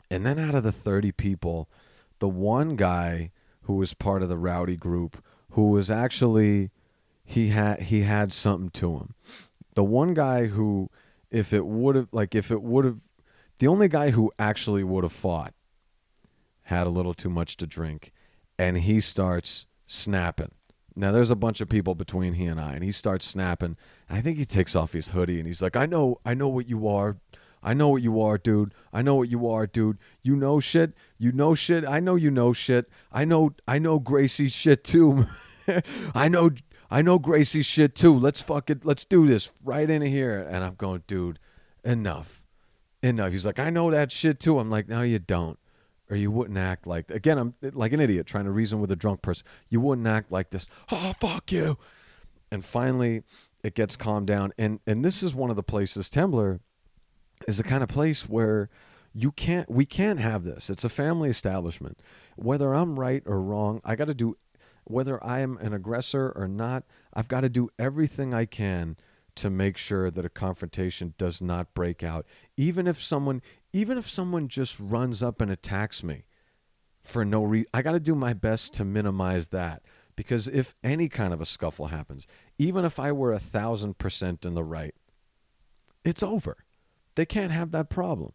And 0.10 0.26
then 0.26 0.39
out 0.39 0.56
of 0.56 0.64
the 0.64 0.72
30 0.72 1.12
people, 1.12 1.70
the 2.18 2.28
one 2.28 2.76
guy 2.76 3.30
who 3.66 3.76
was 3.76 3.93
part 3.93 4.24
of 4.24 4.30
the 4.30 4.39
rowdy 4.39 4.76
group 4.76 5.24
who 5.52 5.70
was 5.70 5.91
actually 5.91 6.72
he 7.24 7.49
had 7.49 7.84
he 7.84 8.02
had 8.02 8.34
something 8.34 8.72
to 8.72 8.97
him. 8.97 9.14
The 9.76 9.84
one 9.84 10.16
guy 10.16 10.47
who, 10.47 10.89
if 11.30 11.54
it 11.54 11.68
would 11.68 11.95
have 11.95 12.08
like 12.12 12.34
if 12.34 12.49
it 12.49 12.64
would 12.64 12.86
have, 12.86 13.02
the 13.60 13.68
only 13.68 13.88
guy 13.88 14.10
who 14.10 14.32
actually 14.39 14.84
would 14.84 15.04
have 15.04 15.14
fought, 15.14 15.54
had 16.64 16.88
a 16.88 16.89
little 16.89 17.14
too 17.14 17.30
much 17.30 17.56
to 17.58 17.68
drink, 17.68 18.12
and 18.58 18.80
he 18.80 18.99
starts 18.99 19.68
snapping. 19.91 20.51
Now 20.95 21.11
there's 21.11 21.31
a 21.31 21.35
bunch 21.35 21.61
of 21.61 21.69
people 21.69 21.95
between 21.95 22.33
he 22.33 22.45
and 22.45 22.59
I, 22.59 22.73
and 22.73 22.83
he 22.83 22.91
starts 22.91 23.25
snapping. 23.25 23.77
And 24.09 24.17
I 24.17 24.21
think 24.21 24.37
he 24.37 24.45
takes 24.45 24.75
off 24.75 24.93
his 24.93 25.09
hoodie 25.09 25.39
and 25.39 25.47
he's 25.47 25.61
like, 25.61 25.75
"I 25.75 25.85
know, 25.85 26.19
I 26.25 26.33
know 26.33 26.49
what 26.49 26.67
you 26.67 26.87
are." 26.87 27.17
I 27.63 27.75
know 27.75 27.89
what 27.89 28.01
you 28.01 28.19
are, 28.19 28.39
dude. 28.39 28.73
I 28.91 29.03
know 29.03 29.13
what 29.13 29.29
you 29.29 29.47
are, 29.47 29.67
dude. 29.67 29.99
You 30.23 30.35
know 30.35 30.59
shit. 30.59 30.93
You 31.19 31.31
know 31.31 31.53
shit. 31.53 31.85
I 31.87 31.99
know 31.99 32.15
you 32.15 32.31
know 32.31 32.53
shit. 32.53 32.89
I 33.11 33.23
know 33.23 33.51
I 33.67 33.77
know 33.77 33.99
Gracie's 33.99 34.51
shit 34.51 34.83
too. 34.83 35.27
I 36.15 36.27
know 36.27 36.49
I 36.89 37.03
know 37.03 37.19
Gracie's 37.19 37.67
shit 37.67 37.93
too. 37.93 38.17
Let's 38.17 38.41
fuck 38.41 38.71
it. 38.71 38.83
Let's 38.83 39.05
do 39.05 39.27
this 39.27 39.51
right 39.63 39.87
in 39.87 40.01
here. 40.01 40.39
And 40.39 40.63
I'm 40.63 40.73
going, 40.73 41.03
dude, 41.05 41.37
enough. 41.83 42.41
Enough. 43.03 43.31
He's 43.31 43.45
like, 43.45 43.59
I 43.59 43.69
know 43.69 43.91
that 43.91 44.11
shit 44.11 44.39
too. 44.39 44.57
I'm 44.57 44.71
like, 44.71 44.87
no, 44.87 45.03
you 45.03 45.19
don't. 45.19 45.59
Or 46.12 46.18
you 46.18 46.30
wouldn't 46.30 46.57
act 46.57 46.86
like 46.86 47.09
again, 47.09 47.38
I'm 47.38 47.55
like 47.62 47.93
an 47.93 48.01
idiot 48.01 48.28
trying 48.28 48.43
to 48.43 48.51
reason 48.51 48.82
with 48.82 48.91
a 48.91 48.95
drunk 48.95 49.22
person. 49.22 49.45
You 49.70 49.80
wouldn't 49.80 50.05
act 50.05 50.32
like 50.32 50.49
this. 50.49 50.68
Oh 50.91 51.14
fuck 51.20 51.51
you. 51.51 51.78
And 52.51 52.64
finally 52.66 53.24
it 53.64 53.76
gets 53.76 53.95
calmed 53.95 54.28
down. 54.28 54.51
And 54.57 54.82
and 54.86 55.05
this 55.05 55.24
is 55.24 55.34
one 55.34 55.49
of 55.49 55.55
the 55.55 55.64
places, 55.64 56.09
Temblor 56.09 56.59
is 57.47 57.57
the 57.57 57.64
kind 57.64 57.82
of 57.82 57.89
place 57.89 58.28
where 58.28 58.70
you 59.14 59.32
can't 59.32 59.70
we 59.70 59.86
can't 59.86 60.20
have 60.20 60.43
this 60.43 60.70
it's 60.70 60.84
a 60.84 60.89
family 60.89 61.30
establishment 61.30 61.99
whether 62.36 62.74
i'm 62.74 62.99
right 62.99 63.24
or 63.26 63.41
wrong 63.41 63.82
i 63.84 63.95
got 63.95 64.05
to 64.05 64.14
do 64.14 64.38
whether 64.86 65.22
i 65.24 65.39
am 65.39 65.57
an 65.57 65.74
aggressor 65.74 66.32
or 66.36 66.47
not 66.47 66.84
i've 67.14 67.28
got 67.28 67.41
to 67.41 67.49
do 67.49 67.70
everything 67.78 68.34
i 68.34 68.45
can 68.45 68.95
to 69.36 69.49
make 69.49 69.78
sure 69.78 70.09
that 70.12 70.26
a 70.26 70.30
confrontation 70.30 71.14
does 71.18 71.41
not 71.41 71.74
break 71.74 72.03
out 72.03 72.26
even 72.57 72.88
if 72.88 73.01
someone 73.01 73.41
even 73.74 73.97
if 73.97 74.09
someone 74.09 74.47
just 74.47 74.80
runs 74.80 75.24
up 75.24 75.41
and 75.41 75.51
attacks 75.51 76.03
me 76.03 76.26
for 76.99 77.26
no 77.26 77.43
reason 77.43 77.67
i 77.74 77.82
got 77.82 77.93
to 77.93 77.99
do 77.99 78.15
my 78.15 78.34
best 78.34 78.74
to 78.74 78.86
minimize 78.86 79.47
that 79.47 79.82
because 80.15 80.47
if 80.47 80.76
any 80.84 81.07
kind 81.07 81.34
of 81.34 81.41
a 81.41 81.45
scuffle 81.45 81.88
happens 81.88 82.28
even 82.57 82.86
if 82.86 82.99
i 82.99 83.11
were 83.11 83.34
a 83.34 83.39
thousand 83.39 83.97
percent 83.97 84.45
in 84.45 84.53
the 84.53 84.63
right 84.63 84.95
it's 86.03 86.24
over 86.24 86.57
they 87.15 87.26
can't 87.26 87.51
have 87.51 87.72
that 87.72 87.89
problem. 87.89 88.34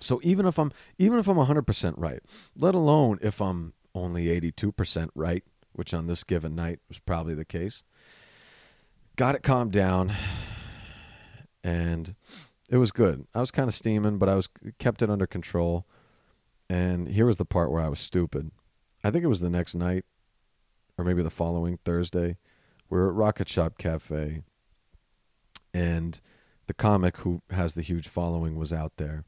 So 0.00 0.20
even 0.22 0.46
if 0.46 0.58
I'm 0.58 0.72
even 0.98 1.18
if 1.18 1.28
I'm 1.28 1.36
100% 1.36 1.94
right, 1.96 2.20
let 2.56 2.74
alone 2.74 3.18
if 3.22 3.40
I'm 3.40 3.74
only 3.94 4.26
82% 4.26 5.08
right, 5.14 5.44
which 5.72 5.92
on 5.92 6.06
this 6.06 6.24
given 6.24 6.54
night 6.54 6.80
was 6.88 6.98
probably 6.98 7.34
the 7.34 7.44
case, 7.44 7.82
got 9.16 9.34
it 9.34 9.42
calmed 9.42 9.72
down 9.72 10.14
and 11.62 12.14
it 12.70 12.78
was 12.78 12.92
good. 12.92 13.26
I 13.34 13.40
was 13.40 13.50
kind 13.50 13.68
of 13.68 13.74
steaming, 13.74 14.16
but 14.18 14.28
I 14.28 14.34
was 14.36 14.48
kept 14.78 15.02
it 15.02 15.10
under 15.10 15.26
control. 15.26 15.86
And 16.70 17.08
here 17.08 17.26
was 17.26 17.36
the 17.36 17.44
part 17.44 17.70
where 17.70 17.82
I 17.82 17.88
was 17.88 17.98
stupid. 17.98 18.52
I 19.04 19.10
think 19.10 19.24
it 19.24 19.28
was 19.28 19.40
the 19.40 19.50
next 19.50 19.74
night 19.74 20.04
or 20.96 21.04
maybe 21.04 21.22
the 21.22 21.30
following 21.30 21.78
Thursday. 21.84 22.38
We 22.88 22.98
are 22.98 23.08
at 23.08 23.14
Rocket 23.14 23.48
Shop 23.48 23.76
Cafe 23.76 24.42
and 25.72 26.20
the 26.66 26.74
comic 26.74 27.18
who 27.18 27.42
has 27.50 27.74
the 27.74 27.82
huge 27.82 28.08
following 28.08 28.56
was 28.56 28.72
out 28.72 28.92
there, 28.96 29.24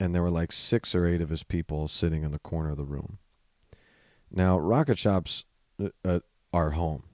and 0.00 0.14
there 0.14 0.22
were 0.22 0.30
like 0.30 0.52
six 0.52 0.94
or 0.94 1.06
eight 1.06 1.20
of 1.20 1.30
his 1.30 1.42
people 1.42 1.88
sitting 1.88 2.22
in 2.22 2.32
the 2.32 2.38
corner 2.38 2.70
of 2.70 2.78
the 2.78 2.84
room. 2.84 3.18
Now, 4.30 4.58
Rocket 4.58 4.98
Shop's 4.98 5.44
uh, 5.82 5.90
uh, 6.04 6.20
our 6.52 6.70
home, 6.70 7.04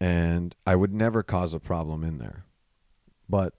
and 0.00 0.54
I 0.66 0.76
would 0.76 0.92
never 0.92 1.22
cause 1.22 1.54
a 1.54 1.60
problem 1.60 2.04
in 2.04 2.18
there, 2.18 2.44
but 3.28 3.54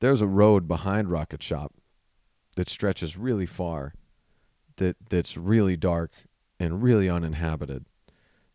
there's 0.00 0.20
a 0.20 0.26
road 0.26 0.66
behind 0.66 1.10
Rocket 1.10 1.42
Shop 1.42 1.74
that 2.56 2.68
stretches 2.68 3.16
really 3.16 3.46
far, 3.46 3.94
that 4.76 4.96
that's 5.08 5.36
really 5.36 5.76
dark 5.76 6.12
and 6.58 6.82
really 6.82 7.08
uninhabited. 7.08 7.86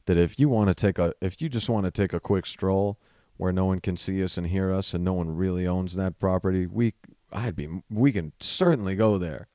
That 0.05 0.17
if 0.17 0.39
you 0.39 0.49
want 0.49 0.67
to 0.67 0.75
take 0.75 0.99
a, 0.99 1.13
if 1.21 1.41
you 1.41 1.49
just 1.49 1.69
want 1.69 1.85
to 1.85 1.91
take 1.91 2.13
a 2.13 2.19
quick 2.19 2.45
stroll 2.45 2.99
where 3.37 3.51
no 3.51 3.65
one 3.65 3.79
can 3.79 3.97
see 3.97 4.23
us 4.23 4.37
and 4.37 4.47
hear 4.47 4.71
us 4.71 4.93
and 4.93 5.03
no 5.03 5.13
one 5.13 5.35
really 5.35 5.65
owns 5.65 5.95
that 5.95 6.19
property, 6.19 6.67
we 6.67 6.93
I'd 7.31 7.55
be 7.55 7.81
we 7.89 8.11
can 8.11 8.33
certainly 8.39 8.95
go 8.95 9.17
there. 9.17 9.47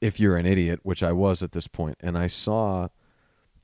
If 0.00 0.18
you're 0.18 0.36
an 0.36 0.46
idiot, 0.46 0.80
which 0.82 1.02
I 1.02 1.12
was 1.12 1.42
at 1.42 1.52
this 1.52 1.68
point, 1.68 1.96
and 2.00 2.18
I 2.18 2.26
saw 2.26 2.88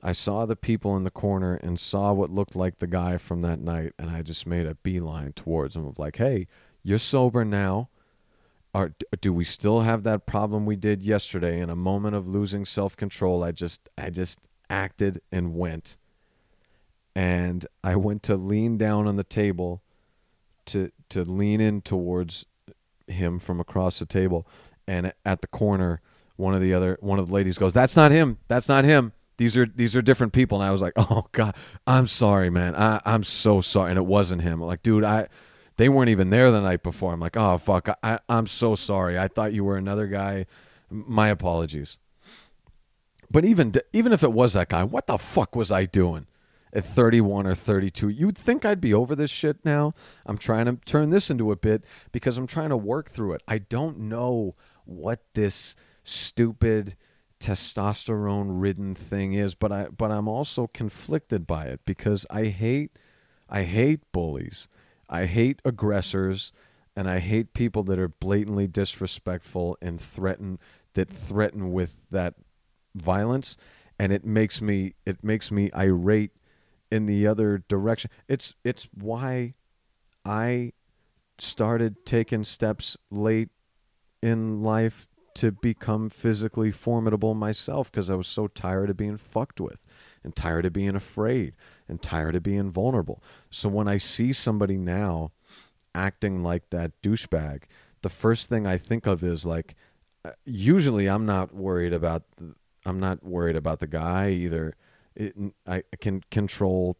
I 0.01 0.13
saw 0.13 0.45
the 0.45 0.55
people 0.55 0.95
in 0.95 1.03
the 1.03 1.11
corner 1.11 1.55
and 1.55 1.79
saw 1.79 2.13
what 2.13 2.29
looked 2.29 2.55
like 2.55 2.79
the 2.79 2.87
guy 2.87 3.17
from 3.17 3.41
that 3.41 3.59
night, 3.59 3.93
and 3.99 4.09
I 4.09 4.21
just 4.21 4.47
made 4.47 4.65
a 4.65 4.75
beeline 4.75 5.33
towards 5.33 5.75
him 5.75 5.85
of 5.85 5.99
like, 5.99 6.17
"Hey, 6.17 6.47
you're 6.83 6.99
sober 6.99 7.43
now. 7.43 7.89
Are 8.73 8.93
do 9.19 9.33
we 9.33 9.43
still 9.43 9.81
have 9.81 10.03
that 10.03 10.25
problem 10.25 10.65
we 10.65 10.75
did 10.75 11.03
yesterday?" 11.03 11.59
In 11.59 11.69
a 11.69 11.75
moment 11.75 12.15
of 12.15 12.27
losing 12.27 12.65
self 12.65 12.95
control, 12.95 13.43
I 13.43 13.51
just 13.51 13.89
I 13.97 14.09
just 14.09 14.39
acted 14.69 15.21
and 15.31 15.55
went 15.55 15.97
and 17.15 17.65
I 17.83 17.95
went 17.95 18.23
to 18.23 18.35
lean 18.37 18.77
down 18.77 19.07
on 19.07 19.17
the 19.17 19.23
table 19.23 19.81
to 20.67 20.91
to 21.09 21.23
lean 21.23 21.59
in 21.59 21.81
towards 21.81 22.45
him 23.07 23.39
from 23.39 23.59
across 23.59 23.99
the 23.99 24.05
table 24.05 24.47
and 24.87 25.11
at 25.25 25.41
the 25.41 25.47
corner 25.47 26.01
one 26.35 26.53
of 26.53 26.61
the 26.61 26.73
other 26.73 26.97
one 27.01 27.19
of 27.19 27.27
the 27.27 27.33
ladies 27.33 27.57
goes 27.57 27.73
that's 27.73 27.95
not 27.95 28.11
him 28.11 28.37
that's 28.47 28.69
not 28.69 28.85
him 28.85 29.11
these 29.39 29.55
are 29.57 29.65
these 29.65 29.95
are 29.95 30.01
different 30.01 30.33
people. 30.33 30.61
And 30.61 30.67
I 30.67 30.71
was 30.71 30.81
like 30.81 30.93
oh 30.97 31.25
god 31.31 31.55
I'm 31.87 32.05
sorry 32.05 32.49
man. 32.49 32.75
I 32.75 33.01
I'm 33.05 33.23
so 33.23 33.61
sorry. 33.61 33.89
And 33.89 33.97
it 33.97 34.05
wasn't 34.05 34.43
him. 34.43 34.61
Like 34.61 34.83
dude 34.83 35.03
I 35.03 35.29
they 35.77 35.89
weren't 35.89 36.09
even 36.09 36.29
there 36.29 36.51
the 36.51 36.61
night 36.61 36.83
before. 36.83 37.13
I'm 37.13 37.19
like 37.19 37.37
oh 37.37 37.57
fuck. 37.57 37.89
I 38.03 38.19
I'm 38.27 38.45
so 38.45 38.75
sorry. 38.75 39.17
I 39.17 39.27
thought 39.27 39.53
you 39.53 39.63
were 39.63 39.77
another 39.77 40.07
guy. 40.07 40.45
My 40.89 41.29
apologies. 41.29 41.97
But 43.31 43.45
even 43.45 43.73
even 43.93 44.11
if 44.11 44.21
it 44.21 44.33
was 44.33 44.53
that 44.53 44.69
guy 44.69 44.83
what 44.83 45.07
the 45.07 45.17
fuck 45.17 45.55
was 45.55 45.71
I 45.71 45.85
doing 45.85 46.27
at 46.71 46.85
31 46.85 47.47
or 47.47 47.55
32. 47.55 48.09
You'd 48.09 48.37
think 48.37 48.63
I'd 48.63 48.81
be 48.81 48.93
over 48.93 49.15
this 49.15 49.31
shit 49.31 49.65
now. 49.65 49.93
I'm 50.25 50.37
trying 50.37 50.65
to 50.65 50.75
turn 50.85 51.09
this 51.09 51.31
into 51.31 51.51
a 51.51 51.55
bit 51.55 51.83
because 52.11 52.37
I'm 52.37 52.45
trying 52.45 52.69
to 52.69 52.77
work 52.77 53.09
through 53.09 53.33
it. 53.33 53.41
I 53.47 53.57
don't 53.57 54.01
know 54.01 54.55
what 54.85 55.23
this 55.33 55.75
stupid 56.03 56.95
testosterone 57.39 58.61
ridden 58.61 58.95
thing 58.95 59.33
is, 59.33 59.55
but 59.55 59.71
I 59.71 59.87
but 59.95 60.11
I'm 60.11 60.27
also 60.27 60.67
conflicted 60.67 61.47
by 61.47 61.65
it 61.65 61.81
because 61.85 62.25
I 62.29 62.45
hate 62.45 62.97
I 63.49 63.63
hate 63.63 64.11
bullies. 64.11 64.67
I 65.09 65.25
hate 65.25 65.61
aggressors 65.65 66.51
and 66.95 67.09
I 67.09 67.19
hate 67.19 67.53
people 67.53 67.83
that 67.83 67.97
are 67.97 68.09
blatantly 68.09 68.67
disrespectful 68.67 69.77
and 69.81 69.99
threaten 69.99 70.59
that 70.93 71.09
threaten 71.09 71.71
with 71.71 71.99
that 72.11 72.35
violence 72.95 73.57
and 73.97 74.11
it 74.11 74.25
makes 74.25 74.61
me 74.61 74.93
it 75.05 75.23
makes 75.23 75.51
me 75.51 75.69
irate 75.75 76.31
in 76.91 77.05
the 77.05 77.27
other 77.27 77.63
direction. 77.67 78.09
It's 78.27 78.55
it's 78.63 78.87
why 78.93 79.53
I 80.25 80.73
started 81.37 82.05
taking 82.05 82.43
steps 82.43 82.97
late 83.09 83.49
in 84.21 84.61
life 84.61 85.07
to 85.35 85.51
become 85.51 86.09
physically 86.09 86.71
formidable 86.71 87.33
myself 87.33 87.91
because 87.91 88.09
I 88.09 88.15
was 88.15 88.27
so 88.27 88.47
tired 88.47 88.89
of 88.89 88.97
being 88.97 89.17
fucked 89.17 89.59
with 89.59 89.79
and 90.23 90.35
tired 90.35 90.65
of 90.65 90.73
being 90.73 90.95
afraid 90.95 91.53
and 91.87 92.01
tired 92.01 92.35
of 92.35 92.43
being 92.43 92.71
vulnerable. 92.71 93.23
So 93.49 93.69
when 93.69 93.87
I 93.87 93.97
see 93.97 94.33
somebody 94.33 94.77
now 94.77 95.31
acting 95.95 96.43
like 96.43 96.69
that 96.69 96.91
douchebag, 97.01 97.63
the 98.01 98.09
first 98.09 98.49
thing 98.49 98.65
I 98.65 98.77
think 98.77 99.05
of 99.05 99.23
is 99.23 99.45
like 99.45 99.75
uh, 100.25 100.31
usually 100.45 101.07
I'm 101.07 101.25
not 101.25 101.53
worried 101.53 101.93
about 101.93 102.23
I'm 102.85 102.99
not 102.99 103.23
worried 103.23 103.55
about 103.55 103.79
the 103.79 103.87
guy 103.87 104.29
either 104.29 104.75
it, 105.15 105.35
I 105.67 105.83
can 105.99 106.21
control 106.31 106.97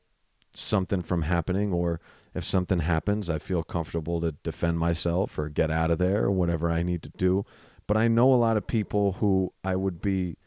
something 0.53 1.01
from 1.01 1.23
happening 1.23 1.71
or 1.71 1.99
if 2.33 2.43
something 2.43 2.79
happens 2.79 3.29
i 3.29 3.37
feel 3.37 3.63
comfortable 3.63 4.19
to 4.21 4.31
defend 4.43 4.79
myself 4.79 5.37
or 5.37 5.47
get 5.49 5.69
out 5.69 5.91
of 5.91 5.99
there 5.99 6.25
or 6.25 6.31
whatever 6.31 6.71
i 6.71 6.81
need 6.81 7.03
to 7.03 7.09
do 7.17 7.45
but 7.89 7.97
i 7.97 8.07
know 8.07 8.33
a 8.33 8.35
lot 8.35 8.55
of 8.55 8.65
people 8.67 9.13
who 9.13 9.51
i 9.63 9.75
would 9.75 10.01
be 10.01 10.37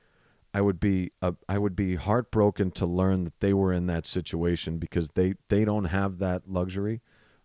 i 0.54 0.60
would 0.60 0.80
be 0.80 1.10
uh, 1.20 1.32
i 1.48 1.58
would 1.58 1.76
be 1.76 1.96
heartbroken 1.96 2.70
to 2.70 2.86
learn 2.86 3.24
that 3.24 3.40
they 3.40 3.52
were 3.52 3.72
in 3.72 3.86
that 3.86 4.06
situation 4.06 4.78
because 4.78 5.10
they 5.10 5.34
they 5.48 5.64
don't 5.64 5.86
have 5.86 6.18
that 6.18 6.48
luxury 6.48 7.02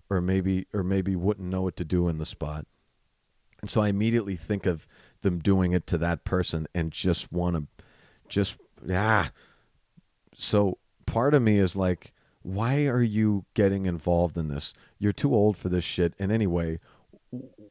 or 0.09 0.21
maybe 0.21 0.67
or 0.73 0.83
maybe 0.83 1.15
wouldn't 1.15 1.49
know 1.49 1.63
what 1.63 1.75
to 1.75 1.83
do 1.83 2.07
in 2.07 2.17
the 2.17 2.25
spot 2.25 2.65
and 3.59 3.69
so 3.69 3.81
i 3.81 3.89
immediately 3.89 4.35
think 4.35 4.65
of 4.65 4.87
them 5.21 5.39
doing 5.39 5.73
it 5.73 5.87
to 5.87 5.97
that 5.97 6.23
person 6.23 6.67
and 6.73 6.91
just 6.91 7.31
want 7.31 7.55
to 7.55 7.83
just 8.29 8.57
ah 8.89 9.31
so 10.37 10.77
part 11.07 11.33
of 11.33 11.41
me 11.41 11.57
is 11.57 11.75
like, 11.75 12.13
why 12.43 12.85
are 12.85 13.01
you 13.01 13.45
getting 13.55 13.87
involved 13.87 14.37
in 14.37 14.49
this? 14.49 14.73
You're 14.99 15.11
too 15.11 15.33
old 15.33 15.57
for 15.57 15.67
this 15.67 15.83
shit. 15.83 16.13
And 16.19 16.31
anyway, 16.31 16.77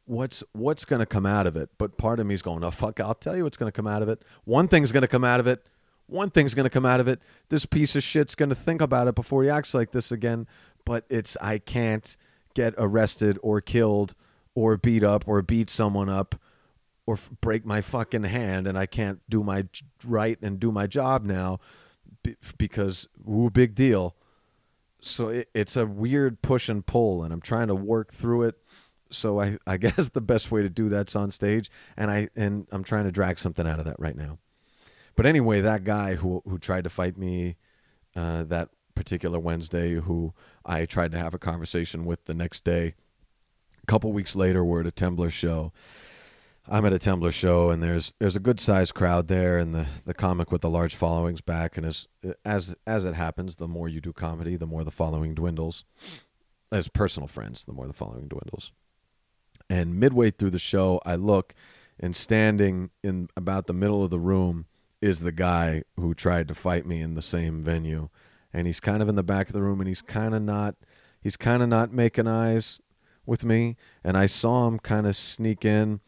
what's 0.06 0.42
what's 0.52 0.84
going 0.84 1.00
to 1.00 1.06
come 1.06 1.26
out 1.26 1.46
of 1.46 1.56
it? 1.56 1.70
But 1.78 1.98
part 1.98 2.18
of 2.20 2.26
me 2.26 2.34
is 2.34 2.42
going, 2.42 2.64
oh 2.64 2.70
fuck, 2.70 2.98
I'll 3.00 3.14
tell 3.14 3.36
you 3.36 3.44
what's 3.44 3.56
going 3.56 3.70
to 3.70 3.76
come 3.76 3.86
out 3.86 4.02
of 4.02 4.08
it. 4.08 4.24
One 4.44 4.68
thing's 4.68 4.92
going 4.92 5.02
to 5.02 5.08
come 5.08 5.24
out 5.24 5.40
of 5.40 5.46
it. 5.46 5.68
one 6.06 6.30
thing's 6.30 6.54
going 6.54 6.64
to 6.64 6.70
come 6.70 6.86
out 6.86 7.00
of 7.00 7.08
it. 7.08 7.20
This 7.48 7.66
piece 7.66 7.96
of 7.96 8.02
shit's 8.02 8.34
going 8.34 8.48
to 8.48 8.54
think 8.54 8.80
about 8.80 9.08
it 9.08 9.14
before 9.14 9.42
he 9.42 9.50
acts 9.50 9.74
like 9.74 9.90
this 9.92 10.10
again. 10.12 10.46
But 10.84 11.04
it's 11.08 11.36
I 11.40 11.58
can't 11.58 12.16
get 12.54 12.74
arrested 12.78 13.38
or 13.42 13.60
killed 13.60 14.14
or 14.54 14.76
beat 14.76 15.02
up 15.02 15.26
or 15.26 15.42
beat 15.42 15.68
someone 15.68 16.08
up 16.08 16.36
or 17.06 17.14
f- 17.14 17.30
break 17.40 17.66
my 17.66 17.80
fucking 17.80 18.22
hand 18.22 18.66
and 18.66 18.78
I 18.78 18.86
can't 18.86 19.20
do 19.28 19.42
my 19.42 19.62
j- 19.62 19.84
right 20.06 20.38
and 20.40 20.58
do 20.58 20.72
my 20.72 20.86
job 20.86 21.24
now 21.24 21.58
be- 22.22 22.36
because 22.56 23.08
ooh 23.28 23.50
big 23.50 23.74
deal. 23.74 24.14
So 25.00 25.28
it, 25.28 25.48
it's 25.54 25.76
a 25.76 25.86
weird 25.86 26.40
push 26.40 26.68
and 26.68 26.86
pull 26.86 27.22
and 27.22 27.32
I'm 27.34 27.40
trying 27.42 27.68
to 27.68 27.74
work 27.74 28.12
through 28.12 28.44
it. 28.44 28.54
So 29.10 29.40
I, 29.40 29.58
I 29.66 29.76
guess 29.76 30.08
the 30.08 30.20
best 30.20 30.50
way 30.50 30.62
to 30.62 30.68
do 30.68 30.88
that's 30.88 31.16
on 31.16 31.30
stage 31.30 31.70
and 31.96 32.10
I 32.10 32.28
and 32.36 32.66
I'm 32.70 32.84
trying 32.84 33.04
to 33.04 33.12
drag 33.12 33.38
something 33.38 33.66
out 33.66 33.78
of 33.78 33.84
that 33.84 33.98
right 33.98 34.16
now. 34.16 34.38
But 35.14 35.26
anyway, 35.26 35.60
that 35.62 35.84
guy 35.84 36.16
who 36.16 36.42
who 36.46 36.58
tried 36.58 36.84
to 36.84 36.90
fight 36.90 37.16
me 37.16 37.56
uh, 38.14 38.44
that 38.44 38.70
particular 38.94 39.38
Wednesday, 39.38 39.94
who 39.94 40.32
I 40.64 40.84
tried 40.86 41.12
to 41.12 41.18
have 41.18 41.34
a 41.34 41.38
conversation 41.38 42.04
with 42.04 42.24
the 42.24 42.34
next 42.34 42.64
day, 42.64 42.94
a 43.82 43.86
couple 43.86 44.12
weeks 44.12 44.34
later, 44.34 44.64
we're 44.64 44.80
at 44.80 44.86
a 44.86 44.90
Temblor 44.90 45.30
show. 45.30 45.72
I'm 46.68 46.84
at 46.84 46.92
a 46.92 46.98
Temblor 46.98 47.32
show, 47.32 47.70
and 47.70 47.82
there's 47.82 48.14
there's 48.18 48.34
a 48.34 48.40
good 48.40 48.58
sized 48.58 48.94
crowd 48.94 49.28
there, 49.28 49.56
and 49.56 49.74
the, 49.74 49.86
the 50.04 50.14
comic 50.14 50.50
with 50.50 50.62
the 50.62 50.70
large 50.70 50.96
following's 50.96 51.40
back. 51.40 51.76
And 51.76 51.86
as 51.86 52.08
as 52.44 52.74
as 52.86 53.04
it 53.04 53.14
happens, 53.14 53.56
the 53.56 53.68
more 53.68 53.88
you 53.88 54.00
do 54.00 54.12
comedy, 54.12 54.56
the 54.56 54.66
more 54.66 54.82
the 54.82 54.90
following 54.90 55.34
dwindles. 55.34 55.84
As 56.72 56.88
personal 56.88 57.28
friends, 57.28 57.62
the 57.64 57.72
more 57.72 57.86
the 57.86 57.92
following 57.92 58.26
dwindles. 58.26 58.72
And 59.68 59.98
midway 59.98 60.30
through 60.30 60.50
the 60.50 60.58
show, 60.58 61.00
I 61.04 61.16
look, 61.16 61.54
and 61.98 62.14
standing 62.14 62.90
in 63.02 63.28
about 63.36 63.66
the 63.66 63.72
middle 63.72 64.04
of 64.04 64.10
the 64.10 64.18
room 64.18 64.66
is 65.00 65.20
the 65.20 65.32
guy 65.32 65.82
who 65.96 66.14
tried 66.14 66.48
to 66.48 66.54
fight 66.54 66.86
me 66.86 67.00
in 67.00 67.14
the 67.14 67.22
same 67.22 67.60
venue. 67.60 68.08
And 68.52 68.66
he's 68.66 68.80
kind 68.80 69.02
of 69.02 69.08
in 69.08 69.14
the 69.14 69.22
back 69.22 69.48
of 69.48 69.52
the 69.52 69.62
room 69.62 69.80
and 69.80 69.88
he's 69.88 70.02
kind 70.02 70.34
of 70.34 70.42
not 70.42 70.76
he's 71.20 71.36
kind 71.36 71.62
of 71.62 71.68
not 71.68 71.92
making 71.92 72.26
eyes 72.26 72.80
with 73.26 73.44
me. 73.44 73.76
And 74.02 74.16
I 74.16 74.26
saw 74.26 74.66
him 74.66 74.78
kind 74.78 75.06
of 75.06 75.16
sneak 75.16 75.64
in 75.64 76.00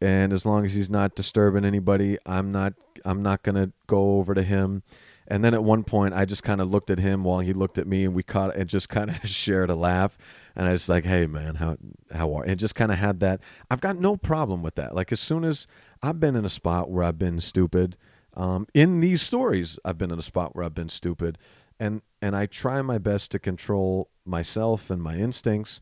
and 0.00 0.32
as 0.32 0.44
long 0.44 0.64
as 0.64 0.74
he's 0.74 0.90
not 0.90 1.14
disturbing 1.14 1.64
anybody 1.64 2.18
I'm 2.26 2.50
not 2.50 2.74
I'm 3.04 3.22
not 3.22 3.42
to 3.44 3.72
go 3.86 4.18
over 4.18 4.34
to 4.34 4.42
him 4.42 4.82
and 5.26 5.42
then 5.42 5.54
at 5.54 5.64
one 5.64 5.84
point 5.84 6.14
I 6.14 6.24
just 6.24 6.42
kind 6.42 6.60
of 6.60 6.70
looked 6.70 6.90
at 6.90 6.98
him 6.98 7.24
while 7.24 7.40
he 7.40 7.52
looked 7.52 7.78
at 7.78 7.86
me 7.86 8.04
and 8.04 8.14
we 8.14 8.22
caught 8.22 8.54
and 8.54 8.68
just 8.68 8.88
kind 8.88 9.10
of 9.10 9.16
shared 9.28 9.70
a 9.70 9.74
laugh. 9.74 10.18
And 10.56 10.68
I 10.68 10.72
was 10.72 10.88
like 10.88 11.04
hey 11.04 11.26
man 11.26 11.56
how 11.56 11.76
how 12.12 12.34
are 12.34 12.44
and 12.44 12.58
just 12.58 12.74
kind 12.74 12.92
of 12.92 12.98
had 12.98 13.20
that. 13.20 13.40
I've 13.70 13.80
got 13.80 13.96
no 13.96 14.16
problem 14.16 14.62
with 14.62 14.74
that. 14.76 14.94
Like 14.94 15.12
as 15.12 15.20
soon 15.20 15.44
as 15.44 15.66
I've 16.02 16.20
been 16.20 16.36
in 16.36 16.44
a 16.44 16.50
spot 16.50 16.90
where 16.90 17.04
I've 17.04 17.18
been 17.18 17.40
stupid 17.40 17.96
um, 18.36 18.66
in 18.74 19.00
these 19.00 19.22
stories 19.22 19.78
I've 19.84 19.98
been 19.98 20.10
in 20.10 20.18
a 20.18 20.22
spot 20.22 20.54
where 20.54 20.64
I've 20.64 20.74
been 20.74 20.88
stupid. 20.88 21.38
And 21.80 22.02
and 22.22 22.36
I 22.36 22.46
try 22.46 22.80
my 22.82 22.98
best 22.98 23.30
to 23.32 23.38
control 23.38 24.10
myself 24.24 24.90
and 24.90 25.02
my 25.02 25.16
instincts 25.16 25.80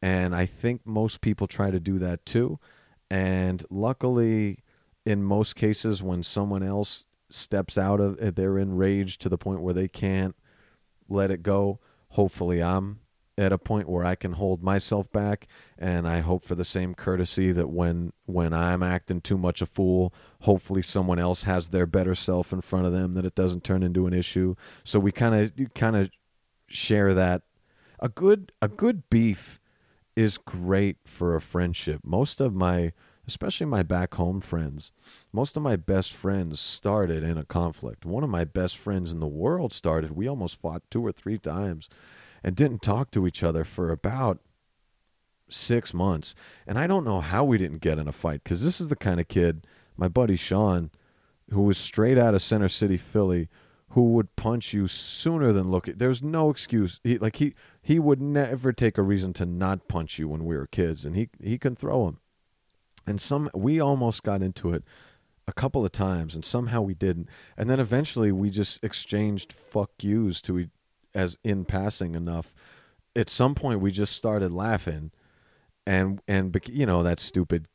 and 0.00 0.34
I 0.34 0.46
think 0.46 0.82
most 0.84 1.20
people 1.20 1.46
try 1.46 1.70
to 1.70 1.80
do 1.80 1.98
that 1.98 2.26
too. 2.26 2.58
And 3.10 3.64
luckily 3.70 4.58
in 5.04 5.22
most 5.22 5.56
cases 5.56 6.02
when 6.02 6.22
someone 6.22 6.62
else 6.62 7.04
steps 7.34 7.78
out 7.78 8.00
of 8.00 8.20
it 8.20 8.36
they're 8.36 8.58
enraged 8.58 9.20
to 9.22 9.28
the 9.28 9.38
point 9.38 9.62
where 9.62 9.74
they 9.74 9.88
can't 9.88 10.36
let 11.08 11.30
it 11.30 11.42
go. 11.42 11.80
Hopefully 12.10 12.62
I'm 12.62 13.00
at 13.38 13.52
a 13.52 13.58
point 13.58 13.88
where 13.88 14.04
I 14.04 14.14
can 14.14 14.32
hold 14.32 14.62
myself 14.62 15.10
back 15.10 15.48
and 15.78 16.06
I 16.06 16.20
hope 16.20 16.44
for 16.44 16.54
the 16.54 16.64
same 16.64 16.94
courtesy 16.94 17.50
that 17.52 17.70
when 17.70 18.12
when 18.26 18.52
I'm 18.52 18.82
acting 18.82 19.20
too 19.22 19.38
much 19.38 19.62
a 19.62 19.66
fool 19.66 20.12
hopefully 20.42 20.82
someone 20.82 21.18
else 21.18 21.44
has 21.44 21.70
their 21.70 21.86
better 21.86 22.14
self 22.14 22.52
in 22.52 22.60
front 22.60 22.86
of 22.86 22.92
them 22.92 23.14
that 23.14 23.24
it 23.24 23.34
doesn't 23.34 23.64
turn 23.64 23.82
into 23.82 24.06
an 24.06 24.12
issue. 24.12 24.54
So 24.84 24.98
we 24.98 25.12
kind 25.12 25.34
of 25.34 25.74
kind 25.74 25.96
of 25.96 26.10
share 26.68 27.14
that. 27.14 27.42
A 28.00 28.08
good 28.08 28.52
a 28.60 28.68
good 28.68 29.08
beef 29.08 29.60
is 30.14 30.36
great 30.36 30.96
for 31.04 31.34
a 31.34 31.40
friendship. 31.40 32.00
Most 32.04 32.40
of 32.40 32.54
my 32.54 32.92
especially 33.26 33.66
my 33.66 33.82
back 33.82 34.14
home 34.14 34.40
friends 34.40 34.92
most 35.32 35.56
of 35.56 35.62
my 35.62 35.76
best 35.76 36.12
friends 36.12 36.58
started 36.58 37.22
in 37.22 37.38
a 37.38 37.44
conflict 37.44 38.04
one 38.04 38.24
of 38.24 38.30
my 38.30 38.44
best 38.44 38.76
friends 38.76 39.12
in 39.12 39.20
the 39.20 39.26
world 39.26 39.72
started 39.72 40.10
we 40.12 40.28
almost 40.28 40.60
fought 40.60 40.82
two 40.90 41.04
or 41.04 41.12
three 41.12 41.38
times 41.38 41.88
and 42.42 42.56
didn't 42.56 42.82
talk 42.82 43.10
to 43.10 43.26
each 43.26 43.42
other 43.42 43.64
for 43.64 43.90
about 43.90 44.40
six 45.48 45.94
months. 45.94 46.34
And 46.66 46.78
I 46.78 46.86
don't 46.86 47.04
know 47.04 47.20
how 47.20 47.44
we 47.44 47.58
didn't 47.58 47.80
get 47.80 47.98
in 47.98 48.08
a 48.08 48.12
fight 48.12 48.42
because 48.42 48.64
this 48.64 48.80
is 48.80 48.88
the 48.88 48.96
kind 48.96 49.20
of 49.20 49.28
kid, 49.28 49.66
my 49.96 50.08
buddy 50.08 50.36
Sean, 50.36 50.90
who 51.50 51.62
was 51.62 51.78
straight 51.78 52.18
out 52.18 52.34
of 52.34 52.42
Center 52.42 52.68
City, 52.68 52.96
Philly, 52.96 53.48
who 53.90 54.12
would 54.12 54.34
punch 54.36 54.72
you 54.72 54.88
sooner 54.88 55.52
than 55.52 55.70
look 55.70 55.86
at. 55.86 55.98
There's 55.98 56.22
no 56.22 56.48
excuse. 56.48 57.00
He 57.04 57.18
like 57.18 57.36
he 57.36 57.54
he 57.82 57.98
would 57.98 58.22
never 58.22 58.72
take 58.72 58.96
a 58.96 59.02
reason 59.02 59.32
to 59.34 59.46
not 59.46 59.86
punch 59.86 60.18
you 60.18 60.28
when 60.28 60.44
we 60.44 60.56
were 60.56 60.66
kids, 60.66 61.04
and 61.04 61.14
he 61.14 61.28
he 61.42 61.58
can 61.58 61.76
throw 61.76 62.08
him. 62.08 62.18
And 63.06 63.20
some 63.20 63.50
we 63.54 63.80
almost 63.80 64.22
got 64.22 64.42
into 64.42 64.72
it 64.72 64.84
a 65.46 65.52
couple 65.52 65.84
of 65.84 65.92
times, 65.92 66.34
and 66.34 66.44
somehow 66.44 66.80
we 66.82 66.94
didn't. 66.94 67.28
And 67.56 67.68
then 67.68 67.80
eventually 67.80 68.32
we 68.32 68.50
just 68.50 68.82
exchanged 68.84 69.52
fuck 69.52 69.90
yous 70.02 70.40
to 70.42 70.68
as 71.14 71.38
in 71.44 71.64
passing 71.64 72.14
enough. 72.14 72.54
At 73.14 73.28
some 73.28 73.54
point 73.54 73.80
we 73.80 73.90
just 73.90 74.14
started 74.14 74.52
laughing, 74.52 75.10
and 75.86 76.20
and 76.28 76.56
you 76.68 76.86
know 76.86 77.02
that 77.02 77.20
stupid 77.20 77.66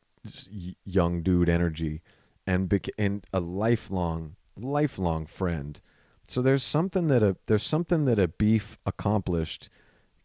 young 0.84 1.22
dude 1.22 1.48
energy, 1.48 2.02
and 2.46 2.72
and 2.98 3.26
a 3.32 3.40
lifelong 3.40 4.36
lifelong 4.56 5.26
friend. 5.26 5.80
So 6.26 6.42
there's 6.42 6.64
something 6.64 7.06
that 7.08 7.22
a 7.22 7.36
there's 7.46 7.64
something 7.64 8.04
that 8.06 8.18
a 8.18 8.28
beef 8.28 8.78
accomplished 8.84 9.68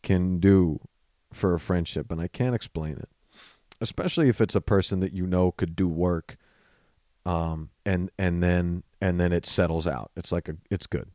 can 0.01 0.39
do 0.39 0.79
for 1.31 1.53
a 1.53 1.59
friendship, 1.59 2.11
and 2.11 2.21
I 2.21 2.27
can't 2.27 2.55
explain 2.55 2.93
it. 2.93 3.09
Especially 3.83 4.29
if 4.29 4.39
it's 4.39 4.55
a 4.55 4.61
person 4.61 5.01
that 5.01 5.13
you 5.13 5.27
know 5.27 5.51
could 5.51 5.75
do 5.75 5.87
work, 5.87 6.37
um, 7.25 7.69
and 7.85 8.09
and 8.17 8.41
then 8.41 8.83
and 9.01 9.19
then 9.19 9.33
it 9.33 9.45
settles 9.45 9.87
out. 9.87 10.11
It's 10.15 10.31
like 10.31 10.47
a 10.47 10.55
it's 10.71 10.87
good. 10.87 11.09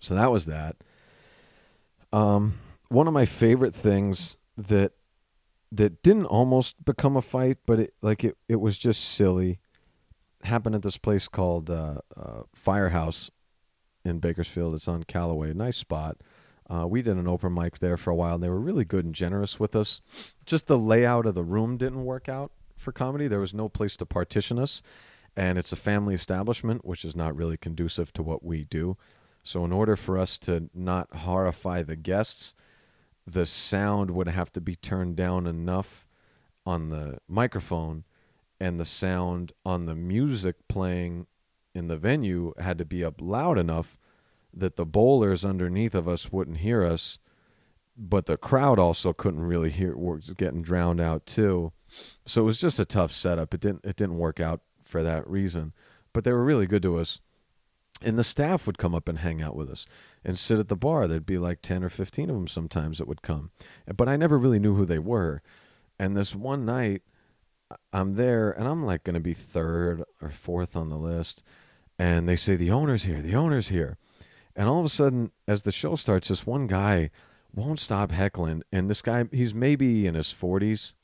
So 0.00 0.14
that 0.14 0.30
was 0.30 0.46
that. 0.46 0.76
Um, 2.12 2.58
one 2.88 3.08
of 3.08 3.14
my 3.14 3.24
favorite 3.24 3.74
things 3.74 4.36
that 4.56 4.92
that 5.72 6.02
didn't 6.02 6.26
almost 6.26 6.84
become 6.84 7.16
a 7.16 7.22
fight, 7.22 7.58
but 7.66 7.80
it 7.80 7.94
like 8.02 8.22
it 8.22 8.36
it 8.48 8.60
was 8.60 8.78
just 8.78 9.02
silly. 9.02 9.58
Happened 10.42 10.74
at 10.74 10.82
this 10.82 10.98
place 10.98 11.26
called 11.26 11.70
uh, 11.70 11.96
uh, 12.16 12.42
Firehouse 12.54 13.30
in 14.04 14.18
Bakersfield. 14.18 14.74
It's 14.74 14.86
on 14.86 15.02
Calloway, 15.02 15.52
nice 15.52 15.78
spot. 15.78 16.18
Uh, 16.68 16.86
we 16.86 17.00
did 17.00 17.16
an 17.16 17.28
open 17.28 17.54
mic 17.54 17.78
there 17.78 17.96
for 17.96 18.10
a 18.10 18.14
while, 18.14 18.34
and 18.34 18.42
they 18.42 18.48
were 18.48 18.60
really 18.60 18.84
good 18.84 19.04
and 19.04 19.14
generous 19.14 19.60
with 19.60 19.76
us. 19.76 20.00
Just 20.44 20.66
the 20.66 20.78
layout 20.78 21.26
of 21.26 21.34
the 21.34 21.44
room 21.44 21.76
didn't 21.76 22.04
work 22.04 22.28
out 22.28 22.50
for 22.76 22.92
comedy. 22.92 23.28
There 23.28 23.40
was 23.40 23.54
no 23.54 23.68
place 23.68 23.96
to 23.98 24.06
partition 24.06 24.58
us, 24.58 24.82
and 25.36 25.58
it's 25.58 25.72
a 25.72 25.76
family 25.76 26.14
establishment, 26.14 26.84
which 26.84 27.04
is 27.04 27.14
not 27.14 27.36
really 27.36 27.56
conducive 27.56 28.12
to 28.14 28.22
what 28.22 28.44
we 28.44 28.64
do. 28.64 28.96
So, 29.44 29.64
in 29.64 29.72
order 29.72 29.94
for 29.94 30.18
us 30.18 30.38
to 30.38 30.68
not 30.74 31.14
horrify 31.18 31.82
the 31.82 31.94
guests, 31.94 32.54
the 33.24 33.46
sound 33.46 34.10
would 34.10 34.28
have 34.28 34.50
to 34.52 34.60
be 34.60 34.74
turned 34.74 35.14
down 35.14 35.46
enough 35.46 36.04
on 36.64 36.90
the 36.90 37.18
microphone, 37.28 38.04
and 38.58 38.80
the 38.80 38.84
sound 38.84 39.52
on 39.64 39.86
the 39.86 39.94
music 39.94 40.56
playing 40.68 41.28
in 41.74 41.86
the 41.86 41.96
venue 41.96 42.54
had 42.58 42.78
to 42.78 42.84
be 42.84 43.04
up 43.04 43.20
loud 43.20 43.56
enough 43.56 43.98
that 44.56 44.76
the 44.76 44.86
bowlers 44.86 45.44
underneath 45.44 45.94
of 45.94 46.08
us 46.08 46.32
wouldn't 46.32 46.58
hear 46.58 46.82
us, 46.82 47.18
but 47.96 48.26
the 48.26 48.36
crowd 48.36 48.78
also 48.78 49.12
couldn't 49.12 49.40
really 49.40 49.70
hear. 49.70 49.96
Was 49.96 50.30
getting 50.30 50.62
drowned 50.62 51.00
out 51.00 51.26
too, 51.26 51.72
so 52.24 52.42
it 52.42 52.44
was 52.44 52.60
just 52.60 52.80
a 52.80 52.84
tough 52.84 53.12
setup. 53.12 53.54
It 53.54 53.60
didn't 53.60 53.84
it 53.84 53.96
didn't 53.96 54.18
work 54.18 54.40
out 54.40 54.60
for 54.84 55.02
that 55.02 55.28
reason, 55.28 55.72
but 56.12 56.24
they 56.24 56.32
were 56.32 56.44
really 56.44 56.66
good 56.66 56.82
to 56.82 56.98
us. 56.98 57.20
And 58.02 58.18
the 58.18 58.24
staff 58.24 58.66
would 58.66 58.76
come 58.76 58.94
up 58.94 59.08
and 59.08 59.20
hang 59.20 59.40
out 59.40 59.56
with 59.56 59.70
us 59.70 59.86
and 60.22 60.38
sit 60.38 60.58
at 60.58 60.68
the 60.68 60.76
bar. 60.76 61.06
There'd 61.06 61.24
be 61.24 61.38
like 61.38 61.62
10 61.62 61.82
or 61.82 61.88
15 61.88 62.28
of 62.28 62.36
them 62.36 62.48
sometimes 62.48 62.98
that 62.98 63.08
would 63.08 63.22
come. 63.22 63.52
But 63.96 64.06
i 64.06 64.16
never 64.16 64.38
really 64.38 64.58
knew 64.58 64.74
who 64.74 64.84
they 64.84 64.98
were. 64.98 65.40
And 65.98 66.14
this 66.16 66.34
one 66.34 66.66
night 66.66 67.02
i'm 67.92 68.12
there 68.12 68.52
and 68.52 68.68
i'm 68.68 68.84
like 68.86 69.02
going 69.02 69.14
to 69.14 69.20
be 69.20 69.32
third 69.32 70.04
or 70.20 70.30
fourth 70.30 70.76
on 70.76 70.88
the 70.88 70.98
list. 70.98 71.42
And 71.98 72.28
they 72.28 72.36
say 72.36 72.56
the 72.56 72.70
owner's 72.70 73.04
here 73.04 73.22
the 73.22 73.34
owner's 73.34 73.68
here 73.68 73.96
and 74.56 74.68
all 74.68 74.80
of 74.80 74.86
a 74.86 74.90
sudden 74.90 75.30
as 75.46 75.62
the 75.62 75.72
show 75.72 75.94
starts 75.94 76.28
this 76.28 76.46
one 76.46 76.66
guy 76.66 77.10
won't 77.54 77.80
stop 77.80 78.10
heckling 78.10 78.62
and 78.72 78.90
this 78.90 79.02
guy 79.02 79.24
he's 79.30 79.54
maybe 79.54 80.06
in 80.06 80.14
his 80.14 80.32
40s 80.32 80.94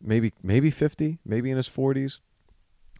maybe 0.00 0.32
maybe 0.42 0.70
50 0.70 1.18
maybe 1.24 1.50
in 1.50 1.56
his 1.56 1.68
40s 1.68 2.20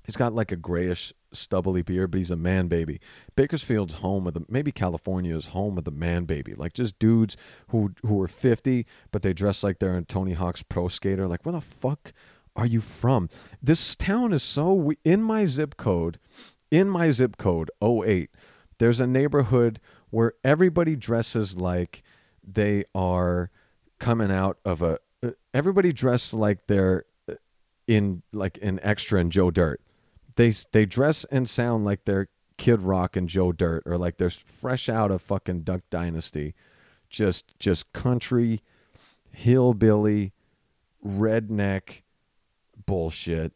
He's 0.09 0.16
got 0.16 0.34
like 0.34 0.50
a 0.50 0.56
grayish, 0.56 1.12
stubbly 1.34 1.82
beard, 1.82 2.12
but 2.12 2.16
he's 2.16 2.30
a 2.30 2.36
man 2.36 2.66
baby. 2.66 2.98
Bakersfield's 3.36 3.94
home 3.94 4.26
of 4.26 4.32
the 4.32 4.42
maybe 4.48 4.72
California's 4.72 5.48
home 5.48 5.76
of 5.76 5.84
the 5.84 5.90
man 5.90 6.24
baby. 6.24 6.54
Like 6.54 6.72
just 6.72 6.98
dudes 6.98 7.36
who 7.68 7.92
who 8.00 8.18
are 8.22 8.26
fifty, 8.26 8.86
but 9.12 9.20
they 9.20 9.34
dress 9.34 9.62
like 9.62 9.80
they're 9.80 9.98
a 9.98 10.02
Tony 10.02 10.32
Hawk's 10.32 10.62
Pro 10.62 10.88
Skater. 10.88 11.28
Like 11.28 11.44
where 11.44 11.52
the 11.52 11.61
fuck 11.61 12.14
are 12.56 12.64
you 12.64 12.80
from? 12.80 13.28
This 13.62 13.94
town 13.94 14.32
is 14.32 14.42
so 14.42 14.92
in 15.04 15.22
my 15.22 15.44
zip 15.44 15.76
code. 15.76 16.18
in 16.70 16.88
my 16.88 17.11
zip 17.11 17.36
code 17.36 17.70
08 17.82 18.30
there's 18.78 19.00
a 19.00 19.06
neighborhood 19.06 19.80
where 20.11 20.34
everybody 20.44 20.96
dresses 20.96 21.56
like 21.56 22.02
they 22.46 22.84
are 22.94 23.50
coming 23.98 24.30
out 24.30 24.59
of 24.64 24.82
a 24.82 24.98
everybody 25.52 25.92
dressed 25.92 26.32
like 26.32 26.66
they're 26.66 27.04
in 27.86 28.22
like 28.32 28.59
an 28.62 28.78
extra 28.82 29.20
in 29.20 29.30
Joe 29.30 29.50
Dirt. 29.50 29.80
They 30.36 30.52
they 30.72 30.86
dress 30.86 31.24
and 31.26 31.48
sound 31.48 31.84
like 31.84 32.04
they're 32.04 32.28
Kid 32.56 32.82
Rock 32.82 33.16
and 33.16 33.28
Joe 33.28 33.52
Dirt 33.52 33.82
or 33.86 33.96
like 33.98 34.18
they're 34.18 34.30
fresh 34.30 34.88
out 34.88 35.11
of 35.11 35.22
fucking 35.22 35.62
Duck 35.62 35.82
Dynasty. 35.90 36.54
Just 37.09 37.59
just 37.59 37.92
country 37.92 38.61
hillbilly 39.30 40.32
redneck 41.04 42.02
bullshit. 42.86 43.52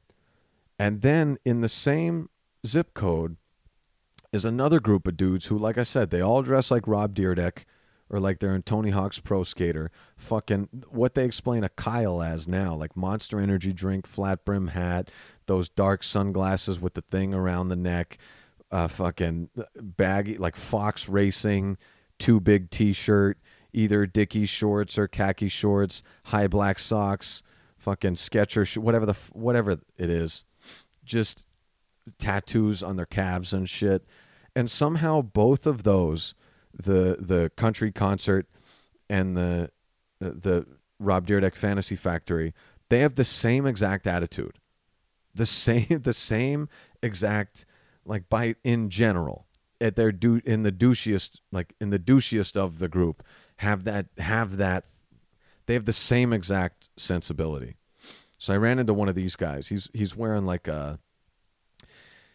And 0.78 1.02
then 1.02 1.38
in 1.44 1.60
the 1.60 1.68
same 1.68 2.28
zip 2.66 2.94
code 2.94 3.36
is 4.32 4.44
another 4.44 4.80
group 4.80 5.06
of 5.06 5.16
dudes 5.16 5.46
who, 5.46 5.58
like 5.58 5.76
I 5.76 5.82
said, 5.82 6.10
they 6.10 6.20
all 6.20 6.42
dress 6.42 6.70
like 6.70 6.88
Rob 6.88 7.14
Dyrdek 7.14 7.64
or 8.08 8.18
like 8.18 8.38
they're 8.38 8.54
in 8.54 8.62
Tony 8.62 8.90
Hawk's 8.90 9.18
Pro 9.18 9.42
Skater. 9.42 9.90
Fucking 10.16 10.68
what 10.90 11.14
they 11.14 11.24
explain 11.24 11.64
a 11.64 11.68
Kyle 11.68 12.22
as 12.22 12.48
now, 12.48 12.74
like 12.74 12.96
Monster 12.96 13.40
Energy 13.40 13.72
drink, 13.72 14.06
flat 14.06 14.44
brim 14.44 14.68
hat, 14.68 15.10
those 15.46 15.68
dark 15.68 16.02
sunglasses 16.02 16.80
with 16.80 16.94
the 16.94 17.02
thing 17.02 17.34
around 17.34 17.68
the 17.68 17.76
neck, 17.76 18.18
uh, 18.70 18.88
fucking 18.88 19.50
baggy, 19.76 20.36
like 20.38 20.56
Fox 20.56 21.08
Racing, 21.08 21.76
too 22.18 22.40
big 22.40 22.70
T-shirt, 22.70 23.38
either 23.72 24.06
Dickie 24.06 24.46
shorts 24.46 24.98
or 24.98 25.08
khaki 25.08 25.48
shorts, 25.48 26.02
high 26.24 26.46
black 26.46 26.78
socks, 26.78 27.42
fucking 27.78 28.16
Sketcher, 28.16 28.64
sh- 28.64 28.76
whatever 28.76 29.06
the 29.06 29.16
whatever 29.32 29.72
it 29.96 30.10
is, 30.10 30.44
just 31.04 31.44
tattoos 32.18 32.82
on 32.82 32.96
their 32.96 33.06
calves 33.06 33.52
and 33.52 33.68
shit. 33.68 34.04
And 34.54 34.70
somehow 34.70 35.22
both 35.22 35.66
of 35.66 35.82
those, 35.82 36.34
the 36.74 37.16
the 37.18 37.50
country 37.56 37.92
concert 37.92 38.46
and 39.08 39.36
the 39.36 39.70
uh, 40.22 40.30
the 40.34 40.66
Rob 40.98 41.26
Dyrdek 41.26 41.54
Fantasy 41.54 41.96
Factory, 41.96 42.54
they 42.88 43.00
have 43.00 43.14
the 43.14 43.24
same 43.24 43.66
exact 43.66 44.06
attitude. 44.06 44.58
The 45.34 45.46
same 45.46 45.86
the 46.02 46.12
same 46.12 46.68
exact 47.02 47.64
like 48.04 48.28
by 48.28 48.56
in 48.64 48.90
general 48.90 49.46
at 49.80 49.96
their 49.96 50.12
do 50.12 50.40
in 50.44 50.62
the 50.62 50.72
douchiest 50.72 51.40
like 51.50 51.74
in 51.80 51.90
the 51.90 51.98
douchiest 51.98 52.56
of 52.56 52.78
the 52.78 52.88
group 52.88 53.22
have 53.56 53.84
that 53.84 54.06
have 54.18 54.56
that 54.56 54.84
they 55.66 55.74
have 55.74 55.84
the 55.84 55.92
same 55.92 56.32
exact 56.32 56.88
sensibility. 56.96 57.76
So 58.38 58.52
I 58.52 58.56
ran 58.56 58.78
into 58.78 58.92
one 58.92 59.08
of 59.08 59.14
these 59.14 59.36
guys. 59.36 59.68
He's 59.68 59.88
he's 59.94 60.16
wearing 60.16 60.44
like 60.44 60.68
a 60.68 60.98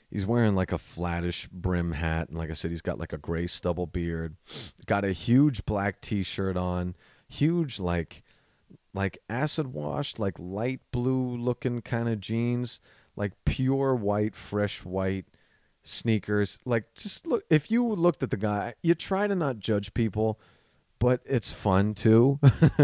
he's 0.10 0.26
wearing 0.26 0.56
like 0.56 0.72
a 0.72 0.78
flattish 0.78 1.48
brim 1.48 1.94
hat 1.94 2.30
and 2.30 2.38
like 2.38 2.50
I 2.50 2.54
said 2.54 2.72
he's 2.72 2.82
got 2.82 3.00
like 3.00 3.14
a 3.14 3.18
gray 3.18 3.48
stubble 3.48 3.88
beard. 3.88 4.36
Got 4.86 5.06
a 5.06 5.12
huge 5.12 5.66
black 5.66 6.02
t-shirt 6.02 6.58
on, 6.58 6.96
huge 7.28 7.80
like 7.80 8.24
like 8.94 9.20
acid 9.30 9.74
washed 9.74 10.20
like 10.20 10.40
light 10.40 10.82
blue 10.92 11.38
looking 11.38 11.82
kind 11.82 12.10
of 12.10 12.20
jeans, 12.20 12.80
like 13.16 13.34
pure 13.46 13.96
white 13.96 14.36
fresh 14.36 14.84
white 14.84 15.26
sneakers. 15.84 16.60
Like 16.66 16.94
just 16.96 17.28
look 17.28 17.44
if 17.50 17.70
you 17.70 17.86
looked 17.86 18.24
at 18.24 18.32
the 18.32 18.38
guy, 18.38 18.76
you 18.82 18.96
try 18.96 19.28
to 19.28 19.36
not 19.36 19.60
judge 19.60 19.94
people 19.94 20.40
but 21.00 21.22
it's 21.26 21.52
fun 21.52 21.94
too. 21.94 22.40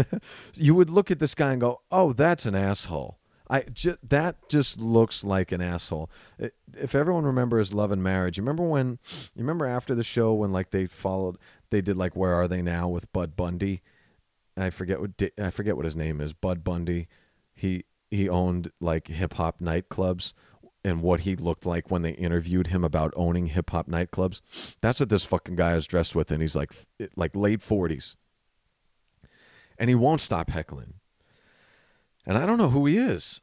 you 0.54 0.74
would 0.74 0.90
look 0.90 1.10
at 1.10 1.18
this 1.18 1.34
guy 1.34 1.52
and 1.52 1.60
go, 1.60 1.80
"Oh, 1.90 2.12
that's 2.12 2.46
an 2.46 2.54
asshole." 2.54 3.18
I 3.54 3.62
ju- 3.72 3.98
that 4.02 4.48
just 4.48 4.80
looks 4.80 5.22
like 5.22 5.52
an 5.52 5.60
asshole. 5.60 6.10
If 6.76 6.92
everyone 6.92 7.22
remembers 7.22 7.72
Love 7.72 7.92
and 7.92 8.02
Marriage, 8.02 8.36
you 8.36 8.42
remember 8.42 8.64
when 8.64 8.98
you 9.06 9.44
remember 9.44 9.64
after 9.64 9.94
the 9.94 10.02
show 10.02 10.34
when 10.34 10.50
like 10.50 10.72
they 10.72 10.86
followed, 10.86 11.38
they 11.70 11.80
did 11.80 11.96
like 11.96 12.16
Where 12.16 12.34
Are 12.34 12.48
They 12.48 12.62
Now 12.62 12.88
with 12.88 13.12
Bud 13.12 13.36
Bundy. 13.36 13.80
I 14.56 14.70
forget 14.70 15.00
what 15.00 15.10
I 15.38 15.50
forget 15.50 15.76
what 15.76 15.84
his 15.84 15.94
name 15.94 16.20
is. 16.20 16.32
Bud 16.32 16.64
Bundy. 16.64 17.06
He 17.54 17.84
he 18.10 18.28
owned 18.28 18.72
like 18.80 19.06
hip 19.06 19.34
hop 19.34 19.60
nightclubs 19.60 20.32
and 20.84 21.00
what 21.00 21.20
he 21.20 21.36
looked 21.36 21.64
like 21.64 21.92
when 21.92 22.02
they 22.02 22.10
interviewed 22.10 22.66
him 22.66 22.82
about 22.82 23.14
owning 23.14 23.46
hip 23.46 23.70
hop 23.70 23.88
nightclubs. 23.88 24.40
That's 24.80 24.98
what 24.98 25.10
this 25.10 25.24
fucking 25.24 25.54
guy 25.54 25.76
is 25.76 25.86
dressed 25.86 26.16
with, 26.16 26.32
and 26.32 26.42
he's 26.42 26.56
like 26.56 26.72
like 27.14 27.36
late 27.36 27.62
forties, 27.62 28.16
and 29.78 29.88
he 29.88 29.94
won't 29.94 30.20
stop 30.20 30.50
heckling. 30.50 30.94
And 32.26 32.36
I 32.36 32.46
don't 32.46 32.58
know 32.58 32.70
who 32.70 32.86
he 32.86 32.96
is. 32.96 33.42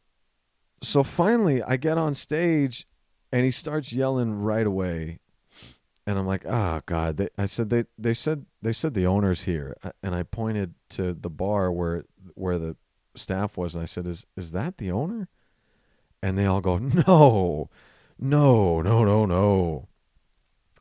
So 0.82 1.04
finally, 1.04 1.62
I 1.62 1.78
get 1.78 1.98
on 1.98 2.16
stage, 2.16 2.88
and 3.32 3.46
he 3.46 3.52
starts 3.52 3.94
yelling 3.94 4.42
right 4.42 4.66
away, 4.66 5.20
and 6.08 6.18
I'm 6.18 6.26
like, 6.26 6.46
"Oh 6.46 6.82
God!" 6.86 7.18
They, 7.18 7.30
I 7.38 7.46
said 7.46 7.70
they 7.70 7.86
they 7.98 8.14
said 8.14 8.46
they 8.62 8.74
said 8.74 8.94
the 8.94 9.06
owner's 9.06 9.44
here, 9.44 9.76
uh, 9.84 9.92
and 10.02 10.16
I 10.16 10.24
pointed 10.24 10.74
to 10.90 11.14
the 11.14 11.30
bar 11.30 11.72
where 11.72 12.06
where 12.34 12.58
the 12.58 12.76
staff 13.16 13.58
was, 13.58 13.76
and 13.76 13.84
I 13.84 13.86
said, 13.86 14.08
"Is 14.08 14.26
is 14.36 14.52
that 14.52 14.78
the 14.78 14.92
owner?" 14.92 15.30
And 16.24 16.38
they 16.38 16.46
all 16.46 16.62
go, 16.62 16.78
no, 16.78 17.70
no, 18.20 18.82
no, 18.82 19.04
no, 19.04 19.26
no. 19.26 19.88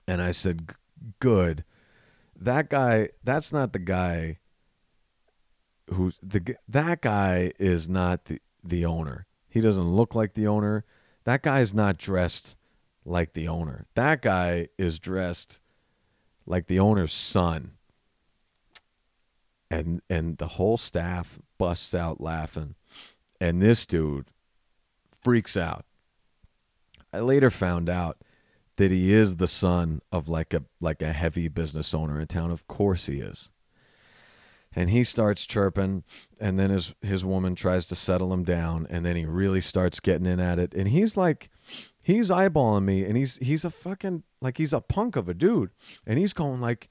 And 0.07 0.21
I 0.21 0.33
said, 0.33 0.75
good. 1.19 1.65
That 2.37 2.69
guy, 2.69 3.11
that's 3.23 3.53
not 3.53 3.73
the 3.73 3.79
guy 3.79 4.39
who's 5.93 6.19
the 6.23 6.57
that 6.69 7.03
guy 7.03 7.53
is 7.59 7.89
not 7.89 8.27
the 8.27 8.41
the 8.63 8.85
owner. 8.85 9.27
He 9.51 9.61
doesn't 9.61 9.93
look 9.93 10.15
like 10.15 10.35
the 10.35 10.47
owner. 10.47 10.85
That 11.25 11.43
guy 11.43 11.61
is 11.61 11.75
not 11.75 11.99
dressed 11.99 12.57
like 13.05 13.35
the 13.35 13.49
owner. 13.49 13.87
That 13.95 14.23
guy 14.23 14.69
is 14.79 14.99
dressed 14.99 15.61
like 16.47 16.67
the 16.67 16.79
owner's 16.79 17.13
son. 17.13 17.73
And 19.71 20.03
and 20.09 20.39
the 20.39 20.49
whole 20.49 20.77
staff 20.77 21.39
busts 21.59 21.95
out 21.95 22.21
laughing. 22.21 22.75
And 23.41 23.61
this 23.61 23.87
dude 23.87 24.27
freaks 25.23 25.57
out. 25.57 25.85
I 27.13 27.21
later 27.21 27.51
found 27.51 27.89
out 27.89 28.19
that 28.77 28.91
he 28.91 29.13
is 29.13 29.37
the 29.37 29.49
son 29.49 30.01
of 30.11 30.29
like 30.29 30.55
a 30.55 30.65
like 30.81 31.03
a 31.03 31.13
heavy 31.13 31.49
business 31.49 31.93
owner 31.93 32.21
in 32.21 32.27
town. 32.27 32.51
Of 32.51 32.67
course 32.67 33.07
he 33.07 33.21
is. 33.21 33.51
And 34.75 34.91
he 34.91 35.03
starts 35.03 35.47
chirping 35.47 36.05
and 36.39 36.59
then 36.59 36.71
his 36.71 36.95
his 37.03 37.25
woman 37.25 37.55
tries 37.57 37.87
to 37.87 37.97
settle 37.97 38.33
him 38.33 38.45
down 38.45 38.87
and 38.89 39.05
then 39.05 39.17
he 39.17 39.25
really 39.25 39.61
starts 39.61 39.99
getting 39.99 40.27
in 40.27 40.39
at 40.39 40.59
it. 40.59 40.75
And 40.75 40.89
he's 40.89 41.17
like 41.17 41.51
he's 42.03 42.31
eyeballing 42.31 42.85
me 42.85 43.05
and 43.05 43.17
he's 43.17 43.37
he's 43.39 43.65
a 43.65 43.71
fucking 43.71 44.23
like 44.41 44.59
he's 44.59 44.73
a 44.73 44.81
punk 44.81 45.17
of 45.17 45.29
a 45.29 45.35
dude. 45.35 45.71
And 46.07 46.19
he's 46.19 46.33
going 46.33 46.61
like 46.61 46.89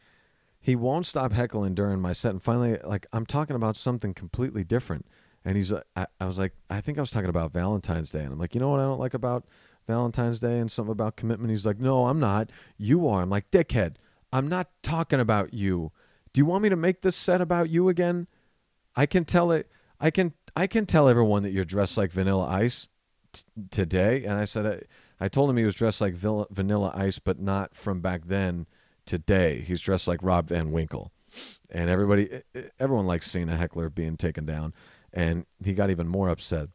he 0.59 0.75
won't 0.75 1.05
stop 1.05 1.31
heckling 1.31 1.73
during 1.73 2.01
my 2.01 2.11
set. 2.11 2.31
And 2.31 2.43
finally 2.43 2.77
like 2.83 3.07
i'm 3.13 3.25
talking 3.25 3.55
about 3.55 3.77
something 3.77 4.13
completely 4.13 4.65
different. 4.65 5.05
And 5.45 5.55
he's 5.55 5.71
uh, 5.71 5.83
I, 5.95 6.07
I 6.19 6.27
was 6.27 6.37
like 6.37 6.53
i 6.69 6.81
think 6.81 6.97
i 6.97 7.01
was 7.01 7.11
talking 7.11 7.29
about 7.29 7.53
valentine's 7.53 8.11
day. 8.11 8.23
And 8.23 8.33
i'm 8.33 8.39
like 8.39 8.55
you 8.55 8.59
know 8.59 8.69
what 8.69 8.81
i 8.81 8.83
don't 8.83 8.99
like 8.99 9.13
about 9.13 9.45
valentine's 9.87 10.41
day 10.41 10.59
and 10.59 10.69
something 10.69 10.91
about 10.91 11.15
commitment? 11.15 11.49
He's 11.49 11.65
like 11.65 11.79
no 11.79 12.07
i'm 12.07 12.19
not. 12.19 12.49
You 12.77 13.07
are. 13.07 13.21
I'm 13.21 13.29
like 13.29 13.49
dickhead. 13.51 13.95
I'm 14.33 14.49
not 14.49 14.67
talking 14.83 15.21
about 15.21 15.53
you 15.53 15.93
do 16.33 16.39
you 16.39 16.45
want 16.45 16.63
me 16.63 16.69
to 16.69 16.75
make 16.75 17.01
this 17.01 17.15
set 17.15 17.41
about 17.41 17.69
you 17.69 17.89
again? 17.89 18.27
I 18.95 19.05
can 19.05 19.25
tell 19.25 19.51
it 19.51 19.69
i 19.99 20.09
can 20.09 20.33
i 20.55 20.67
can 20.67 20.85
tell 20.85 21.07
everyone 21.07 21.43
that 21.43 21.51
you're 21.51 21.65
dressed 21.65 21.97
like 21.97 22.11
vanilla 22.11 22.47
ice 22.47 22.87
t- 23.33 23.43
today. 23.69 24.23
And 24.23 24.37
i 24.37 24.45
said 24.45 24.65
I, 24.65 25.25
I 25.25 25.27
told 25.27 25.49
him 25.49 25.57
he 25.57 25.65
was 25.65 25.75
dressed 25.75 26.01
like 26.01 26.13
vil- 26.13 26.47
vanilla 26.49 26.91
ice 26.95 27.19
but 27.19 27.39
not 27.39 27.75
from 27.75 27.99
back 28.01 28.27
then 28.27 28.67
today. 29.05 29.61
He's 29.61 29.81
dressed 29.81 30.07
like 30.07 30.19
rob 30.21 30.47
van 30.47 30.71
winkle. 30.71 31.11
And 31.69 31.89
everybody 31.89 32.41
everyone 32.79 33.05
likes 33.07 33.29
seeing 33.29 33.49
a 33.49 33.57
heckler 33.57 33.89
being 33.89 34.17
taken 34.17 34.45
down. 34.45 34.73
And 35.11 35.45
he 35.63 35.73
got 35.73 35.89
even 35.89 36.07
more 36.07 36.29
upset. 36.29 36.69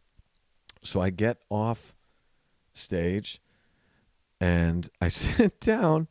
So 0.82 1.00
i 1.00 1.10
get 1.10 1.38
off 1.48 1.94
stage 2.74 3.40
and 4.40 4.90
i 5.00 5.08
sit 5.08 5.60
down 5.60 6.08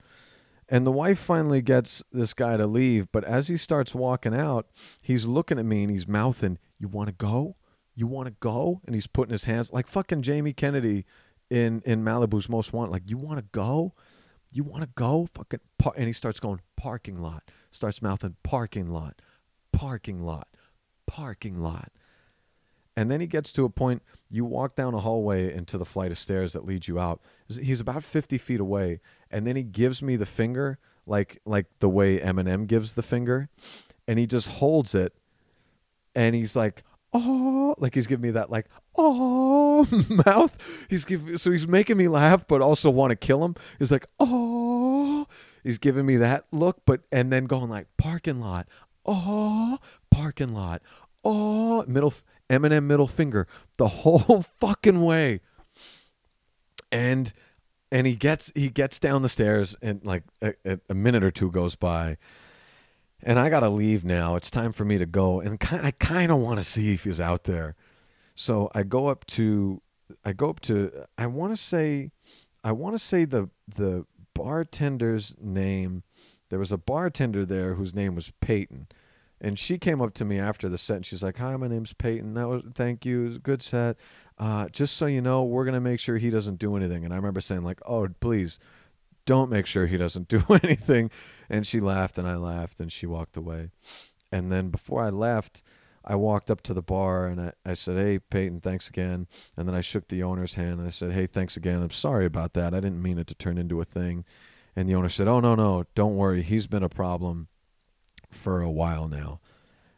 and 0.70 0.86
the 0.86 0.92
wife 0.92 1.20
finally 1.20 1.62
gets 1.62 2.04
this 2.12 2.34
guy 2.34 2.58
to 2.58 2.68
leave 2.68 3.12
but 3.12 3.24
as 3.24 3.48
he 3.48 3.58
starts 3.58 3.94
walking 3.94 4.36
out 4.36 4.68
he's 5.02 5.26
looking 5.26 5.60
at 5.60 5.66
me 5.66 5.84
and 5.84 5.92
he's 5.92 6.08
mouthing 6.08 6.58
you 6.80 6.88
want 6.88 7.08
to 7.08 7.14
go? 7.14 7.56
You 7.96 8.08
want 8.08 8.28
to 8.28 8.36
go? 8.40 8.82
And 8.86 8.96
he's 8.96 9.08
putting 9.08 9.32
his 9.32 9.46
hands 9.46 9.72
like 9.72 9.88
fucking 9.88 10.22
jamie 10.22 10.54
kennedy 10.54 11.06
in 11.50 11.82
in 11.86 12.04
malibu's 12.04 12.50
most 12.50 12.74
wanted 12.74 12.92
like 12.92 13.04
you 13.06 13.18
want 13.18 13.40
to 13.40 13.46
go? 13.52 13.94
You 14.52 14.64
want 14.64 14.84
to 14.84 14.90
go? 14.96 15.28
Fucking 15.34 15.62
par-. 15.78 15.94
and 15.96 16.08
he 16.08 16.14
starts 16.14 16.40
going 16.40 16.62
parking 16.76 17.22
lot. 17.22 17.44
Starts 17.72 18.02
mouthing 18.02 18.36
parking 18.44 18.90
lot 18.90 19.22
parking 19.72 20.24
lot 20.24 20.48
parking 21.08 21.62
lot. 21.62 21.92
And 22.96 23.10
then 23.10 23.22
he 23.22 23.28
gets 23.28 23.52
to 23.54 23.66
a 23.66 23.70
point 23.70 24.04
you 24.30 24.46
walk 24.46 24.76
down 24.76 24.94
a 24.94 25.00
hallway 25.00 25.54
into 25.54 25.78
the 25.78 25.86
flight 25.86 26.12
of 26.12 26.20
stairs 26.20 26.54
that 26.54 26.66
leads 26.66 26.88
you 26.88 27.00
out. 27.00 27.22
He's 27.48 27.80
about 27.80 28.04
50 28.04 28.38
feet 28.38 28.60
away 28.60 29.00
and 29.34 29.46
then 29.46 29.56
he 29.56 29.64
gives 29.64 30.02
me 30.02 30.16
the 30.16 30.26
finger 30.26 30.80
like 31.06 31.42
like 31.46 31.66
the 31.80 31.90
way 31.90 32.20
eminem 32.20 32.68
gives 32.68 32.94
the 32.94 33.04
finger 33.04 33.50
and 34.08 34.18
he 34.18 34.26
just 34.26 34.48
holds 34.48 34.96
it 34.96 35.14
and 36.16 36.36
he's 36.36 36.56
like 36.56 36.84
oh, 37.14 37.76
like 37.78 37.94
he's 37.96 38.08
giving 38.08 38.24
me 38.24 38.32
that 38.32 38.50
like 38.50 38.66
oh 38.96 39.88
mouth. 40.26 40.56
He's 40.90 41.06
giving 41.06 41.38
so 41.38 41.52
he's 41.52 41.68
making 41.68 41.98
me 41.98 42.08
laugh, 42.08 42.48
but 42.48 42.62
also 42.62 42.90
want 42.90 43.12
to 43.12 43.16
kill 43.16 43.44
him. 43.46 43.56
He's 43.80 43.92
like 43.92 44.08
oh, 44.20 45.28
he's 45.64 45.78
giving 45.78 46.06
me 46.06 46.18
that 46.18 46.46
look, 46.52 46.82
but 46.86 47.02
and 47.12 47.32
then 47.32 47.46
going 47.46 47.70
like 47.70 47.88
parking 47.98 48.40
lot, 48.40 48.68
oh 49.06 49.78
parking 50.10 50.54
lot, 50.54 50.82
oh 51.24 51.84
middle 51.88 52.14
Eminem 52.50 52.84
middle 52.84 53.08
finger 53.08 53.48
the 53.78 53.88
whole 53.88 54.44
fucking 54.60 55.02
way, 55.02 55.40
and 56.92 57.34
and 57.94 58.06
he 58.06 58.16
gets 58.16 58.52
he 58.56 58.70
gets 58.70 59.00
down 59.00 59.22
the 59.22 59.30
stairs 59.30 59.78
and 59.82 60.04
like 60.04 60.24
a, 60.42 60.80
a 60.90 60.94
minute 60.94 61.24
or 61.24 61.32
two 61.32 61.50
goes 61.52 61.76
by 61.76 62.18
and 63.26 63.40
I 63.40 63.50
gotta 63.50 63.70
leave 63.70 64.04
now. 64.04 64.36
It's 64.36 64.52
time 64.52 64.74
for 64.74 64.86
me 64.86 64.98
to 64.98 65.06
go, 65.06 65.40
and 65.40 65.58
I 65.72 65.92
kind 65.92 66.32
of 66.32 66.40
want 66.40 66.60
to 66.60 66.64
see 66.64 66.94
if 66.94 67.06
he's 67.06 67.22
out 67.22 67.46
there. 67.46 67.76
So 68.36 68.70
I 68.76 68.84
go 68.84 69.08
up 69.08 69.26
to, 69.28 69.82
I 70.26 70.34
go 70.34 70.50
up 70.50 70.60
to, 70.62 71.06
I 71.18 71.28
want 71.28 71.54
to 71.54 71.62
say, 71.62 72.12
I 72.64 72.72
want 72.72 72.96
to 72.96 73.00
say 73.00 73.26
the 73.26 73.50
the 73.68 74.06
bartender's 74.36 75.36
name. 75.40 76.04
There 76.50 76.60
was 76.60 76.72
a 76.72 76.78
bartender 76.78 77.46
there 77.46 77.76
whose 77.76 77.96
name 77.96 78.16
was 78.16 78.32
Peyton, 78.42 78.88
and 79.44 79.60
she 79.60 79.78
came 79.78 80.02
up 80.02 80.14
to 80.16 80.26
me 80.26 80.40
after 80.40 80.70
the 80.70 80.78
set. 80.78 80.98
and 80.98 81.06
She's 81.06 81.22
like, 81.22 81.38
"Hi, 81.38 81.56
my 81.58 81.68
name's 81.68 81.94
Peyton. 81.94 82.34
That 82.34 82.48
was 82.48 82.64
thank 82.74 83.06
you. 83.06 83.24
Was 83.24 83.38
good 83.38 83.62
set. 83.62 83.98
Uh, 84.40 84.70
just 84.70 84.96
so 84.98 85.06
you 85.06 85.22
know, 85.22 85.44
we're 85.44 85.66
gonna 85.66 85.82
make 85.82 86.00
sure 86.00 86.18
he 86.18 86.30
doesn't 86.30 86.58
do 86.58 86.76
anything." 86.76 87.04
And 87.04 87.14
I 87.14 87.18
remember 87.18 87.42
saying 87.42 87.64
like, 87.64 87.82
"Oh, 87.86 88.08
please." 88.20 88.58
Don't 89.26 89.50
make 89.50 89.66
sure 89.66 89.88
he 89.88 89.96
doesn't 89.96 90.28
do 90.28 90.44
anything 90.50 91.10
and 91.50 91.66
she 91.66 91.80
laughed 91.80 92.18
and 92.18 92.28
I 92.28 92.36
laughed 92.36 92.82
and 92.82 92.92
she 92.92 93.06
walked 93.06 93.38
away. 93.38 93.70
And 94.34 94.52
then 94.52 94.70
before 94.70 95.02
I 95.02 95.12
left, 95.12 95.64
I 96.04 96.16
walked 96.16 96.52
up 96.52 96.62
to 96.64 96.74
the 96.74 96.82
bar 96.82 97.28
and 97.28 97.40
I, 97.40 97.54
I 97.66 97.74
said, 97.74 97.98
Hey, 97.98 98.20
Peyton, 98.20 98.60
thanks 98.60 98.90
again. 98.90 99.28
And 99.56 99.68
then 99.68 99.76
I 99.76 99.82
shook 99.82 100.10
the 100.10 100.24
owner's 100.24 100.56
hand 100.56 100.80
and 100.80 100.88
I 100.88 100.90
said, 100.90 101.14
Hey, 101.14 101.26
thanks 101.26 101.56
again. 101.56 101.82
I'm 101.82 101.90
sorry 101.92 102.26
about 102.26 102.54
that. 102.54 102.74
I 102.74 102.82
didn't 102.82 103.02
mean 103.02 103.18
it 103.18 103.28
to 103.28 103.36
turn 103.36 103.58
into 103.58 103.80
a 103.80 103.86
thing. 103.86 104.26
And 104.76 104.90
the 104.90 104.96
owner 104.96 105.10
said, 105.10 105.28
Oh, 105.28 105.40
no, 105.40 105.56
no, 105.56 105.86
don't 105.96 106.18
worry. 106.18 106.42
He's 106.42 106.68
been 106.68 106.84
a 106.84 106.90
problem 106.90 107.48
for 108.34 108.62
a 108.62 108.70
while 108.72 109.08
now. 109.08 109.40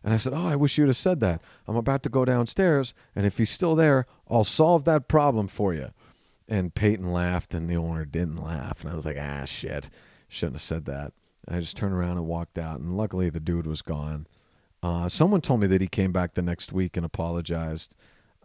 And 0.04 0.14
I 0.14 0.18
said, 0.18 0.34
Oh, 0.34 0.48
I 0.48 0.56
wish 0.56 0.78
you'd 0.78 0.88
have 0.88 0.98
said 0.98 1.20
that. 1.22 1.42
I'm 1.68 1.76
about 1.76 2.04
to 2.04 2.10
go 2.10 2.26
downstairs, 2.26 2.94
and 3.16 3.26
if 3.26 3.40
he's 3.40 3.50
still 3.50 3.76
there, 3.76 4.06
I'll 4.30 4.44
solve 4.44 4.86
that 4.86 5.08
problem 5.08 5.48
for 5.48 5.74
you. 5.74 5.92
And 6.48 6.76
Peyton 6.76 7.12
laughed, 7.12 7.56
and 7.56 7.68
the 7.68 7.76
owner 7.76 8.06
didn't 8.06 8.38
laugh. 8.44 8.84
And 8.84 8.92
I 8.92 8.96
was 8.96 9.06
like, 9.06 9.18
Ah, 9.20 9.46
shit. 9.46 9.90
Shouldn't 10.28 10.56
have 10.56 10.62
said 10.62 10.86
that. 10.86 11.14
I 11.48 11.60
just 11.60 11.78
turned 11.78 11.94
around 11.94 12.18
and 12.18 12.28
walked 12.28 12.58
out, 12.58 12.80
and 12.80 12.96
luckily 12.96 13.30
the 13.30 13.40
dude 13.40 13.68
was 13.68 13.82
gone. 13.82 14.28
Uh, 14.84 15.10
someone 15.10 15.42
told 15.42 15.60
me 15.60 15.68
that 15.68 15.82
he 15.82 15.88
came 15.88 16.12
back 16.12 16.34
the 16.34 16.42
next 16.42 16.72
week 16.72 16.96
and 16.98 17.06
apologized, 17.06 17.96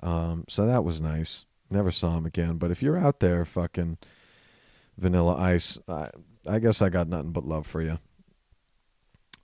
um, 0.02 0.44
so 0.48 0.66
that 0.66 0.84
was 0.84 1.00
nice. 1.00 1.44
Never 1.70 1.90
saw 1.90 2.16
him 2.16 2.26
again. 2.26 2.56
But 2.56 2.70
if 2.70 2.82
you're 2.82 2.98
out 2.98 3.20
there, 3.20 3.44
fucking 3.44 3.98
Vanilla 4.96 5.36
Ice, 5.36 5.78
I, 5.86 6.08
I 6.48 6.58
guess 6.58 6.80
I 6.80 6.88
got 6.88 7.08
nothing 7.08 7.32
but 7.32 7.46
love 7.46 7.66
for 7.66 7.82
you. 7.82 7.98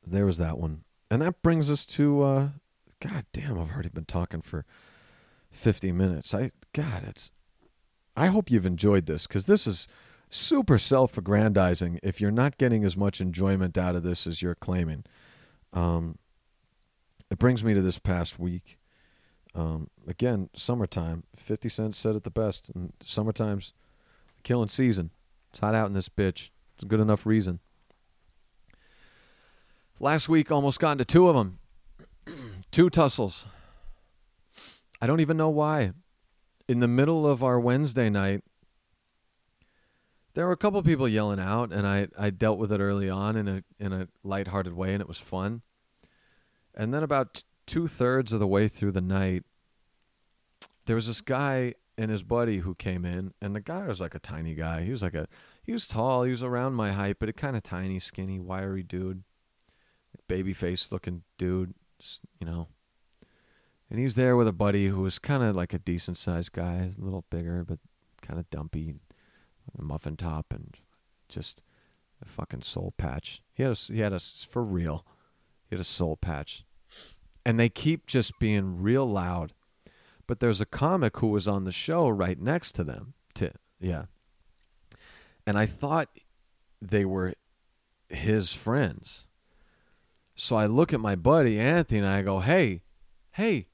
There 0.07 0.27
was 0.27 0.39
that 0.39 0.59
one, 0.59 0.85
and 1.11 1.23
that 1.23 1.43
brings 1.43 1.71
us 1.71 1.85
to. 1.87 2.23
Uh, 2.23 2.49
God 3.01 3.27
damn, 3.33 3.59
I've 3.59 3.73
already 3.73 3.89
been 3.89 4.05
talking 4.05 4.41
for 4.41 4.65
fifty 5.51 5.93
minutes. 5.93 6.35
I 6.35 6.53
God, 6.73 7.05
it's. 7.09 7.31
I 8.17 8.29
hope 8.29 8.51
you've 8.51 8.67
enjoyed 8.67 9.07
this 9.07 9.27
because 9.27 9.45
this 9.45 9.67
is 9.67 9.89
super 10.31 10.79
self 10.79 11.19
aggrandizing 11.19 12.01
if 12.03 12.21
you're 12.21 12.31
not 12.31 12.59
getting 12.59 12.85
as 12.85 12.97
much 12.97 13.21
enjoyment 13.21 13.77
out 13.77 13.95
of 13.95 14.03
this 14.03 14.27
as 14.27 14.43
you're 14.43 14.55
claiming. 14.55 15.05
Um, 15.73 16.19
it 17.31 17.39
brings 17.39 17.65
me 17.65 17.75
to 17.75 17.83
this 17.83 17.99
past 17.99 18.39
week. 18.39 18.79
Um, 19.55 19.89
again, 20.07 20.51
summertime. 20.55 21.25
50 21.35 21.69
Cent 21.69 21.97
said 21.97 22.15
it 22.15 22.25
the 22.25 22.31
best. 22.31 22.71
And 22.75 22.93
summertime's 23.05 23.73
killing 24.43 24.69
season. 24.69 25.11
It's 25.51 25.61
hot 25.61 25.75
out 25.75 25.89
in 25.89 25.95
this 25.95 26.09
bitch. 26.09 26.51
It's 26.75 26.83
a 26.83 26.87
good 26.87 27.01
enough 27.01 27.27
reason. 27.27 27.61
Last 29.99 30.29
week, 30.29 30.53
almost 30.53 30.79
got 30.79 30.93
into 30.93 31.05
two 31.05 31.29
of 31.29 31.35
them. 31.35 31.59
two 32.71 32.91
tussles. 32.91 33.47
I 35.01 35.07
don't 35.07 35.21
even 35.21 35.37
know 35.37 35.49
why. 35.49 35.93
In 36.69 36.81
the 36.81 36.89
middle 36.89 37.27
of 37.27 37.43
our 37.43 37.59
Wednesday 37.59 38.11
night, 38.11 38.43
there 40.35 40.45
were 40.45 40.53
a 40.53 40.57
couple 40.57 40.83
people 40.83 41.09
yelling 41.09 41.41
out, 41.41 41.73
and 41.73 41.87
I, 41.87 42.09
I 42.19 42.29
dealt 42.29 42.59
with 42.59 42.71
it 42.73 42.81
early 42.81 43.09
on 43.09 43.37
in 43.37 43.49
a 43.49 43.63
in 43.79 43.95
a 43.95 44.09
lighthearted 44.23 44.75
way, 44.75 44.93
and 44.93 45.01
it 45.01 45.09
was 45.09 45.19
fun. 45.19 45.63
And 46.75 46.93
then 46.93 47.03
about 47.03 47.43
two 47.67 47.89
thirds 47.89 48.35
of 48.35 48.41
the 48.41 48.47
way 48.47 48.69
through 48.69 48.93
the 48.93 49.01
night, 49.01 49.45
there 50.85 50.97
was 50.97 51.07
this 51.07 51.23
guy 51.23 51.75
and 51.97 52.11
his 52.11 52.23
buddy 52.23 52.59
who 52.59 52.75
came 52.75 53.07
in, 53.07 53.33
and 53.41 53.57
the 53.57 53.61
guy 53.61 53.87
was 53.87 54.01
like 54.01 54.15
a 54.15 54.19
tiny 54.19 54.55
guy. 54.55 54.85
He 54.85 54.91
was 54.91 55.03
like 55.03 55.15
a 55.15 55.27
he 55.63 55.73
was 55.73 55.87
tall, 55.87 56.25
he 56.25 56.31
was 56.31 56.43
around 56.43 56.75
my 56.75 56.93
height, 56.93 57.17
but 57.19 57.31
a 57.31 57.33
kind 57.33 57.57
of 57.57 57.63
tiny, 57.63 57.99
skinny, 57.99 58.39
wiry 58.39 58.83
dude, 58.83 59.25
baby 60.29 60.53
face 60.53 60.91
looking 60.93 61.23
dude, 61.39 61.75
you 62.41 62.47
know. 62.47 62.69
And 63.89 63.99
he 63.99 64.05
was 64.05 64.17
there 64.17 64.37
with 64.37 64.49
a 64.49 64.53
buddy 64.53 64.89
who 64.89 65.03
was 65.03 65.19
kind 65.19 65.43
of 65.43 65.55
like 65.55 65.73
a 65.73 65.79
decent 65.79 66.17
sized 66.17 66.53
guy, 66.53 66.91
a 66.97 67.01
little 67.01 67.25
bigger, 67.31 67.65
but 67.65 67.79
kind 68.21 68.41
of 68.41 68.51
dumpy 68.51 68.97
muffin 69.79 70.17
top 70.17 70.53
and 70.53 70.77
just 71.29 71.63
a 72.23 72.27
fucking 72.27 72.63
soul 72.63 72.95
patch. 72.97 73.43
He 73.55 73.63
had 73.63 73.73
a, 73.73 73.93
he 73.93 74.01
had 74.01 74.13
a 74.13 74.19
for 74.19 74.63
real. 74.63 75.05
He 75.69 75.77
had 75.77 75.81
a 75.81 75.85
soul 75.85 76.17
patch. 76.17 76.65
And 77.45 77.61
they 77.61 77.69
keep 77.69 78.07
just 78.07 78.39
being 78.39 78.83
real 78.83 79.09
loud. 79.09 79.53
But 80.27 80.41
there's 80.41 80.61
a 80.61 80.67
comic 80.67 81.19
who 81.19 81.29
was 81.29 81.47
on 81.47 81.65
the 81.65 81.73
show 81.73 82.09
right 82.09 82.41
next 82.41 82.73
to 82.73 82.85
them. 82.85 83.15
To 83.35 83.53
yeah. 83.81 84.07
And 85.47 85.57
I 85.57 85.67
thought 85.67 86.09
they 86.83 87.05
were 87.05 87.35
his 88.09 88.53
friends. 88.53 89.29
So 90.37 90.55
I 90.55 90.67
look 90.67 90.93
at 90.93 91.01
my 91.01 91.17
buddy 91.17 91.59
Anthony 91.59 91.99
and 91.99 92.09
I 92.09 92.23
go, 92.23 92.41
"Hey, 92.41 92.83
hey, 93.33 93.67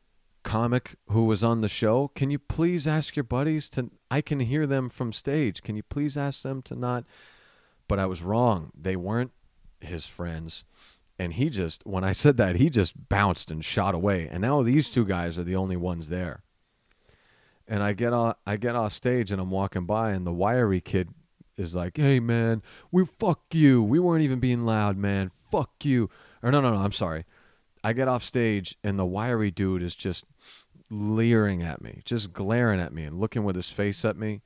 comic 0.43 0.97
who 1.09 1.25
was 1.25 1.45
on 1.45 1.61
the 1.61 1.69
show, 1.69 2.09
can 2.09 2.31
you 2.31 2.39
please 2.39 2.87
ask 2.87 3.17
your 3.17 3.25
buddies 3.25 3.69
to 3.71 3.91
I 4.11 4.21
can 4.21 4.41
hear 4.41 4.67
them 4.67 4.89
from 4.89 5.13
stage. 5.13 5.63
Can 5.63 5.77
you 5.77 5.83
please 5.83 6.17
ask 6.17 6.43
them 6.43 6.63
to 6.63 6.75
not 6.75 7.05
but 7.89 7.99
I 7.99 8.07
was 8.07 8.23
wrong. 8.23 8.71
They 8.75 8.97
weren't 8.97 9.33
his 9.81 10.07
friends. 10.07 10.65
And 11.19 11.35
he 11.35 11.51
just 11.51 11.85
when 11.87 12.05
I 12.05 12.13
said 12.13 12.37
that, 12.39 12.57
he 12.57 12.71
just 12.71 13.09
bounced 13.09 13.51
and 13.51 13.65
shot 13.65 13.95
away. 13.95 14.29
And 14.31 14.41
now 14.41 14.63
these 14.63 14.91
two 14.91 15.05
guys 15.05 15.39
are 15.39 15.45
the 15.45 15.57
only 15.57 15.77
ones 15.77 16.09
there. 16.09 16.43
And 17.69 17.83
I 17.83 17.93
get 17.93 18.13
off 18.13 18.37
I 18.47 18.57
get 18.57 18.77
off 18.77 18.93
stage 18.93 19.31
and 19.31 19.41
I'm 19.41 19.51
walking 19.51 19.87
by 19.87 20.13
and 20.13 20.27
the 20.27 20.33
wiry 20.33 20.81
kid 20.81 21.11
is 21.57 21.75
like, 21.75 21.97
"Hey 21.97 22.19
man, 22.19 22.63
we 22.91 23.05
fuck 23.05 23.43
you. 23.53 23.83
We 23.83 23.99
weren't 23.99 24.25
even 24.25 24.41
being 24.41 24.65
loud, 24.65 24.97
man. 24.97 25.31
Fuck 25.51 25.85
you." 25.85 26.09
Or 26.43 26.51
no, 26.51 26.61
no, 26.61 26.73
no, 26.73 26.79
I'm 26.79 26.93
sorry. 26.93 27.25
I 27.85 27.93
get 27.93 28.09
off 28.09 28.25
stage 28.25 28.77
and 28.83 28.99
the 28.99 29.07
wiry 29.07 29.51
dude 29.51 29.83
is 29.83 29.95
just 29.95 30.25
leering 30.91 31.63
at 31.63 31.83
me, 31.83 32.03
just 32.05 32.33
glaring 32.33 32.81
at 32.81 32.93
me 32.93 33.05
and 33.05 33.19
looking 33.19 33.45
with 33.45 33.57
his 33.57 33.71
face 33.71 34.05
at 34.05 34.17
me. 34.17 34.43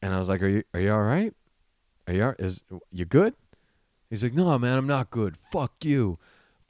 And 0.00 0.14
I 0.14 0.18
was 0.18 0.28
like, 0.28 0.42
"Are 0.42 0.48
you 0.48 0.64
are 0.74 0.80
you 0.80 0.92
all 0.92 1.02
right? 1.02 1.34
Are 2.06 2.14
you 2.14 2.34
is 2.38 2.62
you 2.92 3.04
good?" 3.04 3.34
He's 4.10 4.22
like, 4.22 4.34
"No, 4.34 4.58
man, 4.58 4.78
I'm 4.78 4.86
not 4.86 5.10
good. 5.10 5.36
Fuck 5.36 5.84
you." 5.84 6.18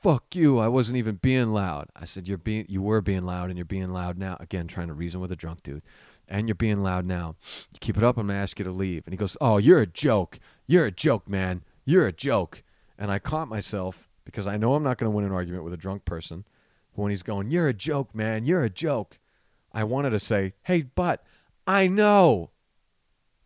Fuck 0.05 0.37
you. 0.37 0.59
I 0.59 0.69
wasn't 0.69 0.99
even 0.99 1.15
being 1.15 1.55
loud. 1.55 1.89
I 1.97 2.05
said, 2.05 2.29
You're 2.29 2.37
being 2.37 2.67
you 2.69 2.83
were 2.83 3.01
being 3.01 3.25
loud 3.25 3.49
and 3.49 3.57
you're 3.57 3.65
being 3.65 3.91
loud 3.91 4.19
now. 4.19 4.37
Again, 4.39 4.67
trying 4.67 4.89
to 4.89 4.93
reason 4.93 5.19
with 5.19 5.33
a 5.33 5.37
drunk 5.37 5.63
dude. 5.63 5.83
And 6.29 6.47
you're 6.47 6.55
being 6.55 6.83
loud 6.83 7.07
now. 7.07 7.37
Keep 7.81 7.97
it 7.97 8.03
up, 8.03 8.19
I'm 8.19 8.27
gonna 8.27 8.39
ask 8.39 8.59
you 8.59 8.67
to 8.67 8.71
leave. 8.71 9.05
And 9.07 9.15
he 9.15 9.17
goes, 9.17 9.35
Oh, 9.41 9.57
you're 9.57 9.81
a 9.81 9.87
joke. 9.87 10.39
You're 10.67 10.85
a 10.85 10.91
joke, 10.91 11.27
man. 11.27 11.63
You're 11.87 12.07
a 12.07 12.13
joke. 12.13 12.63
And 12.99 13.11
I 13.11 13.19
caught 13.19 13.49
myself 13.49 14.09
because 14.25 14.47
I 14.47 14.57
know 14.57 14.75
I'm 14.75 14.83
not 14.83 14.99
going 14.99 15.11
to 15.11 15.17
win 15.17 15.25
an 15.25 15.33
argument 15.33 15.65
with 15.65 15.73
a 15.73 15.79
drunk 15.79 16.05
person. 16.05 16.45
But 16.95 17.03
when 17.03 17.11
he's 17.11 17.23
going, 17.23 17.51
You're 17.51 17.69
a 17.69 17.75
joke, 17.75 18.15
man, 18.15 18.45
you're 18.45 18.65
a 18.65 18.71
joke, 18.71 19.19
I 19.73 19.85
wanted 19.85 20.11
to 20.11 20.21
say, 20.21 20.55
Hey, 20.63 20.83
but 20.83 21.25
I 21.67 21.89
know. 21.89 22.51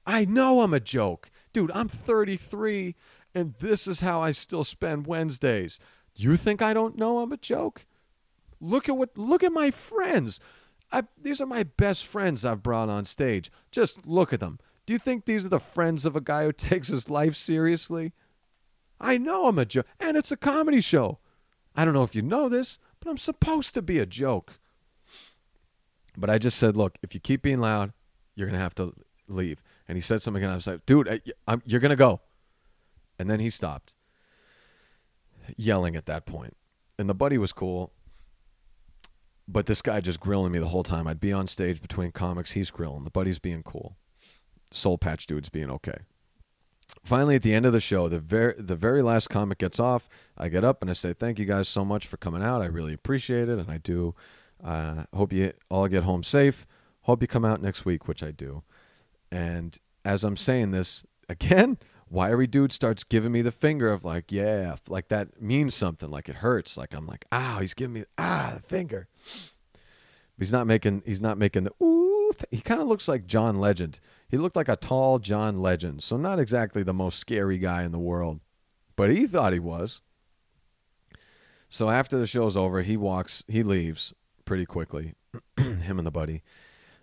I 0.07 0.25
know 0.25 0.63
I'm 0.63 0.75
a 0.75 0.81
joke. 0.81 1.31
Dude, 1.53 1.71
I'm 1.75 1.89
33 1.89 2.95
and 3.35 3.55
this 3.61 3.87
is 3.87 4.01
how 4.01 4.21
I 4.21 4.33
still 4.33 4.65
spend 4.65 5.07
Wednesdays. 5.07 5.79
You 6.15 6.37
think 6.37 6.63
I 6.63 6.73
don't 6.73 6.97
know 6.97 7.21
I'm 7.21 7.33
a 7.33 7.37
joke? 7.37 7.87
Look 8.61 8.89
at 8.89 8.97
what 8.97 9.17
look 9.17 9.45
at 9.45 9.53
my 9.53 9.71
friends. 9.71 10.41
I, 10.91 11.05
these 11.21 11.41
are 11.41 11.47
my 11.47 11.63
best 11.63 12.07
friends 12.07 12.45
I've 12.45 12.63
brought 12.63 12.89
on 12.89 13.05
stage. 13.05 13.53
Just 13.71 14.07
look 14.07 14.33
at 14.33 14.41
them. 14.41 14.59
Do 14.87 14.95
you 14.95 14.99
think 14.99 15.25
these 15.27 15.45
are 15.45 15.51
the 15.51 15.61
friends 15.61 16.07
of 16.07 16.17
a 16.17 16.21
guy 16.21 16.45
who 16.45 16.53
takes 16.71 16.89
his 16.89 17.11
life 17.11 17.37
seriously? 17.37 18.13
I 19.01 19.17
know 19.19 19.47
I'm 19.47 19.59
a 19.59 19.65
joke, 19.65 19.87
and 20.01 20.17
it's 20.17 20.33
a 20.33 20.37
comedy 20.37 20.81
show. 20.81 21.19
I 21.77 21.85
don't 21.85 21.95
know 21.95 22.03
if 22.03 22.15
you 22.15 22.23
know 22.23 22.49
this, 22.49 22.79
but 23.01 23.09
I'm 23.09 23.19
supposed 23.19 23.75
to 23.75 23.83
be 23.83 23.99
a 23.99 24.07
joke. 24.07 24.59
But 26.17 26.31
I 26.31 26.39
just 26.39 26.59
said, 26.59 26.77
look, 26.77 26.99
if 27.03 27.15
you 27.15 27.21
keep 27.21 27.43
being 27.43 27.61
loud, 27.61 27.93
you're 28.35 28.49
gonna 28.49 28.59
have 28.59 28.75
to 28.77 28.93
leave. 29.29 29.63
And 29.87 29.97
he 29.97 30.03
said 30.03 30.21
something, 30.21 30.43
and 30.43 30.53
I 30.53 30.57
was 30.57 30.67
like, 30.67 30.85
dude, 30.87 31.09
I, 31.09 31.21
I'm, 31.47 31.63
you're 31.65 31.81
gonna 31.81 31.95
go. 31.97 32.21
And 33.19 33.31
then 33.31 33.41
he 33.41 33.51
stopped 33.51 33.95
yelling 35.57 35.97
at 35.97 36.07
that 36.07 36.27
point, 36.27 36.57
and 36.99 37.09
the 37.09 37.15
buddy 37.15 37.39
was 37.39 37.53
cool. 37.53 37.93
but 39.49 39.67
this 39.67 39.81
guy 39.81 40.01
just 40.01 40.21
grilling 40.21 40.53
me 40.53 40.59
the 40.59 40.69
whole 40.69 40.83
time. 40.83 41.07
I'd 41.07 41.21
be 41.21 41.33
on 41.33 41.47
stage 41.47 41.81
between 41.81 42.13
comics, 42.13 42.51
he's 42.53 42.71
grilling. 42.71 43.05
The 43.05 43.11
buddy's 43.11 43.39
being 43.39 43.63
cool. 43.63 43.97
Soul 44.71 44.99
Patch 44.99 45.27
dude's 45.27 45.49
being 45.49 45.71
okay. 45.71 46.01
Finally, 47.09 47.37
at 47.37 47.43
the 47.43 47.55
end 47.55 47.65
of 47.65 47.73
the 47.73 47.81
show, 47.81 48.07
the 48.07 48.19
very 48.19 48.53
the 48.59 48.77
very 48.77 49.01
last 49.01 49.31
comic 49.31 49.57
gets 49.57 49.81
off. 49.81 50.11
I 50.37 50.51
get 50.51 50.63
up 50.63 50.83
and 50.83 50.91
I 50.91 50.93
say, 50.93 51.15
"Thank 51.15 51.39
you 51.39 51.47
guys 51.47 51.67
so 51.67 51.83
much 51.83 52.07
for 52.07 52.19
coming 52.19 52.43
out. 52.43 52.61
I 52.61 52.67
really 52.67 52.93
appreciate 52.93 53.49
it, 53.49 53.59
and 53.59 53.71
I 53.71 53.79
do. 53.79 54.15
Uh, 54.63 55.05
hope 55.15 55.33
you 55.33 55.55
all 55.71 55.89
get 55.89 56.03
home 56.03 56.23
safe. 56.23 56.67
Hope 57.05 57.23
you 57.23 57.27
come 57.27 57.47
out 57.47 57.63
next 57.63 57.87
week, 57.87 58.07
which 58.07 58.23
I 58.23 58.31
do." 58.31 58.63
And 59.33 59.79
as 60.05 60.23
I'm 60.23 60.37
saying 60.37 60.73
this 60.73 61.03
again, 61.31 61.79
wiry 62.11 62.47
dude 62.47 62.73
starts 62.73 63.05
giving 63.05 63.33
me 63.33 63.41
the 63.41 63.53
finger 63.53 63.91
of 63.91 64.05
like, 64.05 64.31
"Yeah, 64.31 64.77
like 64.87 65.09
that 65.09 65.41
means 65.41 65.75
something. 65.75 66.11
Like 66.11 66.29
it 66.29 66.37
hurts. 66.37 66.77
Like 66.77 66.93
I'm 66.93 67.07
like, 67.07 67.25
ah, 67.33 67.57
he's 67.63 67.73
giving 67.73 67.95
me 67.95 68.05
ah 68.19 68.53
the 68.57 68.61
finger." 68.61 69.09
He's 70.39 70.53
not 70.53 70.67
making 70.67 71.05
he's 71.07 71.23
not 71.23 71.39
making 71.39 71.65
the 71.65 71.73
ooh. 71.83 72.33
th- 72.33 72.45
He 72.51 72.61
kind 72.61 72.83
of 72.83 72.87
looks 72.87 73.09
like 73.09 73.27
John 73.27 73.59
Legend. 73.59 73.99
He 74.29 74.37
looked 74.37 74.57
like 74.57 74.69
a 74.69 74.77
tall 74.77 75.19
John 75.19 75.61
Legend, 75.61 76.03
so 76.03 76.17
not 76.17 76.39
exactly 76.39 76.83
the 76.83 76.93
most 76.93 77.19
scary 77.19 77.59
guy 77.59 77.83
in 77.83 77.93
the 77.93 77.99
world, 77.99 78.41
but 78.97 79.11
he 79.11 79.27
thought 79.27 79.53
he 79.53 79.59
was. 79.59 80.03
So 81.71 81.89
after 81.89 82.19
the 82.19 82.27
show's 82.27 82.57
over, 82.57 82.83
he 82.83 82.97
walks, 82.97 83.43
he 83.49 83.63
leaves 83.63 84.13
pretty 84.45 84.67
quickly, 84.67 85.15
him 85.57 85.99
and 85.99 86.07
the 86.07 86.11
buddy, 86.11 86.43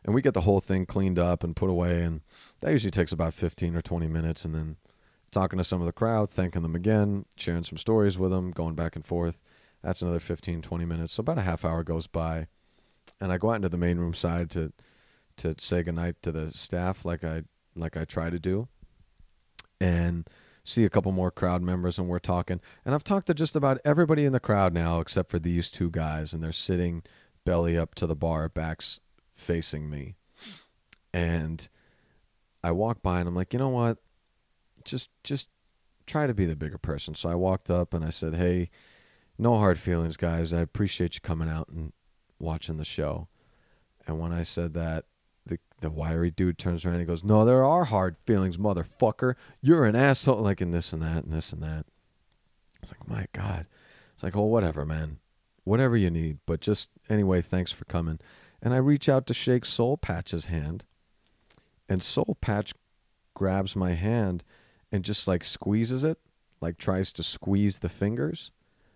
and 0.03 0.13
we 0.13 0.21
get 0.21 0.33
the 0.33 0.41
whole 0.41 0.61
thing 0.61 0.85
cleaned 0.85 1.19
up 1.19 1.43
and 1.43 1.55
put 1.55 1.69
away, 1.69 2.03
and 2.03 2.21
that 2.61 2.71
usually 2.71 2.91
takes 2.91 3.11
about 3.11 3.33
fifteen 3.33 3.75
or 3.75 3.81
twenty 3.81 4.07
minutes, 4.07 4.45
and 4.45 4.53
then 4.53 4.77
talking 5.31 5.57
to 5.57 5.63
some 5.63 5.81
of 5.81 5.85
the 5.85 5.91
crowd, 5.91 6.29
thanking 6.29 6.61
them 6.61 6.75
again, 6.75 7.25
sharing 7.35 7.63
some 7.63 7.77
stories 7.77 8.17
with 8.17 8.31
them, 8.31 8.51
going 8.51 8.73
back 8.73 8.95
and 8.95 9.05
forth. 9.05 9.41
That's 9.83 10.01
another 10.01 10.19
15, 10.19 10.61
20 10.61 10.85
minutes. 10.85 11.13
So 11.13 11.21
about 11.21 11.37
a 11.37 11.43
half 11.43 11.65
hour 11.65 11.83
goes 11.83 12.07
by, 12.07 12.47
and 13.19 13.31
I 13.31 13.37
go 13.37 13.51
out 13.51 13.57
into 13.57 13.69
the 13.69 13.77
main 13.77 13.97
room 13.99 14.13
side 14.13 14.49
to 14.51 14.71
to 15.37 15.55
say 15.59 15.83
goodnight 15.83 16.21
to 16.21 16.31
the 16.31 16.51
staff 16.51 17.05
like 17.05 17.23
I 17.23 17.43
like 17.75 17.97
I 17.97 18.05
try 18.05 18.29
to 18.29 18.39
do 18.39 18.67
and 19.79 20.29
see 20.63 20.83
a 20.83 20.89
couple 20.89 21.11
more 21.11 21.31
crowd 21.31 21.61
members 21.61 21.99
and 21.99 22.07
we're 22.07 22.19
talking. 22.19 22.59
And 22.83 22.95
I've 22.95 23.03
talked 23.03 23.27
to 23.27 23.33
just 23.33 23.55
about 23.55 23.79
everybody 23.85 24.25
in 24.25 24.33
the 24.33 24.39
crowd 24.39 24.73
now 24.73 24.99
except 24.99 25.29
for 25.29 25.39
these 25.39 25.69
two 25.69 25.89
guys 25.89 26.33
and 26.33 26.43
they're 26.43 26.51
sitting 26.51 27.03
belly 27.45 27.77
up 27.77 27.93
to 27.95 28.07
the 28.07 28.15
bar 28.15 28.49
backs 28.49 28.99
facing 29.33 29.89
me. 29.89 30.15
And 31.13 31.67
I 32.63 32.71
walk 32.71 33.03
by 33.03 33.19
and 33.19 33.27
I'm 33.27 33.35
like 33.35 33.53
you 33.53 33.59
know 33.59 33.69
what? 33.69 33.97
Just 34.83 35.09
just 35.23 35.49
try 36.07 36.27
to 36.27 36.33
be 36.33 36.45
the 36.45 36.55
bigger 36.55 36.77
person. 36.77 37.15
So 37.15 37.29
I 37.29 37.35
walked 37.35 37.69
up 37.69 37.93
and 37.93 38.03
I 38.03 38.09
said 38.09 38.35
hey 38.35 38.69
no 39.37 39.57
hard 39.57 39.77
feelings 39.77 40.17
guys. 40.17 40.53
I 40.53 40.61
appreciate 40.61 41.15
you 41.15 41.21
coming 41.21 41.49
out 41.49 41.67
and 41.67 41.93
watching 42.39 42.77
the 42.77 42.85
show. 42.85 43.27
And 44.07 44.19
when 44.19 44.31
I 44.31 44.43
said 44.43 44.73
that 44.73 45.05
the 45.81 45.89
wiry 45.89 46.31
dude 46.31 46.57
turns 46.57 46.85
around 46.85 46.95
and 46.95 47.07
goes, 47.07 47.23
"No, 47.23 47.45
there 47.45 47.63
are 47.63 47.85
hard 47.85 48.17
feelings, 48.25 48.57
motherfucker. 48.57 49.35
You're 49.61 49.85
an 49.85 49.95
asshole." 49.95 50.41
Like 50.41 50.61
in 50.61 50.71
this 50.71 50.93
and 50.93 51.01
that 51.01 51.23
and 51.25 51.33
this 51.33 51.51
and 51.51 51.61
that. 51.63 51.85
It's 52.81 52.91
like, 52.91 53.07
"My 53.07 53.27
God." 53.33 53.67
It's 54.13 54.23
like, 54.23 54.35
"Oh, 54.35 54.45
whatever, 54.45 54.85
man. 54.85 55.19
Whatever 55.63 55.97
you 55.97 56.09
need." 56.09 56.39
But 56.45 56.61
just 56.61 56.89
anyway, 57.09 57.41
thanks 57.41 57.71
for 57.71 57.85
coming. 57.85 58.19
And 58.61 58.73
I 58.73 58.77
reach 58.77 59.09
out 59.09 59.27
to 59.27 59.33
shake 59.33 59.65
Soul 59.65 59.97
Patch's 59.97 60.45
hand, 60.45 60.85
and 61.89 62.01
Soul 62.01 62.37
Patch 62.41 62.73
grabs 63.33 63.75
my 63.75 63.93
hand 63.93 64.43
and 64.91 65.03
just 65.03 65.27
like 65.27 65.43
squeezes 65.43 66.03
it, 66.03 66.19
like 66.61 66.77
tries 66.77 67.11
to 67.13 67.23
squeeze 67.23 67.79
the 67.79 67.89
fingers, 67.89 68.51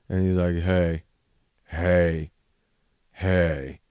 and 0.07 0.25
he's 0.25 0.37
like, 0.37 0.63
"Hey, 0.63 1.03
hey, 1.65 2.31
hey." 3.11 3.81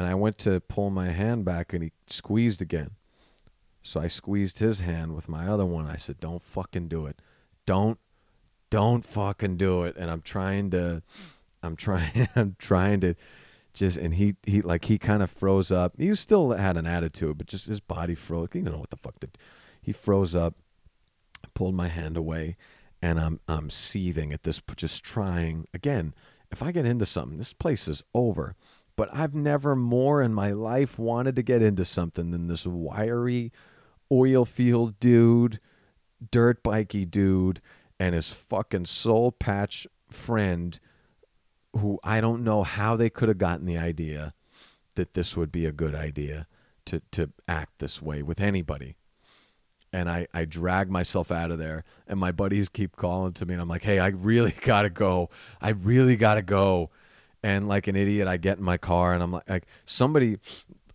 And 0.00 0.08
I 0.08 0.14
went 0.14 0.38
to 0.38 0.60
pull 0.60 0.88
my 0.88 1.08
hand 1.08 1.44
back 1.44 1.74
and 1.74 1.82
he 1.82 1.92
squeezed 2.06 2.62
again. 2.62 2.92
So 3.82 4.00
I 4.00 4.06
squeezed 4.06 4.58
his 4.58 4.80
hand 4.80 5.14
with 5.14 5.28
my 5.28 5.46
other 5.46 5.66
one. 5.66 5.86
I 5.86 5.96
said, 5.96 6.18
"Don't 6.20 6.40
fucking 6.42 6.88
do 6.88 7.04
it. 7.04 7.20
Don't 7.66 7.98
don't 8.70 9.04
fucking 9.04 9.58
do 9.58 9.82
it." 9.82 9.96
And 9.98 10.10
I'm 10.10 10.22
trying 10.22 10.70
to 10.70 11.02
I'm 11.62 11.76
trying 11.76 12.30
I'm 12.34 12.56
trying 12.58 13.00
to 13.00 13.14
just 13.74 13.98
and 13.98 14.14
he 14.14 14.36
he 14.42 14.62
like 14.62 14.86
he 14.86 14.96
kind 14.96 15.22
of 15.22 15.30
froze 15.30 15.70
up. 15.70 15.92
He 15.98 16.14
still 16.14 16.52
had 16.52 16.78
an 16.78 16.86
attitude, 16.86 17.36
but 17.36 17.46
just 17.46 17.66
his 17.66 17.80
body 17.80 18.14
froze. 18.14 18.48
You 18.54 18.62
know 18.62 18.78
what 18.78 18.88
the 18.88 18.96
fuck 18.96 19.20
did. 19.20 19.36
He 19.82 19.92
froze 19.92 20.34
up, 20.34 20.54
pulled 21.52 21.74
my 21.74 21.88
hand 21.88 22.16
away, 22.16 22.56
and 23.02 23.20
I'm 23.20 23.38
I'm 23.46 23.68
seething 23.68 24.32
at 24.32 24.44
this, 24.44 24.62
just 24.76 25.04
trying 25.04 25.68
again. 25.74 26.14
If 26.50 26.62
I 26.62 26.72
get 26.72 26.86
into 26.86 27.04
something, 27.04 27.36
this 27.36 27.52
place 27.52 27.86
is 27.86 28.02
over 28.14 28.56
but 29.00 29.08
I've 29.14 29.34
never 29.34 29.74
more 29.74 30.20
in 30.20 30.34
my 30.34 30.50
life 30.50 30.98
wanted 30.98 31.34
to 31.36 31.42
get 31.42 31.62
into 31.62 31.86
something 31.86 32.32
than 32.32 32.48
this 32.48 32.66
wiry 32.66 33.50
oil 34.12 34.44
field 34.44 35.00
dude, 35.00 35.58
dirt 36.30 36.62
bikey 36.62 37.06
dude, 37.06 37.62
and 37.98 38.14
his 38.14 38.30
fucking 38.30 38.84
soul 38.84 39.32
patch 39.32 39.86
friend 40.10 40.78
who 41.72 41.98
I 42.04 42.20
don't 42.20 42.44
know 42.44 42.62
how 42.62 42.94
they 42.94 43.08
could 43.08 43.30
have 43.30 43.38
gotten 43.38 43.64
the 43.64 43.78
idea 43.78 44.34
that 44.96 45.14
this 45.14 45.34
would 45.34 45.50
be 45.50 45.64
a 45.64 45.72
good 45.72 45.94
idea 45.94 46.46
to, 46.84 47.00
to 47.12 47.30
act 47.48 47.78
this 47.78 48.02
way 48.02 48.22
with 48.22 48.38
anybody. 48.38 48.96
And 49.94 50.10
I, 50.10 50.26
I 50.34 50.44
drag 50.44 50.90
myself 50.90 51.30
out 51.32 51.50
of 51.50 51.58
there, 51.58 51.84
and 52.06 52.20
my 52.20 52.32
buddies 52.32 52.68
keep 52.68 52.96
calling 52.96 53.32
to 53.32 53.46
me, 53.46 53.54
and 53.54 53.62
I'm 53.62 53.68
like, 53.68 53.84
hey, 53.84 53.98
I 53.98 54.08
really 54.08 54.54
gotta 54.60 54.90
go. 54.90 55.30
I 55.58 55.70
really 55.70 56.16
gotta 56.16 56.42
go 56.42 56.90
and 57.42 57.68
like 57.68 57.86
an 57.86 57.96
idiot 57.96 58.26
i 58.28 58.36
get 58.36 58.58
in 58.58 58.64
my 58.64 58.76
car 58.76 59.12
and 59.12 59.22
i'm 59.22 59.32
like, 59.32 59.48
like 59.48 59.66
somebody 59.84 60.38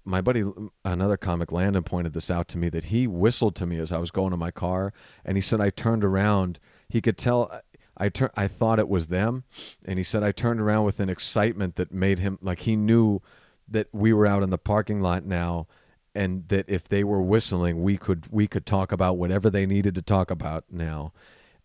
my 0.03 0.21
buddy 0.21 0.43
another 0.83 1.17
comic 1.17 1.51
landon 1.51 1.83
pointed 1.83 2.13
this 2.13 2.29
out 2.29 2.47
to 2.47 2.57
me 2.57 2.69
that 2.69 2.85
he 2.85 3.07
whistled 3.07 3.55
to 3.55 3.65
me 3.65 3.77
as 3.77 3.91
i 3.91 3.97
was 3.97 4.11
going 4.11 4.31
to 4.31 4.37
my 4.37 4.51
car 4.51 4.93
and 5.23 5.37
he 5.37 5.41
said 5.41 5.59
i 5.59 5.69
turned 5.69 6.03
around. 6.03 6.59
He 6.87 7.01
could 7.01 7.17
tell 7.17 7.61
i 7.97 8.09
tur- 8.09 8.31
i 8.35 8.47
thought 8.47 8.77
it 8.77 8.87
was 8.87 9.07
them 9.07 9.43
and 9.87 9.97
he 9.97 10.03
said 10.03 10.21
i 10.23 10.31
turned 10.31 10.59
around 10.61 10.85
with 10.85 10.99
an 10.99 11.09
excitement 11.09 11.75
that 11.75 11.91
made 11.91 12.19
him 12.19 12.37
like 12.41 12.61
he 12.61 12.75
knew 12.75 13.21
that 13.67 13.87
we 13.91 14.13
were 14.13 14.27
out 14.27 14.43
in 14.43 14.51
the 14.51 14.57
parking 14.57 14.99
lot 14.99 15.25
now 15.25 15.67
and 16.13 16.47
that 16.49 16.65
if 16.69 16.87
they 16.87 17.03
were 17.03 17.21
whistling 17.21 17.81
we 17.81 17.97
could 17.97 18.31
we 18.31 18.47
could 18.47 18.65
talk 18.65 18.91
about 18.91 19.17
whatever 19.17 19.49
they 19.49 19.65
needed 19.65 19.95
to 19.95 20.01
talk 20.01 20.29
about 20.29 20.65
now 20.69 21.11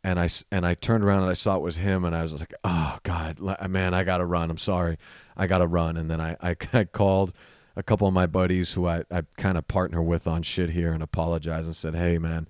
and 0.03 0.18
I 0.18 0.28
and 0.51 0.64
I 0.66 0.74
turned 0.74 1.05
around 1.05 1.22
and 1.22 1.30
I 1.30 1.34
saw 1.34 1.57
it 1.57 1.62
was 1.62 1.76
him, 1.76 2.05
and 2.05 2.14
I 2.14 2.22
was 2.22 2.32
like, 2.38 2.55
"Oh 2.64 2.98
God, 3.03 3.38
man, 3.68 3.94
I 3.94 4.05
gotta 4.05 4.24
run. 4.24 4.51
I'm 4.51 4.59
sorry, 4.59 4.98
I 5.36 5.46
gotta 5.46 5.66
run." 5.66 5.96
And 5.96 6.11
then 6.11 6.20
I 6.20 6.36
I, 6.40 6.57
I 6.72 6.84
called 6.84 7.34
a 7.76 7.82
couple 7.82 8.09
of 8.09 8.14
my 8.14 8.26
buddies 8.26 8.72
who 8.72 8.86
I, 8.86 9.05
I 9.11 9.22
kind 9.36 9.57
of 9.57 9.68
partner 9.68 10.03
with 10.03 10.26
on 10.26 10.42
shit 10.42 10.70
here 10.70 10.92
and 10.92 11.03
apologized 11.03 11.66
and 11.66 11.76
said, 11.76 11.94
"Hey, 11.94 12.18
man, 12.18 12.48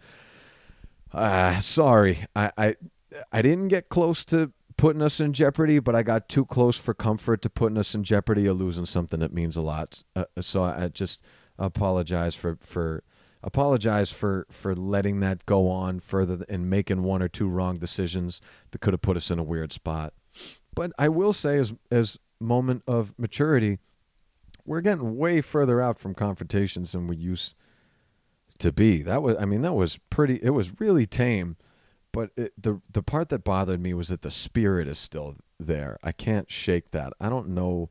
uh, 1.13 1.61
sorry, 1.61 2.27
I, 2.37 2.53
I 2.57 2.77
I 3.33 3.43
didn't 3.43 3.69
get 3.69 3.89
close 3.89 4.25
to 4.27 4.53
putting 4.77 5.03
us 5.03 5.21
in 5.21 5.33
jeopardy, 5.33 5.79
but 5.79 5.95
I 5.95 6.03
got 6.03 6.29
too 6.29 6.45
close 6.45 6.77
for 6.77 6.95
comfort 6.95 7.43
to 7.43 7.51
putting 7.51 7.79
us 7.79 7.95
in 7.95 8.05
jeopardy 8.05 8.47
of 8.47 8.59
losing 8.61 8.87
something 8.87 9.21
that 9.21 9.33
means 9.33 9.57
a 9.57 9.61
lot. 9.61 10.05
Uh, 10.15 10.25
so 10.41 10.63
I 10.63 10.89
just 10.89 11.21
apologize 11.59 12.35
for 12.35 12.59
for." 12.61 13.03
Apologize 13.43 14.11
for 14.11 14.47
for 14.51 14.75
letting 14.75 15.21
that 15.21 15.47
go 15.47 15.69
on 15.69 16.01
further 16.01 16.45
and 16.49 16.69
making 16.69 17.03
one 17.03 17.23
or 17.23 17.29
two 17.29 17.49
wrong 17.49 17.77
decisions 17.77 18.41
that 18.71 18.81
could 18.81 18.93
have 18.93 19.03
put 19.03 19.17
us 19.17 19.31
in 19.31 19.39
a 19.39 19.45
weird 19.45 19.73
spot. 19.73 20.13
But 20.75 20.93
I 20.99 21.09
will 21.09 21.33
say, 21.33 21.59
as 21.59 21.73
as 21.91 22.19
moment 22.41 22.83
of 22.87 23.13
maturity, 23.19 23.79
we're 24.65 24.81
getting 24.81 25.17
way 25.17 25.41
further 25.41 25.81
out 25.81 25.99
from 25.99 26.15
confrontations 26.15 26.93
than 26.93 27.07
we 27.07 27.17
used 27.17 27.55
to 28.59 28.73
be. 28.73 29.03
That 29.03 29.23
was, 29.23 29.37
I 29.39 29.45
mean, 29.45 29.63
that 29.63 29.75
was 29.75 29.99
pretty. 30.11 30.39
It 30.43 30.51
was 30.51 30.81
really 30.81 31.07
tame. 31.07 31.57
But 32.13 32.31
it, 32.37 32.53
the 32.61 32.81
the 32.91 33.03
part 33.03 33.29
that 33.29 33.45
bothered 33.45 33.81
me 33.81 33.95
was 33.95 34.09
that 34.09 34.23
the 34.23 34.31
spirit 34.31 34.89
is 34.89 34.99
still 34.99 35.37
there. 35.59 35.99
I 36.03 36.13
can't 36.13 36.51
shake 36.51 36.91
that. 36.91 37.13
I 37.21 37.29
don't 37.29 37.51
know 37.51 37.91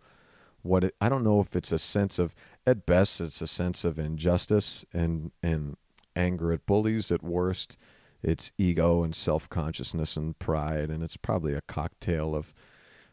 what 0.61 0.83
it, 0.83 0.95
I 0.99 1.07
don't 1.09 1.23
know 1.23 1.39
if 1.39 1.55
it's 1.55 1.71
a 1.71 1.79
sense 1.79 2.19
of 2.19 2.35
at 2.65 2.85
best 2.85 3.21
it's 3.21 3.41
a 3.41 3.47
sense 3.47 3.83
of 3.83 3.97
injustice 3.97 4.85
and 4.93 5.31
and 5.41 5.77
anger 6.15 6.51
at 6.51 6.65
bullies. 6.65 7.11
At 7.11 7.23
worst 7.23 7.77
it's 8.21 8.51
ego 8.57 9.01
and 9.03 9.15
self-consciousness 9.15 10.17
and 10.17 10.37
pride. 10.39 10.89
And 10.89 11.03
it's 11.03 11.17
probably 11.17 11.53
a 11.53 11.61
cocktail 11.61 12.35
of 12.35 12.53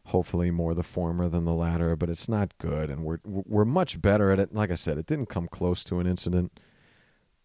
hopefully 0.07 0.51
more 0.51 0.75
the 0.75 0.83
former 0.83 1.29
than 1.29 1.45
the 1.45 1.53
latter 1.53 1.97
but 1.97 2.11
it's 2.11 2.29
not 2.29 2.57
good. 2.59 2.91
And 2.91 3.05
we're 3.05 3.21
we're 3.25 3.65
much 3.65 4.01
better 4.01 4.31
at 4.31 4.39
it. 4.39 4.55
Like 4.55 4.71
i 4.71 4.75
said 4.75 4.99
it 4.99 5.07
didn't 5.07 5.27
come 5.27 5.49
close 5.49 5.83
to 5.85 6.01
an 6.01 6.07
incident 6.07 6.59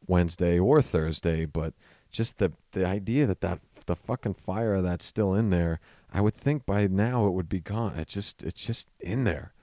wednesday 0.08 0.58
or 0.58 0.82
thursday 0.82 1.46
but 1.46 1.74
just 2.12 2.40
the 2.40 2.52
the 2.72 2.86
idea 2.86 3.28
that 3.28 3.42
that 3.42 3.60
the 3.86 3.96
fucking 3.96 4.34
fire 4.34 4.82
that's 4.82 5.06
still 5.06 5.34
in 5.36 5.52
there 5.52 5.80
i 6.12 6.20
would 6.20 6.34
think 6.34 6.66
by 6.66 6.88
now 6.88 7.28
it 7.28 7.32
would 7.32 7.50
be 7.50 7.60
gone. 7.60 7.98
It 7.98 8.08
just 8.08 8.44
it's 8.44 8.66
just 8.66 8.88
in 9.00 9.24
there 9.24 9.54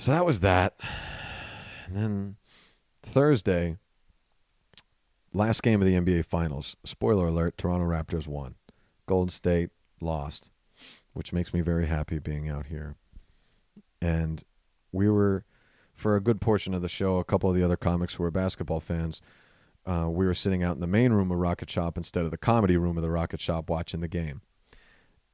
so 0.00 0.10
that 0.12 0.24
was 0.24 0.40
that. 0.40 0.74
And 1.86 1.96
then 1.96 2.36
Thursday, 3.02 3.76
last 5.32 5.62
game 5.62 5.80
of 5.80 5.86
the 5.86 5.94
NBA 5.94 6.24
Finals. 6.24 6.76
Spoiler 6.84 7.28
alert 7.28 7.56
Toronto 7.56 7.86
Raptors 7.86 8.26
won. 8.26 8.54
Golden 9.06 9.30
State 9.30 9.70
lost, 10.00 10.50
which 11.12 11.32
makes 11.32 11.52
me 11.52 11.60
very 11.60 11.86
happy 11.86 12.18
being 12.18 12.48
out 12.48 12.66
here. 12.66 12.96
and 14.00 14.44
we 14.92 15.08
were 15.08 15.44
for 15.94 16.16
a 16.16 16.20
good 16.20 16.40
portion 16.40 16.74
of 16.74 16.82
the 16.82 16.88
show. 16.88 17.18
A 17.18 17.24
couple 17.24 17.50
of 17.50 17.54
the 17.54 17.62
other 17.62 17.76
comics 17.76 18.14
who 18.14 18.22
were 18.22 18.30
basketball 18.30 18.80
fans. 18.80 19.20
Uh, 19.86 20.08
we 20.08 20.26
were 20.26 20.34
sitting 20.34 20.62
out 20.62 20.74
in 20.74 20.80
the 20.80 20.86
main 20.86 21.12
room 21.12 21.30
of 21.30 21.38
Rocket 21.38 21.70
Shop 21.70 21.96
instead 21.96 22.24
of 22.24 22.30
the 22.30 22.38
comedy 22.38 22.76
room 22.76 22.96
of 22.96 23.02
the 23.02 23.10
Rocket 23.10 23.40
Shop 23.40 23.68
watching 23.70 24.00
the 24.00 24.08
game. 24.08 24.40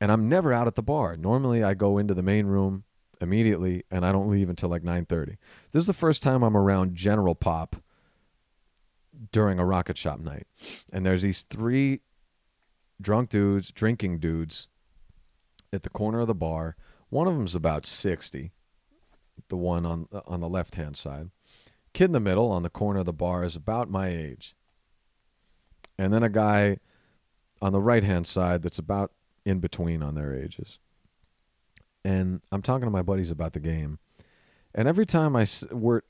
And 0.00 0.12
I'm 0.12 0.28
never 0.28 0.52
out 0.52 0.66
at 0.66 0.74
the 0.74 0.82
bar. 0.82 1.16
Normally, 1.16 1.62
I 1.62 1.74
go 1.74 1.96
into 1.98 2.14
the 2.14 2.22
main 2.22 2.46
room 2.46 2.84
immediately, 3.20 3.84
and 3.90 4.04
I 4.04 4.12
don't 4.12 4.30
leave 4.30 4.48
until 4.48 4.68
like 4.68 4.82
9:30. 4.82 5.36
This 5.72 5.80
is 5.80 5.86
the 5.86 5.92
first 5.92 6.22
time 6.22 6.42
I'm 6.42 6.56
around 6.56 6.94
General 6.94 7.34
Pop 7.34 7.76
during 9.32 9.58
a 9.58 9.64
Rocket 9.64 9.96
Shop 9.96 10.20
night, 10.20 10.46
and 10.92 11.04
there's 11.04 11.22
these 11.22 11.42
three 11.42 12.00
drunk 13.00 13.30
dudes, 13.30 13.70
drinking 13.70 14.18
dudes, 14.18 14.68
at 15.72 15.82
the 15.82 15.90
corner 15.90 16.20
of 16.20 16.26
the 16.26 16.34
bar. 16.34 16.76
One 17.08 17.26
of 17.26 17.36
them's 17.36 17.54
about 17.54 17.86
60, 17.86 18.52
the 19.48 19.56
one 19.56 19.86
on 19.86 20.08
uh, 20.12 20.20
on 20.26 20.40
the 20.40 20.48
left 20.48 20.74
hand 20.74 20.96
side. 20.96 21.30
Kid 21.92 22.06
in 22.06 22.12
the 22.12 22.20
middle 22.20 22.50
on 22.50 22.62
the 22.62 22.70
corner 22.70 23.00
of 23.00 23.06
the 23.06 23.12
bar 23.12 23.44
is 23.44 23.56
about 23.56 23.90
my 23.90 24.08
age. 24.08 24.54
And 25.98 26.12
then 26.12 26.22
a 26.22 26.28
guy 26.28 26.78
on 27.62 27.72
the 27.72 27.80
right 27.80 28.04
hand 28.04 28.26
side 28.26 28.60
that's 28.60 28.78
about 28.78 29.12
in 29.46 29.60
between 29.60 30.02
on 30.02 30.14
their 30.14 30.34
ages. 30.34 30.78
And 32.06 32.40
I'm 32.52 32.62
talking 32.62 32.86
to 32.86 32.90
my 32.90 33.02
buddies 33.02 33.32
about 33.32 33.52
the 33.52 33.58
game. 33.58 33.98
And 34.72 34.86
every 34.86 35.06
time 35.06 35.34
I, 35.34 35.44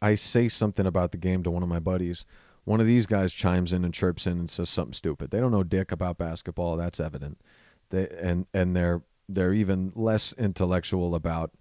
I 0.03 0.15
say 0.15 0.47
something 0.49 0.85
about 0.85 1.13
the 1.13 1.17
game 1.17 1.43
to 1.45 1.51
one 1.51 1.63
of 1.63 1.71
my 1.71 1.79
buddies, 1.79 2.27
one 2.65 2.81
of 2.81 2.87
these 2.87 3.07
guys 3.07 3.33
chimes 3.33 3.73
in 3.73 3.83
and 3.83 3.95
chirps 3.95 4.27
in 4.27 4.39
and 4.39 4.51
says 4.51 4.69
something 4.69 4.93
stupid. 4.93 5.31
They 5.31 5.41
don't 5.41 5.53
know 5.53 5.63
dick 5.63 5.91
about 5.91 6.19
basketball. 6.19 6.77
That's 6.77 7.01
evident. 7.01 7.41
They 7.89 8.09
and 8.21 8.47
and 8.53 8.77
they're 8.77 9.05
they're 9.27 9.55
even 9.55 9.93
less 9.95 10.35
intellectual 10.37 11.15
about 11.15 11.53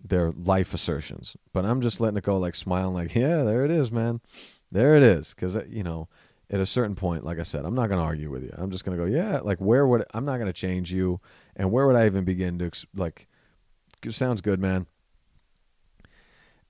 their 0.00 0.30
life 0.30 0.72
assertions. 0.72 1.36
But 1.52 1.64
I'm 1.64 1.80
just 1.80 2.00
letting 2.00 2.18
it 2.18 2.24
go, 2.24 2.38
like 2.38 2.54
smiling, 2.54 2.94
like 2.94 3.16
yeah, 3.16 3.42
there 3.42 3.64
it 3.64 3.70
is, 3.72 3.90
man, 3.90 4.20
there 4.70 4.94
it 4.94 5.02
is. 5.02 5.34
Because 5.34 5.56
uh, 5.56 5.64
you 5.68 5.82
know, 5.82 6.06
at 6.50 6.60
a 6.60 6.66
certain 6.66 6.94
point, 6.94 7.24
like 7.24 7.40
I 7.40 7.44
said, 7.44 7.64
I'm 7.64 7.74
not 7.74 7.88
going 7.88 8.00
to 8.00 8.06
argue 8.06 8.30
with 8.30 8.44
you. 8.44 8.54
I'm 8.56 8.70
just 8.70 8.84
going 8.84 8.96
to 8.96 9.04
go, 9.04 9.10
yeah, 9.10 9.40
like 9.40 9.58
where 9.58 9.86
would 9.88 10.04
I'm 10.14 10.24
not 10.24 10.36
going 10.36 10.46
to 10.46 10.52
change 10.52 10.92
you, 10.92 11.20
and 11.56 11.72
where 11.72 11.88
would 11.88 11.96
I 11.96 12.06
even 12.06 12.24
begin 12.24 12.58
to 12.60 12.70
like? 12.94 13.26
Sounds 14.10 14.40
good, 14.40 14.60
man. 14.60 14.86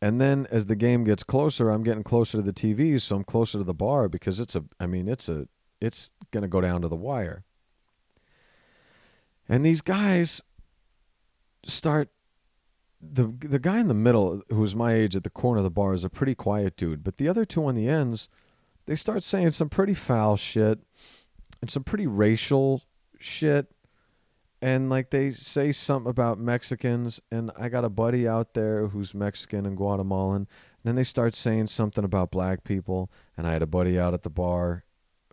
And 0.01 0.21
then 0.21 0.49
as 0.51 0.67
the 0.67 0.75
game 0.75 1.05
gets 1.05 1.23
closer, 1.23 1.71
I'm 1.71 1.85
getting 1.85 2.03
closer 2.03 2.39
to 2.39 2.43
the 2.43 2.53
TV, 2.53 3.01
so 3.01 3.17
I'm 3.17 3.25
closer 3.25 3.59
to 3.59 3.65
the 3.65 3.73
bar 3.73 4.09
because 4.09 4.41
it's 4.41 4.57
a 4.57 4.65
I 4.81 4.87
mean, 4.87 5.09
it's 5.09 5.29
a 5.29 5.47
it's 5.81 6.11
going 6.33 6.43
to 6.43 6.49
go 6.49 6.61
down 6.61 6.83
to 6.83 6.89
the 6.89 6.97
wire. 6.97 7.45
And 9.49 9.65
these 9.65 9.81
guys 9.81 10.43
start 11.67 12.09
the 13.01 13.33
the 13.41 13.59
guy 13.59 13.79
in 13.79 13.89
the 13.89 13.95
middle 13.95 14.43
who's 14.49 14.75
my 14.75 14.93
age 14.93 15.17
at 15.17 15.25
the 15.25 15.31
corner 15.31 15.59
of 15.59 15.65
the 15.65 15.71
bar 15.71 15.93
is 15.95 16.05
a 16.05 16.11
pretty 16.11 16.35
quiet 16.35 16.77
dude, 16.77 17.05
but 17.05 17.17
the 17.17 17.29
other 17.29 17.45
two 17.45 17.65
on 17.65 17.75
the 17.75 17.89
ends, 17.89 18.29
they 18.87 18.97
start 18.97 19.23
saying 19.23 19.53
some 19.53 19.69
pretty 19.69 19.95
foul 19.95 20.37
shit 20.37 20.81
and 21.61 21.71
some 21.71 21.85
pretty 21.85 22.07
racial 22.07 22.83
shit 23.19 23.72
and 24.63 24.89
like 24.89 25.11
they 25.11 25.33
say 25.33 25.73
something 25.73 26.09
about 26.09 26.39
Mexicans, 26.39 27.21
and 27.33 27.51
I 27.59 27.69
got 27.69 27.85
a 27.85 27.89
buddy 27.89 28.29
out 28.29 28.55
there 28.55 28.87
who's 28.87 29.13
Mexican 29.13 29.67
and 29.67 29.77
Guatemalan. 29.77 30.37
And 30.37 30.49
then 30.85 30.95
they 30.95 31.03
start 31.03 31.35
saying 31.35 31.67
something 31.67 32.05
about 32.05 32.31
black 32.31 32.63
people, 32.63 33.11
and 33.37 33.45
I 33.45 33.53
had 33.53 33.63
a 33.63 33.67
buddy 33.67 33.99
out 33.99 34.15
at 34.15 34.23
the 34.23 34.31
bar 34.31 34.85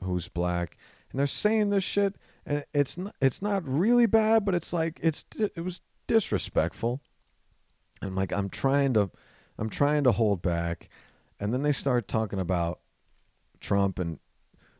who's 0.03 0.29
black, 0.29 0.77
and 1.11 1.19
they're 1.19 1.27
saying 1.27 1.69
this 1.69 1.83
shit, 1.83 2.15
and 2.43 2.65
it's 2.73 2.97
not, 2.97 3.15
it's 3.21 3.41
not 3.41 3.67
really 3.67 4.07
bad, 4.07 4.45
but 4.45 4.55
it's 4.55 4.73
like 4.73 4.99
it's 5.01 5.25
it 5.39 5.63
was 5.63 5.81
disrespectful. 6.07 7.01
And 8.01 8.15
like 8.15 8.33
I'm 8.33 8.49
trying 8.49 8.95
to, 8.95 9.11
I'm 9.59 9.69
trying 9.69 10.03
to 10.05 10.11
hold 10.11 10.41
back, 10.41 10.89
and 11.39 11.53
then 11.53 11.61
they 11.61 11.71
start 11.71 12.07
talking 12.07 12.39
about 12.39 12.79
Trump 13.59 13.99
and 13.99 14.17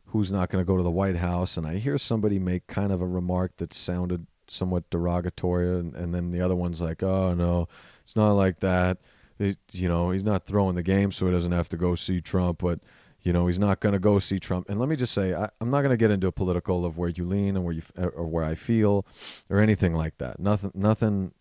who's 0.07 0.31
not 0.31 0.49
going 0.49 0.63
to 0.63 0.67
go 0.67 0.75
to 0.75 0.81
the 0.81 0.89
White 0.89 1.17
House, 1.17 1.55
and 1.55 1.67
I 1.67 1.75
hear 1.75 1.99
somebody 1.99 2.39
make 2.39 2.65
kind 2.65 2.91
of 2.91 2.99
a 2.99 3.07
remark 3.07 3.57
that 3.57 3.75
sounded 3.75 4.25
somewhat 4.51 4.89
derogatory, 4.89 5.79
and, 5.79 5.95
and 5.95 6.13
then 6.13 6.31
the 6.31 6.41
other 6.41 6.55
one's 6.55 6.81
like, 6.81 7.03
"Oh 7.03 7.33
no, 7.33 7.67
it's 8.03 8.15
not 8.15 8.31
like 8.33 8.59
that. 8.59 8.97
It, 9.37 9.57
you 9.71 9.87
know, 9.87 10.11
he's 10.11 10.23
not 10.23 10.45
throwing 10.45 10.75
the 10.75 10.83
game, 10.83 11.11
so 11.11 11.25
he 11.25 11.31
doesn't 11.31 11.51
have 11.51 11.69
to 11.69 11.77
go 11.77 11.95
see 11.95 12.21
Trump, 12.21 12.59
but." 12.59 12.79
You 13.21 13.33
know 13.33 13.47
he's 13.47 13.59
not 13.59 13.81
going 13.81 13.91
to 13.91 13.99
go 13.99 14.17
see 14.19 14.39
Trump, 14.39 14.69
and 14.69 14.79
let 14.79 14.87
me 14.87 14.95
just 14.95 15.13
say 15.13 15.33
I, 15.33 15.49
I'm 15.59 15.69
not 15.69 15.81
going 15.81 15.91
to 15.91 15.97
get 15.97 16.09
into 16.09 16.27
a 16.27 16.31
political 16.31 16.85
of 16.85 16.97
where 16.97 17.09
you 17.09 17.25
lean 17.25 17.57
and 17.57 17.65
where 17.65 17.73
you 17.73 17.81
uh, 17.97 18.05
or 18.07 18.25
where 18.25 18.45
I 18.45 18.55
feel, 18.55 19.05
or 19.49 19.59
anything 19.59 19.93
like 19.93 20.19
that. 20.19 20.39
Nothing, 20.39 20.71
nothing 20.73 21.33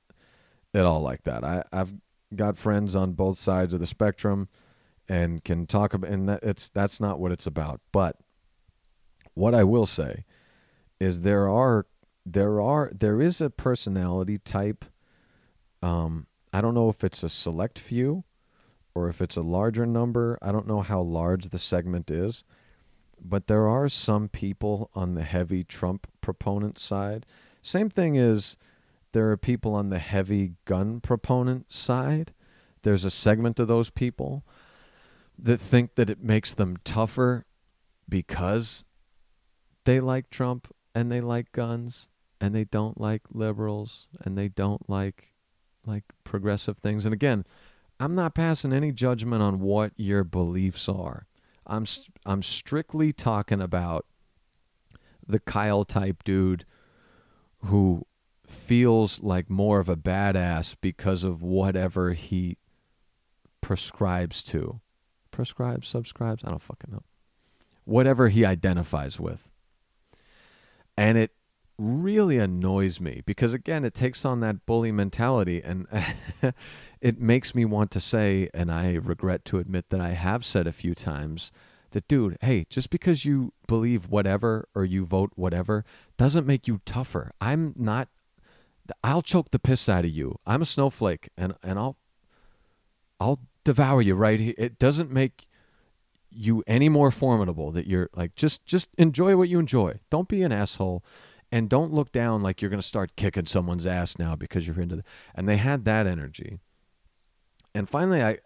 at 0.75 0.85
all 0.85 1.01
like 1.01 1.23
that. 1.23 1.45
I, 1.45 1.63
I've 1.73 1.95
got 2.35 2.59
friends 2.59 2.97
on 2.97 3.13
both 3.13 3.39
sides 3.39 3.75
of 3.75 3.81
the 3.81 3.87
spectrum, 3.87 4.49
and 5.09 5.43
can 5.45 5.67
talk 5.67 5.95
about, 5.95 6.11
and 6.11 6.29
that, 6.29 6.43
it's 6.43 6.69
that's 6.69 7.01
not 7.01 7.19
what 7.19 7.31
it's 7.31 7.47
about. 7.47 7.81
But 7.93 8.17
what 9.35 9.55
I 9.55 9.65
will 9.65 9.87
say 9.87 10.25
is 11.01 11.23
there 11.23 11.49
are 11.49 11.87
there 12.33 12.61
are 12.61 12.91
there 12.95 13.21
is 13.21 13.41
a 13.41 13.51
personality 13.51 14.39
type. 14.39 14.85
Um, 15.83 16.27
I 16.53 16.61
don't 16.61 16.75
know 16.75 16.89
if 16.89 17.05
it's 17.05 17.23
a 17.23 17.29
select 17.29 17.79
few 17.79 18.25
or 18.95 19.09
if 19.09 19.21
it's 19.21 19.37
a 19.37 19.43
larger 19.43 19.87
number. 19.87 20.39
I 20.43 20.53
don't 20.53 20.67
know 20.67 20.81
how 20.81 21.01
large 21.01 21.49
the 21.49 21.59
segment 21.59 22.11
is, 22.11 22.45
but 23.21 23.47
there 23.47 23.69
are 23.69 23.89
some 23.89 24.29
people 24.29 24.91
on 24.95 25.15
the 25.15 25.23
heavy 25.23 25.65
Trump 25.65 26.07
proponent 26.21 26.79
side. 26.79 27.27
Same 27.63 27.89
thing 27.91 28.17
is 28.17 28.57
there 29.13 29.31
are 29.31 29.37
people 29.37 29.75
on 29.75 29.91
the 29.91 29.99
heavy 29.99 30.55
gun 30.65 31.01
proponent 31.01 31.73
side. 31.73 32.33
There's 32.83 33.05
a 33.05 33.11
segment 33.11 33.59
of 33.59 33.69
those 33.69 33.91
people 33.91 34.45
that 35.39 35.61
think 35.61 35.95
that 35.95 36.11
it 36.11 36.23
makes 36.23 36.53
them 36.53 36.77
tougher 36.85 37.47
because 38.09 38.85
they 39.85 40.01
like 40.01 40.31
Trump 40.31 40.73
and 40.95 41.11
they 41.11 41.21
like 41.21 41.53
guns 41.53 42.09
and 42.41 42.55
they 42.55 42.65
don't 42.65 43.01
like 43.01 43.23
liberals 43.33 44.09
and 44.23 44.37
they 44.37 44.49
don't 44.49 44.89
like 44.89 45.35
like 45.87 46.05
progressive 46.25 46.79
things. 46.79 47.05
And 47.05 47.15
again, 47.15 47.45
I'm 47.99 48.15
not 48.15 48.35
passing 48.35 48.73
any 48.73 48.93
judgment 48.93 49.43
on 49.43 49.61
what 49.61 49.93
your 49.97 50.25
beliefs 50.25 50.89
are. 50.89 51.27
I'm 51.67 51.87
I'm 52.25 52.43
strictly 52.43 53.13
talking 53.13 53.61
about 53.61 54.07
the 55.27 55.41
Kyle 55.41 55.85
type 55.85 56.25
dude 56.25 56.65
who 57.65 58.07
feels 58.47 59.21
like 59.21 59.51
more 59.51 59.79
of 59.79 59.89
a 59.89 59.97
badass 59.97 60.77
because 60.81 61.25
of 61.25 61.43
whatever 61.43 62.13
he 62.13 62.57
prescribes 63.61 64.43
to. 64.45 64.81
Prescribes, 65.31 65.89
subscribes, 65.89 66.43
I 66.45 66.51
don't 66.51 66.63
fucking 66.63 66.91
know. 66.93 67.03
Whatever 67.85 68.29
he 68.29 68.45
identifies 68.45 69.21
with. 69.21 69.49
And 70.97 71.19
it 71.19 71.33
really 71.79 72.39
annoys 72.39 73.01
me 73.01 73.23
because 73.25 73.55
again 73.55 73.85
it 73.85 73.95
takes 73.95 74.25
on 74.25 74.41
that 74.41 74.67
bully 74.67 74.91
mentality 74.91 75.63
and 75.63 75.87
it 77.01 77.21
makes 77.21 77.55
me 77.55 77.65
want 77.65 77.93
to 77.93 78.01
say 78.01 78.51
and 78.53 78.71
I 78.71 78.95
regret 78.95 79.45
to 79.47 79.59
admit 79.59 79.91
that 79.91 80.01
I 80.01 80.11
have 80.11 80.45
said 80.45 80.67
a 80.67 80.73
few 80.73 80.95
times 80.97 81.53
that 81.93 82.09
dude 82.09 82.37
hey 82.41 82.67
just 82.69 82.91
because 82.91 83.25
you 83.25 83.53
believe 83.69 84.09
whatever 84.09 84.69
or 84.75 84.85
you 84.85 85.05
vote 85.05 85.31
whatever 85.37 85.85
doesn't 86.17 86.47
make 86.47 86.67
you 86.67 86.81
tougher. 86.85 87.31
I'm 87.41 87.75
not 87.77 88.09
I'll 89.05 89.23
choke 89.23 89.51
the 89.51 89.59
piss 89.61 89.89
out 89.89 90.05
of 90.05 90.11
you. 90.11 90.37
I'm 90.45 90.63
a 90.63 90.67
snowflake 90.67 91.29
and 91.37 91.55
and 91.63 91.79
I'll 91.79 91.97
I'll 93.21 93.39
devour 93.63 94.03
you 94.03 94.17
right 94.17 94.41
here 94.41 94.55
it 94.59 94.81
doesn't 94.81 95.13
make 95.13 95.47
you 96.31 96.65
any 96.67 96.89
more 96.89 97.11
formidable 97.11 97.71
that 97.71 97.87
you're 97.87 98.11
like 98.15 98.35
just 98.35 98.67
just 98.67 98.89
enjoy 98.99 99.37
what 99.37 99.49
you 99.49 99.61
enjoy. 99.61 99.95
Don't 100.11 100.27
be 100.27 100.43
an 100.43 100.51
asshole 100.51 101.05
and 101.51 101.69
don't 101.69 101.93
look 101.93 102.13
down 102.13 102.41
like 102.41 102.61
you're 102.61 102.71
going 102.71 102.81
to 102.81 102.87
start 102.87 103.17
kicking 103.17 103.47
someone's 103.47 103.87
ass 103.87 104.19
now 104.19 104.37
because 104.37 104.67
you're 104.67 104.81
into 104.81 104.97
the 104.97 105.05
and 105.35 105.49
they 105.49 105.57
had 105.57 105.85
that 105.85 106.07
energy. 106.07 106.59
And 107.75 107.89
finally 107.89 108.23
i 108.23 108.39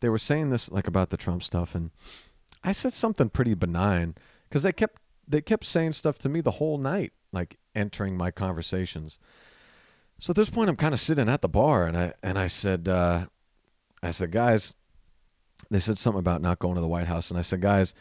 they 0.00 0.08
were 0.08 0.18
saying 0.18 0.50
this 0.50 0.70
like 0.70 0.86
about 0.86 1.10
the 1.10 1.16
trump 1.16 1.42
stuff 1.42 1.74
and 1.74 1.90
i 2.62 2.72
said 2.72 2.92
something 2.92 3.28
pretty 3.28 3.54
benign 3.54 4.14
because 4.48 4.62
they 4.62 4.72
kept 4.72 5.00
they 5.26 5.40
kept 5.40 5.64
saying 5.64 5.92
stuff 5.92 6.18
to 6.18 6.28
me 6.28 6.40
the 6.40 6.52
whole 6.52 6.78
night 6.78 7.12
like 7.32 7.58
entering 7.74 8.16
my 8.16 8.30
conversations. 8.30 9.18
So 10.20 10.30
at 10.32 10.36
this 10.36 10.50
point 10.50 10.68
i'm 10.68 10.76
kind 10.76 10.94
of 10.94 11.00
sitting 11.00 11.28
at 11.28 11.42
the 11.42 11.48
bar 11.48 11.86
and 11.86 11.96
i 11.96 12.12
and 12.24 12.38
i 12.38 12.48
said 12.48 12.88
uh 12.88 13.26
i 14.02 14.10
said 14.10 14.32
guys 14.32 14.74
they 15.70 15.78
said 15.78 15.98
something 15.98 16.18
about 16.18 16.42
not 16.42 16.58
going 16.58 16.74
to 16.74 16.80
the 16.80 16.88
white 16.88 17.06
house 17.06 17.30
and 17.30 17.38
i 17.38 17.42
said 17.42 17.60
guys 17.60 17.94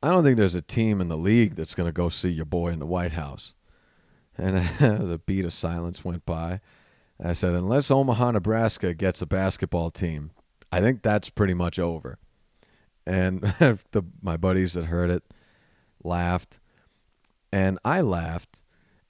i 0.00 0.08
don't 0.08 0.22
think 0.22 0.36
there's 0.36 0.54
a 0.54 0.62
team 0.62 1.00
in 1.00 1.08
the 1.08 1.16
league 1.16 1.56
that's 1.56 1.74
going 1.74 1.88
to 1.88 1.92
go 1.92 2.08
see 2.08 2.28
your 2.28 2.44
boy 2.44 2.68
in 2.68 2.78
the 2.78 2.86
white 2.86 3.12
house 3.12 3.54
and 4.36 4.56
the 4.78 5.20
beat 5.24 5.44
of 5.44 5.52
silence 5.52 6.04
went 6.04 6.24
by. 6.26 6.60
I 7.22 7.32
said, 7.32 7.54
unless 7.54 7.90
Omaha, 7.90 8.32
Nebraska 8.32 8.92
gets 8.92 9.22
a 9.22 9.26
basketball 9.26 9.90
team, 9.90 10.32
I 10.72 10.80
think 10.80 11.02
that's 11.02 11.30
pretty 11.30 11.54
much 11.54 11.78
over. 11.78 12.18
And 13.06 13.40
the, 13.92 14.04
my 14.20 14.36
buddies 14.36 14.72
that 14.72 14.86
heard 14.86 15.10
it 15.10 15.22
laughed, 16.02 16.58
and 17.52 17.78
I 17.84 18.00
laughed. 18.00 18.62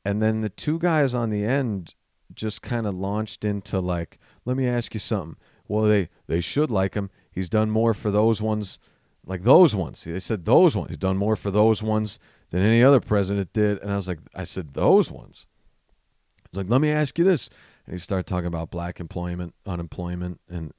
And 0.04 0.20
then 0.20 0.42
the 0.42 0.50
two 0.50 0.78
guys 0.78 1.14
on 1.14 1.30
the 1.30 1.44
end 1.44 1.94
just 2.34 2.60
kind 2.62 2.86
of 2.86 2.94
launched 2.94 3.44
into 3.44 3.80
like, 3.80 4.18
let 4.44 4.56
me 4.56 4.68
ask 4.68 4.92
you 4.92 5.00
something. 5.00 5.36
well, 5.66 5.84
they 5.84 6.10
they 6.26 6.40
should 6.40 6.70
like 6.70 6.94
him. 6.94 7.10
He's 7.30 7.48
done 7.48 7.70
more 7.70 7.94
for 7.94 8.10
those 8.10 8.42
ones, 8.42 8.78
like 9.24 9.42
those 9.42 9.74
ones. 9.74 10.04
They 10.04 10.20
said 10.20 10.44
those 10.44 10.76
ones. 10.76 10.90
He's 10.90 10.98
done 10.98 11.16
more 11.16 11.36
for 11.36 11.50
those 11.50 11.82
ones 11.82 12.18
than 12.54 12.62
any 12.62 12.84
other 12.84 13.00
president 13.00 13.52
did. 13.52 13.82
And 13.82 13.90
I 13.90 13.96
was 13.96 14.06
like, 14.06 14.20
I 14.32 14.44
said 14.44 14.74
those 14.74 15.10
ones. 15.10 15.48
He's 16.48 16.56
like, 16.56 16.70
let 16.70 16.80
me 16.80 16.92
ask 16.92 17.18
you 17.18 17.24
this. 17.24 17.50
And 17.84 17.94
he 17.94 17.98
started 17.98 18.28
talking 18.28 18.46
about 18.46 18.70
black 18.70 19.00
employment, 19.00 19.54
unemployment, 19.66 20.38
and 20.48 20.72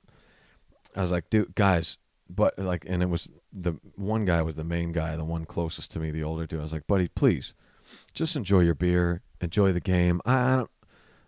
I 0.96 1.02
was 1.02 1.12
like, 1.12 1.30
dude, 1.30 1.54
guys, 1.54 1.98
but 2.30 2.58
like, 2.58 2.86
and 2.88 3.04
it 3.04 3.10
was 3.10 3.30
the 3.52 3.74
one 3.96 4.24
guy 4.24 4.42
was 4.42 4.56
the 4.56 4.64
main 4.64 4.94
guy, 4.94 5.18
the 5.18 5.26
one 5.26 5.44
closest 5.44 5.92
to 5.92 6.00
me, 6.00 6.12
the 6.12 6.24
older 6.24 6.48
dude. 6.48 6.62
I 6.62 6.64
was 6.64 6.72
like, 6.72 6.88
buddy, 6.88 7.10
please, 7.10 7.56
just 8.14 8.38
enjoy 8.38 8.62
your 8.62 8.74
beer, 8.74 9.22
enjoy 9.42 9.74
the 9.74 9.82
game. 9.82 10.22
I, 10.26 10.54
I 10.54 10.56
don't, 10.56 10.72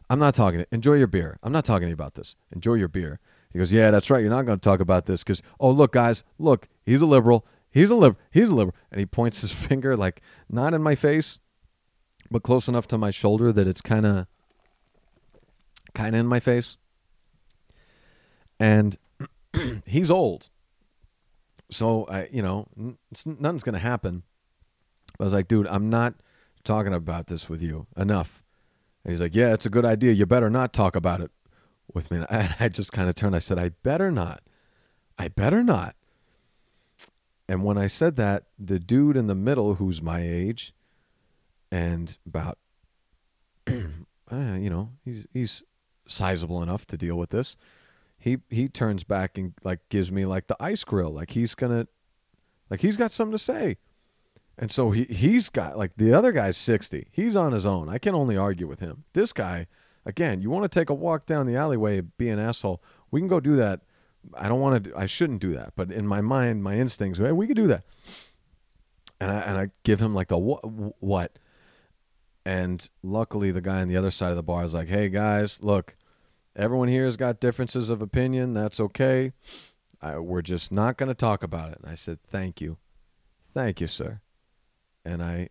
I'm 0.09 0.19
not 0.19 0.33
talking. 0.33 0.63
Enjoy 0.71 0.93
your 0.93 1.07
beer. 1.07 1.37
I'm 1.43 1.51
not 1.51 1.65
talking 1.65 1.87
to 1.87 1.89
you 1.89 1.93
about 1.93 2.13
this. 2.15 2.37
Enjoy 2.53 2.75
your 2.75 2.87
beer. 2.87 3.19
He 3.51 3.59
goes, 3.59 3.73
yeah, 3.73 3.91
that's 3.91 4.09
right. 4.09 4.21
You're 4.21 4.29
not 4.29 4.45
going 4.45 4.57
to 4.57 4.63
talk 4.63 4.79
about 4.79 5.07
this 5.07 5.25
because, 5.25 5.43
oh, 5.59 5.71
look, 5.71 5.91
guys, 5.91 6.23
look, 6.39 6.69
he's 6.85 7.01
a 7.01 7.05
liberal. 7.05 7.45
He's 7.77 7.91
a 7.91 7.95
liberal. 7.95 8.19
He's 8.31 8.49
a 8.49 8.55
liberal. 8.55 8.75
And 8.91 8.99
he 8.99 9.05
points 9.05 9.41
his 9.41 9.51
finger, 9.67 9.95
like, 9.95 10.21
not 10.49 10.73
in 10.73 10.81
my 10.81 10.95
face, 10.95 11.39
but 12.31 12.43
close 12.43 12.67
enough 12.67 12.87
to 12.87 12.97
my 12.97 13.11
shoulder 13.11 13.51
that 13.51 13.67
it's 13.67 13.81
kind 13.81 14.05
of, 14.05 14.25
kind 15.93 16.15
of 16.15 16.21
in 16.21 16.27
my 16.27 16.39
face. 16.39 16.77
And 18.59 18.97
he's 19.85 20.09
old. 20.09 20.49
So, 21.69 22.05
I, 22.05 22.27
you 22.31 22.41
know, 22.41 22.67
nothing's 23.25 23.63
going 23.63 23.73
to 23.73 23.79
happen. 23.79 24.23
I 25.19 25.23
was 25.23 25.33
like, 25.33 25.47
dude, 25.47 25.67
I'm 25.67 25.89
not 25.89 26.15
talking 26.63 26.93
about 26.93 27.27
this 27.27 27.47
with 27.47 27.61
you. 27.61 27.85
Enough. 27.95 28.43
And 29.03 29.11
he's 29.11 29.21
like, 29.21 29.35
yeah, 29.35 29.53
it's 29.53 29.65
a 29.65 29.69
good 29.69 29.85
idea. 29.85 30.13
You 30.13 30.25
better 30.25 30.49
not 30.49 30.73
talk 30.73 30.95
about 30.95 31.21
it 31.21 31.31
with 31.93 32.09
me. 32.09 32.25
And 32.29 32.55
I 32.59 32.69
just 32.69 32.91
kind 32.91 33.07
of 33.07 33.13
turned. 33.13 33.35
I 33.35 33.39
said, 33.39 33.59
I 33.59 33.69
better 33.83 34.09
not. 34.09 34.41
I 35.19 35.27
better 35.27 35.61
not. 35.61 35.96
And 37.49 37.63
when 37.63 37.77
I 37.77 37.87
said 37.87 38.15
that, 38.17 38.43
the 38.59 38.79
dude 38.79 39.15
in 39.15 39.27
the 39.27 39.35
middle, 39.35 39.75
who's 39.75 40.01
my 40.01 40.21
age, 40.21 40.73
and 41.71 42.17
about, 42.25 42.57
uh, 43.67 44.57
you 44.57 44.69
know, 44.69 44.91
he's 45.03 45.25
he's 45.33 45.63
sizable 46.07 46.61
enough 46.61 46.85
to 46.87 46.97
deal 46.97 47.15
with 47.15 47.29
this. 47.29 47.55
He 48.17 48.39
he 48.49 48.67
turns 48.67 49.03
back 49.03 49.37
and 49.37 49.53
like 49.63 49.79
gives 49.89 50.11
me 50.11 50.25
like 50.25 50.47
the 50.47 50.57
ice 50.59 50.83
grill, 50.83 51.11
like 51.11 51.31
he's 51.31 51.55
gonna, 51.55 51.87
like 52.69 52.81
he's 52.81 52.97
got 52.97 53.11
something 53.11 53.33
to 53.33 53.39
say. 53.39 53.77
And 54.57 54.71
so 54.71 54.91
he 54.91 55.03
he's 55.05 55.49
got 55.49 55.77
like 55.77 55.95
the 55.95 56.13
other 56.13 56.31
guy's 56.31 56.57
60. 56.57 57.07
He's 57.11 57.35
on 57.35 57.53
his 57.53 57.65
own. 57.65 57.89
I 57.89 57.97
can 57.97 58.15
only 58.15 58.35
argue 58.35 58.67
with 58.67 58.79
him. 58.79 59.05
This 59.13 59.31
guy, 59.31 59.67
again, 60.05 60.41
you 60.41 60.49
want 60.49 60.69
to 60.69 60.79
take 60.79 60.89
a 60.89 60.93
walk 60.93 61.25
down 61.25 61.45
the 61.45 61.55
alleyway 61.55 62.01
be 62.01 62.29
an 62.29 62.39
asshole. 62.39 62.81
We 63.11 63.21
can 63.21 63.27
go 63.27 63.39
do 63.39 63.55
that. 63.55 63.81
I 64.33 64.47
don't 64.47 64.59
want 64.59 64.85
to 64.85 64.97
I 64.97 65.05
shouldn't 65.05 65.41
do 65.41 65.53
that, 65.53 65.73
but 65.75 65.91
in 65.91 66.07
my 66.07 66.21
mind, 66.21 66.63
my 66.63 66.75
instincts, 66.75 67.19
hey, 67.19 67.31
we 67.31 67.47
could 67.47 67.55
do 67.55 67.67
that. 67.67 67.83
And 69.19 69.31
I 69.31 69.35
and 69.39 69.57
I 69.57 69.69
give 69.83 70.01
him 70.01 70.13
like 70.13 70.27
the 70.27 70.37
what 70.37 70.61
what 71.01 71.39
and 72.45 72.87
luckily 73.01 73.51
the 73.51 73.61
guy 73.61 73.81
on 73.81 73.87
the 73.87 73.97
other 73.97 74.11
side 74.11 74.29
of 74.29 74.35
the 74.35 74.43
bar 74.43 74.63
is 74.63 74.73
like, 74.73 74.89
"Hey 74.89 75.09
guys, 75.09 75.63
look, 75.63 75.95
everyone 76.55 76.87
here 76.87 77.05
has 77.05 77.17
got 77.17 77.39
differences 77.39 77.89
of 77.89 78.01
opinion. 78.01 78.53
That's 78.53 78.79
okay. 78.79 79.33
I, 80.01 80.19
we're 80.19 80.43
just 80.43 80.71
not 80.71 80.97
going 80.97 81.09
to 81.09 81.15
talk 81.15 81.43
about 81.43 81.71
it." 81.71 81.79
And 81.81 81.91
I 81.91 81.95
said, 81.95 82.19
"Thank 82.23 82.61
you. 82.61 82.77
Thank 83.53 83.81
you, 83.81 83.87
sir." 83.87 84.21
and 85.07 85.23
I 85.23 85.49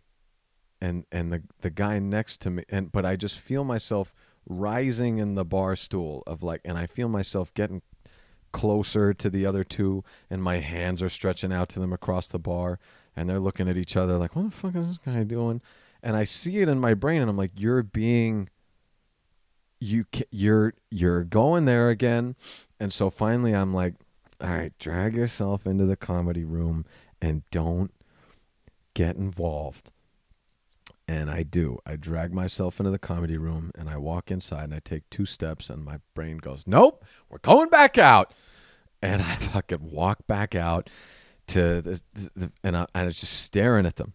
and 0.79 1.05
and 1.11 1.33
the 1.33 1.43
the 1.61 1.69
guy 1.69 1.99
next 1.99 2.39
to 2.41 2.51
me 2.51 2.63
and 2.69 2.91
but 2.91 3.05
I 3.05 3.15
just 3.15 3.39
feel 3.39 3.63
myself 3.63 4.13
rising 4.47 5.17
in 5.17 5.35
the 5.35 5.43
bar 5.43 5.75
stool 5.75 6.23
of 6.27 6.43
like 6.43 6.61
and 6.63 6.77
I 6.77 6.85
feel 6.85 7.09
myself 7.09 7.53
getting 7.53 7.81
closer 8.51 9.13
to 9.13 9.29
the 9.29 9.45
other 9.45 9.63
two 9.63 10.03
and 10.29 10.41
my 10.41 10.57
hands 10.57 11.01
are 11.01 11.09
stretching 11.09 11.51
out 11.51 11.69
to 11.69 11.79
them 11.79 11.93
across 11.93 12.27
the 12.27 12.39
bar 12.39 12.79
and 13.15 13.29
they're 13.29 13.39
looking 13.39 13.67
at 13.67 13.77
each 13.77 13.95
other 13.95 14.17
like 14.17 14.35
what 14.35 14.45
the 14.45 14.51
fuck 14.51 14.75
is 14.75 14.87
this 14.87 14.99
guy 15.05 15.23
doing 15.23 15.61
and 16.01 16.15
I 16.15 16.23
see 16.23 16.59
it 16.59 16.69
in 16.69 16.79
my 16.79 16.93
brain 16.93 17.21
and 17.21 17.29
I'm 17.29 17.37
like 17.37 17.51
you're 17.57 17.83
being 17.83 18.49
you 19.79 20.05
you're 20.31 20.73
you're 20.89 21.23
going 21.23 21.65
there 21.65 21.89
again 21.89 22.35
and 22.79 22.91
so 22.91 23.09
finally 23.09 23.53
I'm 23.53 23.73
like 23.73 23.95
all 24.41 24.49
right 24.49 24.73
drag 24.79 25.15
yourself 25.15 25.65
into 25.65 25.85
the 25.85 25.95
comedy 25.95 26.43
room 26.43 26.85
and 27.21 27.43
don't 27.51 27.91
get 28.97 29.15
involved. 29.15 29.91
And 31.07 31.29
I 31.29 31.43
do. 31.43 31.79
I 31.85 31.95
drag 31.95 32.33
myself 32.33 32.79
into 32.79 32.91
the 32.91 32.99
comedy 32.99 33.37
room 33.37 33.71
and 33.77 33.89
I 33.89 33.97
walk 33.97 34.29
inside 34.29 34.65
and 34.65 34.73
I 34.73 34.79
take 34.79 35.09
two 35.09 35.25
steps 35.25 35.69
and 35.69 35.83
my 35.83 35.99
brain 36.13 36.37
goes, 36.37 36.65
Nope, 36.67 37.05
we're 37.29 37.37
going 37.39 37.69
back 37.69 37.97
out. 37.97 38.33
And 39.01 39.21
I 39.21 39.35
fucking 39.35 39.89
walk 39.89 40.27
back 40.27 40.53
out 40.53 40.89
to 41.47 41.81
the, 41.81 42.01
the 42.35 42.51
and 42.61 42.75
I 42.75 42.87
and 42.93 43.07
it's 43.07 43.21
just 43.21 43.41
staring 43.41 43.85
at 43.85 43.95
them 43.95 44.13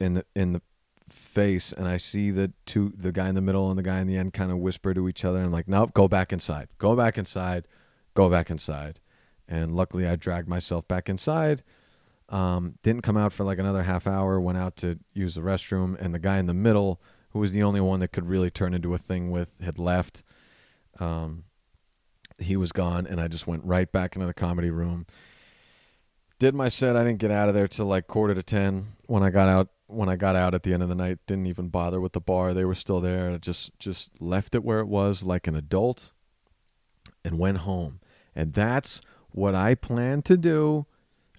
in 0.00 0.14
the 0.14 0.24
in 0.34 0.54
the 0.54 0.62
face 1.10 1.72
and 1.72 1.86
I 1.86 1.98
see 1.98 2.30
the 2.30 2.52
two 2.64 2.92
the 2.96 3.12
guy 3.12 3.28
in 3.28 3.34
the 3.34 3.42
middle 3.42 3.68
and 3.68 3.78
the 3.78 3.82
guy 3.82 4.00
in 4.00 4.06
the 4.06 4.16
end 4.16 4.32
kind 4.32 4.50
of 4.50 4.58
whisper 4.58 4.94
to 4.94 5.08
each 5.08 5.26
other 5.26 5.38
and 5.38 5.46
I'm 5.46 5.52
like, 5.52 5.68
Nope, 5.68 5.92
go 5.92 6.08
back 6.08 6.32
inside. 6.32 6.68
Go 6.78 6.96
back 6.96 7.18
inside. 7.18 7.68
Go 8.14 8.30
back 8.30 8.50
inside. 8.50 9.00
And 9.46 9.74
luckily 9.76 10.06
I 10.06 10.16
dragged 10.16 10.48
myself 10.48 10.88
back 10.88 11.10
inside 11.10 11.62
um, 12.28 12.74
didn't 12.82 13.02
come 13.02 13.16
out 13.16 13.32
for 13.32 13.44
like 13.44 13.58
another 13.58 13.82
half 13.82 14.06
hour. 14.06 14.40
Went 14.40 14.58
out 14.58 14.76
to 14.76 14.98
use 15.12 15.34
the 15.34 15.40
restroom, 15.40 15.96
and 16.00 16.14
the 16.14 16.18
guy 16.18 16.38
in 16.38 16.46
the 16.46 16.54
middle, 16.54 17.00
who 17.30 17.38
was 17.38 17.52
the 17.52 17.62
only 17.62 17.80
one 17.80 18.00
that 18.00 18.12
could 18.12 18.28
really 18.28 18.50
turn 18.50 18.74
into 18.74 18.94
a 18.94 18.98
thing 18.98 19.30
with, 19.30 19.52
had 19.62 19.78
left. 19.78 20.22
Um, 20.98 21.44
he 22.38 22.56
was 22.56 22.72
gone, 22.72 23.06
and 23.06 23.20
I 23.20 23.28
just 23.28 23.46
went 23.46 23.64
right 23.64 23.90
back 23.90 24.14
into 24.14 24.26
the 24.26 24.34
comedy 24.34 24.70
room. 24.70 25.06
Did 26.38 26.54
my 26.54 26.68
set. 26.68 26.96
I 26.96 27.02
didn't 27.02 27.18
get 27.18 27.30
out 27.30 27.48
of 27.48 27.54
there 27.54 27.66
till 27.66 27.86
like 27.86 28.06
quarter 28.06 28.34
to 28.34 28.42
ten. 28.42 28.92
When 29.06 29.22
I 29.22 29.30
got 29.30 29.48
out, 29.48 29.68
when 29.86 30.08
I 30.08 30.16
got 30.16 30.36
out 30.36 30.54
at 30.54 30.62
the 30.62 30.72
end 30.72 30.82
of 30.82 30.88
the 30.88 30.94
night, 30.94 31.18
didn't 31.26 31.46
even 31.46 31.68
bother 31.68 32.00
with 32.00 32.12
the 32.12 32.20
bar. 32.20 32.54
They 32.54 32.64
were 32.64 32.74
still 32.74 33.00
there. 33.00 33.30
I 33.30 33.38
just 33.38 33.76
just 33.78 34.20
left 34.20 34.54
it 34.54 34.62
where 34.62 34.80
it 34.80 34.86
was, 34.86 35.24
like 35.24 35.46
an 35.46 35.56
adult, 35.56 36.12
and 37.24 37.38
went 37.38 37.58
home. 37.58 38.00
And 38.36 38.52
that's 38.52 39.00
what 39.30 39.54
I 39.54 39.74
plan 39.74 40.22
to 40.22 40.36
do 40.36 40.86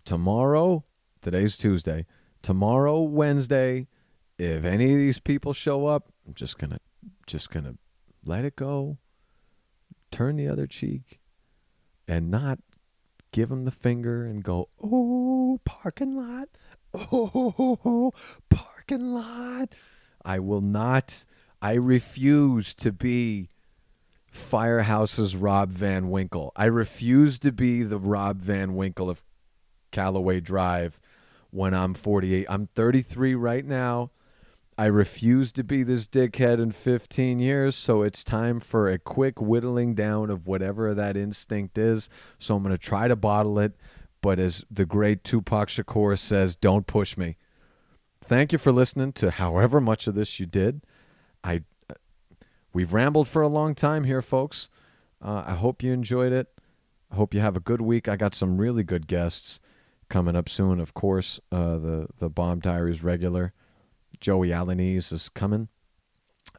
tomorrow, 0.09 0.83
today's 1.21 1.55
Tuesday, 1.55 2.07
tomorrow, 2.41 2.99
Wednesday, 2.99 3.85
if 4.39 4.65
any 4.65 4.91
of 4.91 4.97
these 4.97 5.19
people 5.19 5.53
show 5.53 5.85
up, 5.85 6.11
I'm 6.25 6.33
just 6.33 6.57
going 6.57 6.71
to 6.71 6.79
just 7.27 7.51
going 7.51 7.65
to 7.65 7.77
let 8.25 8.43
it 8.43 8.55
go, 8.55 8.97
turn 10.09 10.37
the 10.37 10.47
other 10.47 10.65
cheek 10.65 11.19
and 12.07 12.31
not 12.31 12.57
give 13.31 13.49
them 13.49 13.65
the 13.65 13.71
finger 13.71 14.25
and 14.25 14.43
go, 14.43 14.69
"Oh, 14.83 15.59
parking 15.63 16.15
lot. 16.15 16.49
Oh, 16.91 18.11
parking 18.49 19.13
lot." 19.13 19.75
I 20.25 20.39
will 20.39 20.61
not 20.61 21.23
I 21.61 21.73
refuse 21.73 22.73
to 22.75 22.91
be 22.91 23.49
Firehouse's 24.25 25.35
Rob 25.35 25.69
Van 25.69 26.09
Winkle. 26.09 26.51
I 26.55 26.65
refuse 26.65 27.37
to 27.39 27.51
be 27.51 27.83
the 27.83 27.99
Rob 27.99 28.37
Van 28.37 28.75
Winkle 28.75 29.07
of 29.07 29.21
Calloway 29.91 30.39
Drive 30.39 30.99
when 31.51 31.73
I'm 31.73 31.93
48. 31.93 32.45
I'm 32.49 32.67
33 32.67 33.35
right 33.35 33.65
now. 33.65 34.11
I 34.77 34.85
refuse 34.85 35.51
to 35.53 35.63
be 35.63 35.83
this 35.83 36.07
dickhead 36.07 36.61
in 36.61 36.71
15 36.71 37.39
years, 37.39 37.75
so 37.75 38.01
it's 38.01 38.23
time 38.23 38.61
for 38.61 38.89
a 38.89 38.97
quick 38.97 39.41
whittling 39.41 39.93
down 39.93 40.29
of 40.29 40.47
whatever 40.47 40.93
that 40.93 41.17
instinct 41.17 41.77
is. 41.77 42.09
So 42.37 42.55
I'm 42.55 42.63
going 42.63 42.73
to 42.73 42.77
try 42.77 43.09
to 43.09 43.17
bottle 43.17 43.59
it, 43.59 43.73
but 44.21 44.39
as 44.39 44.63
the 44.71 44.85
great 44.85 45.25
Tupac 45.25 45.67
Shakur 45.67 46.17
says, 46.17 46.55
don't 46.55 46.87
push 46.87 47.17
me. 47.17 47.35
Thank 48.23 48.53
you 48.53 48.57
for 48.57 48.71
listening 48.71 49.11
to 49.13 49.31
however 49.31 49.81
much 49.81 50.07
of 50.07 50.15
this 50.15 50.39
you 50.39 50.45
did. 50.45 50.81
I 51.43 51.63
we've 52.71 52.93
rambled 52.93 53.27
for 53.27 53.41
a 53.41 53.47
long 53.49 53.75
time 53.75 54.05
here, 54.05 54.21
folks. 54.21 54.69
Uh, 55.21 55.43
I 55.45 55.55
hope 55.55 55.83
you 55.83 55.91
enjoyed 55.91 56.31
it. 56.31 56.47
I 57.11 57.15
hope 57.15 57.33
you 57.33 57.41
have 57.41 57.57
a 57.57 57.61
good 57.61 57.81
week. 57.81 58.07
I 58.07 58.15
got 58.15 58.35
some 58.35 58.59
really 58.59 58.83
good 58.83 59.07
guests 59.07 59.59
coming 60.09 60.35
up 60.35 60.49
soon. 60.49 60.79
Of 60.79 60.93
course, 60.93 61.39
uh, 61.51 61.77
the 61.77 62.07
the 62.17 62.29
Bomb 62.29 62.59
Diaries 62.59 63.03
regular 63.03 63.53
Joey 64.19 64.49
Alaniz 64.49 65.11
is 65.13 65.29
coming. 65.29 65.69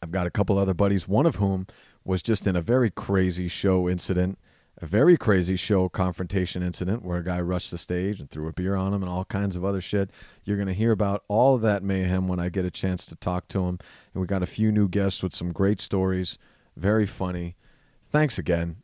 I've 0.03 0.11
got 0.11 0.27
a 0.27 0.31
couple 0.31 0.59
other 0.59 0.75
buddies, 0.75 1.07
one 1.07 1.27
of 1.27 1.37
whom 1.37 1.67
was 2.05 2.23
just 2.23 2.47
in 2.47 2.57
a 2.57 2.63
very 2.63 2.91
crazy 2.91 3.49
show 3.49 3.89
incident, 3.89 4.39
a 4.81 4.87
very 4.87 5.17
crazy 5.17 5.57
show 5.57 5.89
confrontation 5.89 6.63
incident 6.63 7.05
where 7.05 7.19
a 7.19 7.25
guy 7.25 7.41
rushed 7.41 7.71
the 7.71 7.77
stage 7.77 8.19
and 8.19 8.31
threw 8.31 8.49
a 8.49 8.53
beer 8.53 8.75
on 8.75 8.95
him 8.95 9.03
and 9.03 9.11
all 9.11 9.27
kinds 9.27 9.57
of 9.57 9.65
other 9.65 9.81
shit. 9.81 10.11
You're 10.45 10.57
going 10.57 10.69
to 10.69 10.75
hear 10.75 10.93
about 10.93 11.25
all 11.29 11.59
that 11.59 11.83
mayhem 11.83 12.29
when 12.29 12.41
I 12.41 12.49
get 12.49 12.65
a 12.65 12.71
chance 12.71 13.05
to 13.07 13.17
talk 13.17 13.49
to 13.49 13.67
him. 13.67 13.79
And 14.15 14.21
we 14.23 14.27
got 14.27 14.43
a 14.43 14.47
few 14.47 14.73
new 14.73 14.89
guests 14.89 15.23
with 15.23 15.35
some 15.35 15.53
great 15.53 15.81
stories, 15.81 16.39
very 16.77 17.07
funny. 17.07 17.57
Thanks 18.09 18.39
again. 18.39 18.77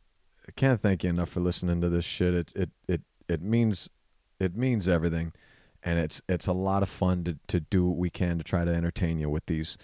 I 0.47 0.53
can't 0.53 0.81
thank 0.81 1.03
you 1.03 1.11
enough 1.11 1.31
for 1.31 1.41
listening 1.41 1.81
to 1.81 1.89
this 1.89 2.05
shit. 2.05 2.35
It 2.35 2.53
it 2.55 2.71
it 2.87 3.01
it 3.29 3.43
means 3.43 3.89
it 4.39 4.57
means 4.57 4.89
everything, 4.89 5.33
and 5.83 5.99
it's 5.99 6.21
it's 6.29 6.47
a 6.47 6.53
lot 6.53 6.83
of 6.83 6.89
fun 6.89 7.25
to 7.25 7.39
to 7.49 7.61
do 7.61 7.87
what 7.87 7.97
we 7.97 8.11
can 8.11 8.39
to 8.39 8.45
try 8.45 8.65
to 8.65 8.73
entertain 8.73 9.19
you 9.19 9.31
with 9.31 9.47
these 9.47 9.79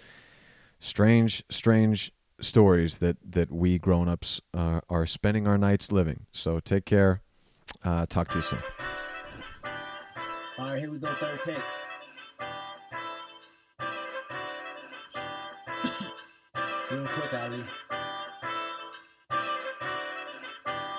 strange, 0.79 1.43
strange 1.49 2.11
stories 2.41 2.97
that 2.97 3.17
that 3.27 3.51
we 3.51 3.79
grown 3.79 4.07
ups 4.07 4.41
uh, 4.53 4.81
are 4.89 5.05
spending 5.05 5.47
our 5.47 5.57
nights 5.57 5.91
living. 5.91 6.25
So 6.31 6.59
take 6.59 6.85
care. 6.85 7.21
Uh, 7.83 8.05
talk 8.05 8.29
to 8.29 8.35
you 8.37 8.41
soon. 8.41 8.59
All 10.59 10.69
right, 10.69 10.79
here 10.79 10.91
we 10.91 10.99
go, 10.99 11.07
third 11.07 11.41
take. 11.41 11.63
Real 16.91 17.07
quick, 17.07 17.33
Ali. 17.33 17.63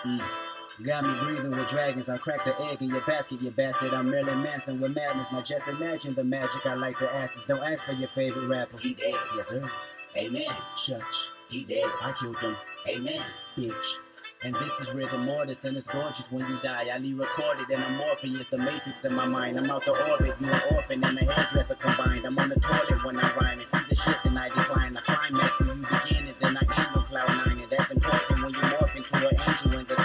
Mm. 0.05 0.44
Got 0.83 1.05
me 1.05 1.15
breathing 1.21 1.53
with 1.53 1.69
dragons. 1.69 2.09
I 2.09 2.19
cracked 2.19 2.47
the 2.47 2.61
egg 2.65 2.83
in 2.83 2.91
your 2.91 3.01
basket, 3.03 3.41
you 3.41 3.53
bastard. 3.53 3.95
I'm 3.95 4.11
Marilyn 4.11 4.43
Manson 4.43 4.81
with 4.81 4.93
madness. 4.93 5.31
Now 5.31 5.41
just 5.41 5.69
imagine 5.69 6.15
the 6.15 6.25
magic 6.25 6.67
I 6.67 6.75
like 6.75 6.97
to 6.99 7.15
ask 7.15 7.37
is 7.37 7.47
don't 7.47 7.63
ask 7.63 7.85
for 7.85 7.93
your 7.93 8.09
favorite 8.09 8.49
rapper. 8.49 8.79
He 8.79 8.95
dead. 8.95 9.15
Yes, 9.37 9.49
sir. 9.49 9.71
Amen. 10.17 10.43
Church. 10.77 11.31
He 11.49 11.63
dead. 11.63 11.89
I 12.03 12.13
killed 12.19 12.39
him. 12.39 12.57
Amen. 12.89 13.23
bitch. 13.57 13.99
And 14.43 14.55
this 14.57 14.81
is 14.81 14.93
rigor 14.93 15.17
mortis, 15.17 15.65
and 15.65 15.77
it's 15.77 15.87
gorgeous 15.87 16.31
when 16.31 16.47
you 16.47 16.59
die. 16.63 16.87
I 16.93 16.99
leave 16.99 17.19
recorded, 17.19 17.71
and 17.71 17.83
I'm 17.83 17.97
Morpheus, 17.97 18.49
the 18.49 18.59
matrix 18.59 19.03
in 19.05 19.15
my 19.15 19.27
mind. 19.27 19.59
I'm 19.59 19.71
out 19.71 19.87
the 19.87 19.93
orbit, 19.93 20.35
you 20.39 20.53
an 20.53 20.61
orphan 20.75 21.03
and 21.03 21.19
a 21.19 21.25
hairdresser 21.25 21.77
combined. 21.77 22.27
I'm 22.27 22.39
on 22.39 22.51
the 22.51 22.61
toilet 22.61 23.03
when 23.05 23.17
I 23.17 23.35
rhyme. 23.37 23.61
If 23.61 23.73
you 23.73 23.81
the 23.89 23.95
shit, 23.95 24.19
then 24.23 24.37
I 24.37 24.49
decline. 24.49 24.99
I 24.99 25.01
climax 25.01 25.61
when 25.61 25.69
you 25.69 25.87
begin, 25.87 26.27
and 26.27 26.37
then 26.41 26.59
I 26.59 26.61
end 26.61 26.95
on 26.95 27.05
cloud 27.05 27.29
nine. 27.29 27.59
And 27.61 27.71
that's 27.71 27.91
important 27.91 28.43
when 28.43 28.53
you 28.53 28.61
morph 28.61 28.95
into 28.95 29.17
an 29.17 29.35
angel 29.49 29.79
in 29.79 29.87
the 29.87 29.97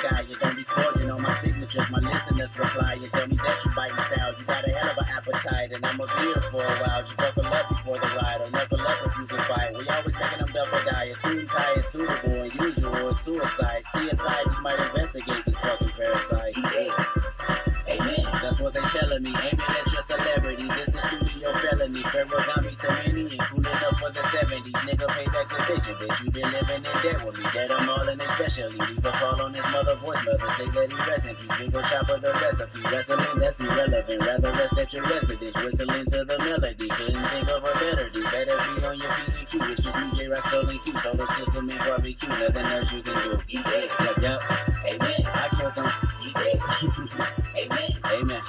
on 1.79 1.91
my 1.91 1.99
listeners 1.99 2.57
reply 2.57 2.93
and 2.93 3.11
tell 3.11 3.27
me 3.27 3.35
that 3.35 3.65
you 3.65 3.71
biting 3.75 3.99
style. 3.99 4.35
You 4.37 4.45
got 4.45 4.67
a 4.67 4.71
hell 4.71 4.91
of 4.91 4.97
an 4.97 5.05
appetite, 5.09 5.71
and 5.71 5.85
I'ma 5.85 6.05
be 6.05 6.21
here 6.27 6.41
for 6.51 6.63
a 6.63 6.75
while. 6.83 7.01
Just 7.01 7.17
buckle 7.17 7.45
up 7.45 7.69
before 7.69 7.97
the 7.97 8.07
ride, 8.19 8.41
or 8.41 8.51
knuckle 8.51 8.81
up 8.81 8.97
if 9.05 9.17
you 9.17 9.25
can 9.25 9.41
fight. 9.45 9.71
We 9.77 9.87
always 9.87 10.19
making 10.19 10.39
them 10.39 10.51
double 10.53 10.83
die. 10.85 11.11
Tie 11.13 11.73
is 11.77 11.87
suitable, 11.87 12.41
and 12.41 12.55
usual 12.55 13.07
is 13.09 13.19
suicide. 13.19 13.83
CSI 13.95 14.43
just 14.43 14.61
might 14.61 14.79
investigate 14.79 15.45
this 15.45 15.59
fucking 15.59 15.89
parasite. 15.89 16.55
Dead. 16.55 17.68
Amen. 17.89 18.21
That's 18.41 18.59
what 18.61 18.73
they 18.73 18.81
telling 18.93 19.23
me. 19.23 19.33
Aiming 19.33 19.59
at 19.59 19.91
your 19.91 20.01
celebrity. 20.01 20.63
This 20.63 20.93
is 20.93 21.01
studio 21.01 21.51
felony. 21.57 22.01
Pharaoh 22.01 22.45
got 22.45 22.63
me 22.63 22.71
to 22.75 22.87
many 23.01 23.21
and 23.33 23.41
cool 23.49 23.65
enough 23.65 23.97
for 23.97 24.11
the 24.11 24.21
70s. 24.29 24.77
Nigga 24.85 25.07
pay 25.09 25.25
paid 25.25 25.33
exhibition. 25.33 25.95
Bitch, 25.97 26.23
you 26.23 26.31
been 26.31 26.51
living 26.51 26.85
in 26.85 26.97
debt 27.01 27.25
with 27.25 27.37
me. 27.37 27.45
Dead 27.51 27.71
I'm 27.71 27.89
all 27.89 28.07
in 28.07 28.21
especially. 28.21 28.77
Leave 28.77 29.05
a 29.05 29.11
call 29.11 29.41
on 29.41 29.53
his 29.53 29.65
mother 29.73 29.95
voice. 29.95 30.21
Mother 30.23 30.49
say 30.53 30.69
that 30.69 30.91
he 30.91 30.97
rest 30.97 31.25
in 31.25 31.35
peace. 31.35 31.55
Big 31.57 31.75
ol' 31.75 31.81
chopper 31.81 32.17
the 32.19 32.31
recipe. 32.33 32.79
Wrestling, 32.91 33.39
that's 33.39 33.59
irrelevant. 33.59 34.25
Rather 34.25 34.51
rest 34.51 34.77
at 34.77 34.93
your 34.93 35.03
residence. 35.03 35.55
Whistling 35.57 36.05
to 36.05 36.25
the 36.25 36.37
melody. 36.37 36.87
Couldn't 36.89 37.27
think 37.33 37.49
of 37.49 37.63
a 37.65 37.73
better 37.73 38.09
D. 38.13 38.21
Better 38.21 38.57
be 38.69 38.85
on 38.85 38.99
your 39.01 39.13
P 39.17 39.21
and 39.39 39.47
Q. 39.49 39.61
It's 39.63 39.83
just 39.83 39.97
me, 39.97 40.11
Jay 40.13 40.27
Rock, 40.27 40.45
Soul 40.45 40.69
and 40.69 40.81
Q. 40.83 40.97
Solar 40.99 41.25
system 41.25 41.69
and 41.69 41.79
barbecue. 41.79 42.29
Nothing 42.29 42.65
else 42.65 42.93
you 42.93 43.01
can 43.01 43.17
do. 43.23 43.33
Yup, 43.49 44.17
yup. 44.21 44.41
Amen. 44.85 45.21
I 45.25 45.49
killed 45.57 45.73
him. 45.73 47.29
Amen. 47.59 47.91
Amen. 48.05 48.41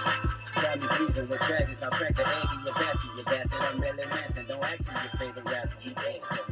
Got 0.54 0.80
me 0.80 0.88
breathing 0.96 1.28
with 1.28 1.40
dragons. 1.42 1.82
I 1.82 1.88
crack 1.90 2.14
the 2.14 2.26
egg 2.28 2.46
in 2.58 2.64
your 2.64 2.74
basket, 2.74 3.10
you 3.16 3.24
bastard. 3.24 3.60
I'm 3.60 3.80
Marilyn 3.80 4.08
Manson. 4.08 4.46
Don't 4.46 4.62
ask 4.62 4.92
me 4.92 5.00
your 5.02 5.18
favorite 5.18 5.44
rapper. 5.44 5.76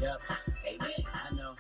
Yep. 0.01 0.23
Amen. 0.67 0.91
I 1.15 1.35
know. 1.35 1.55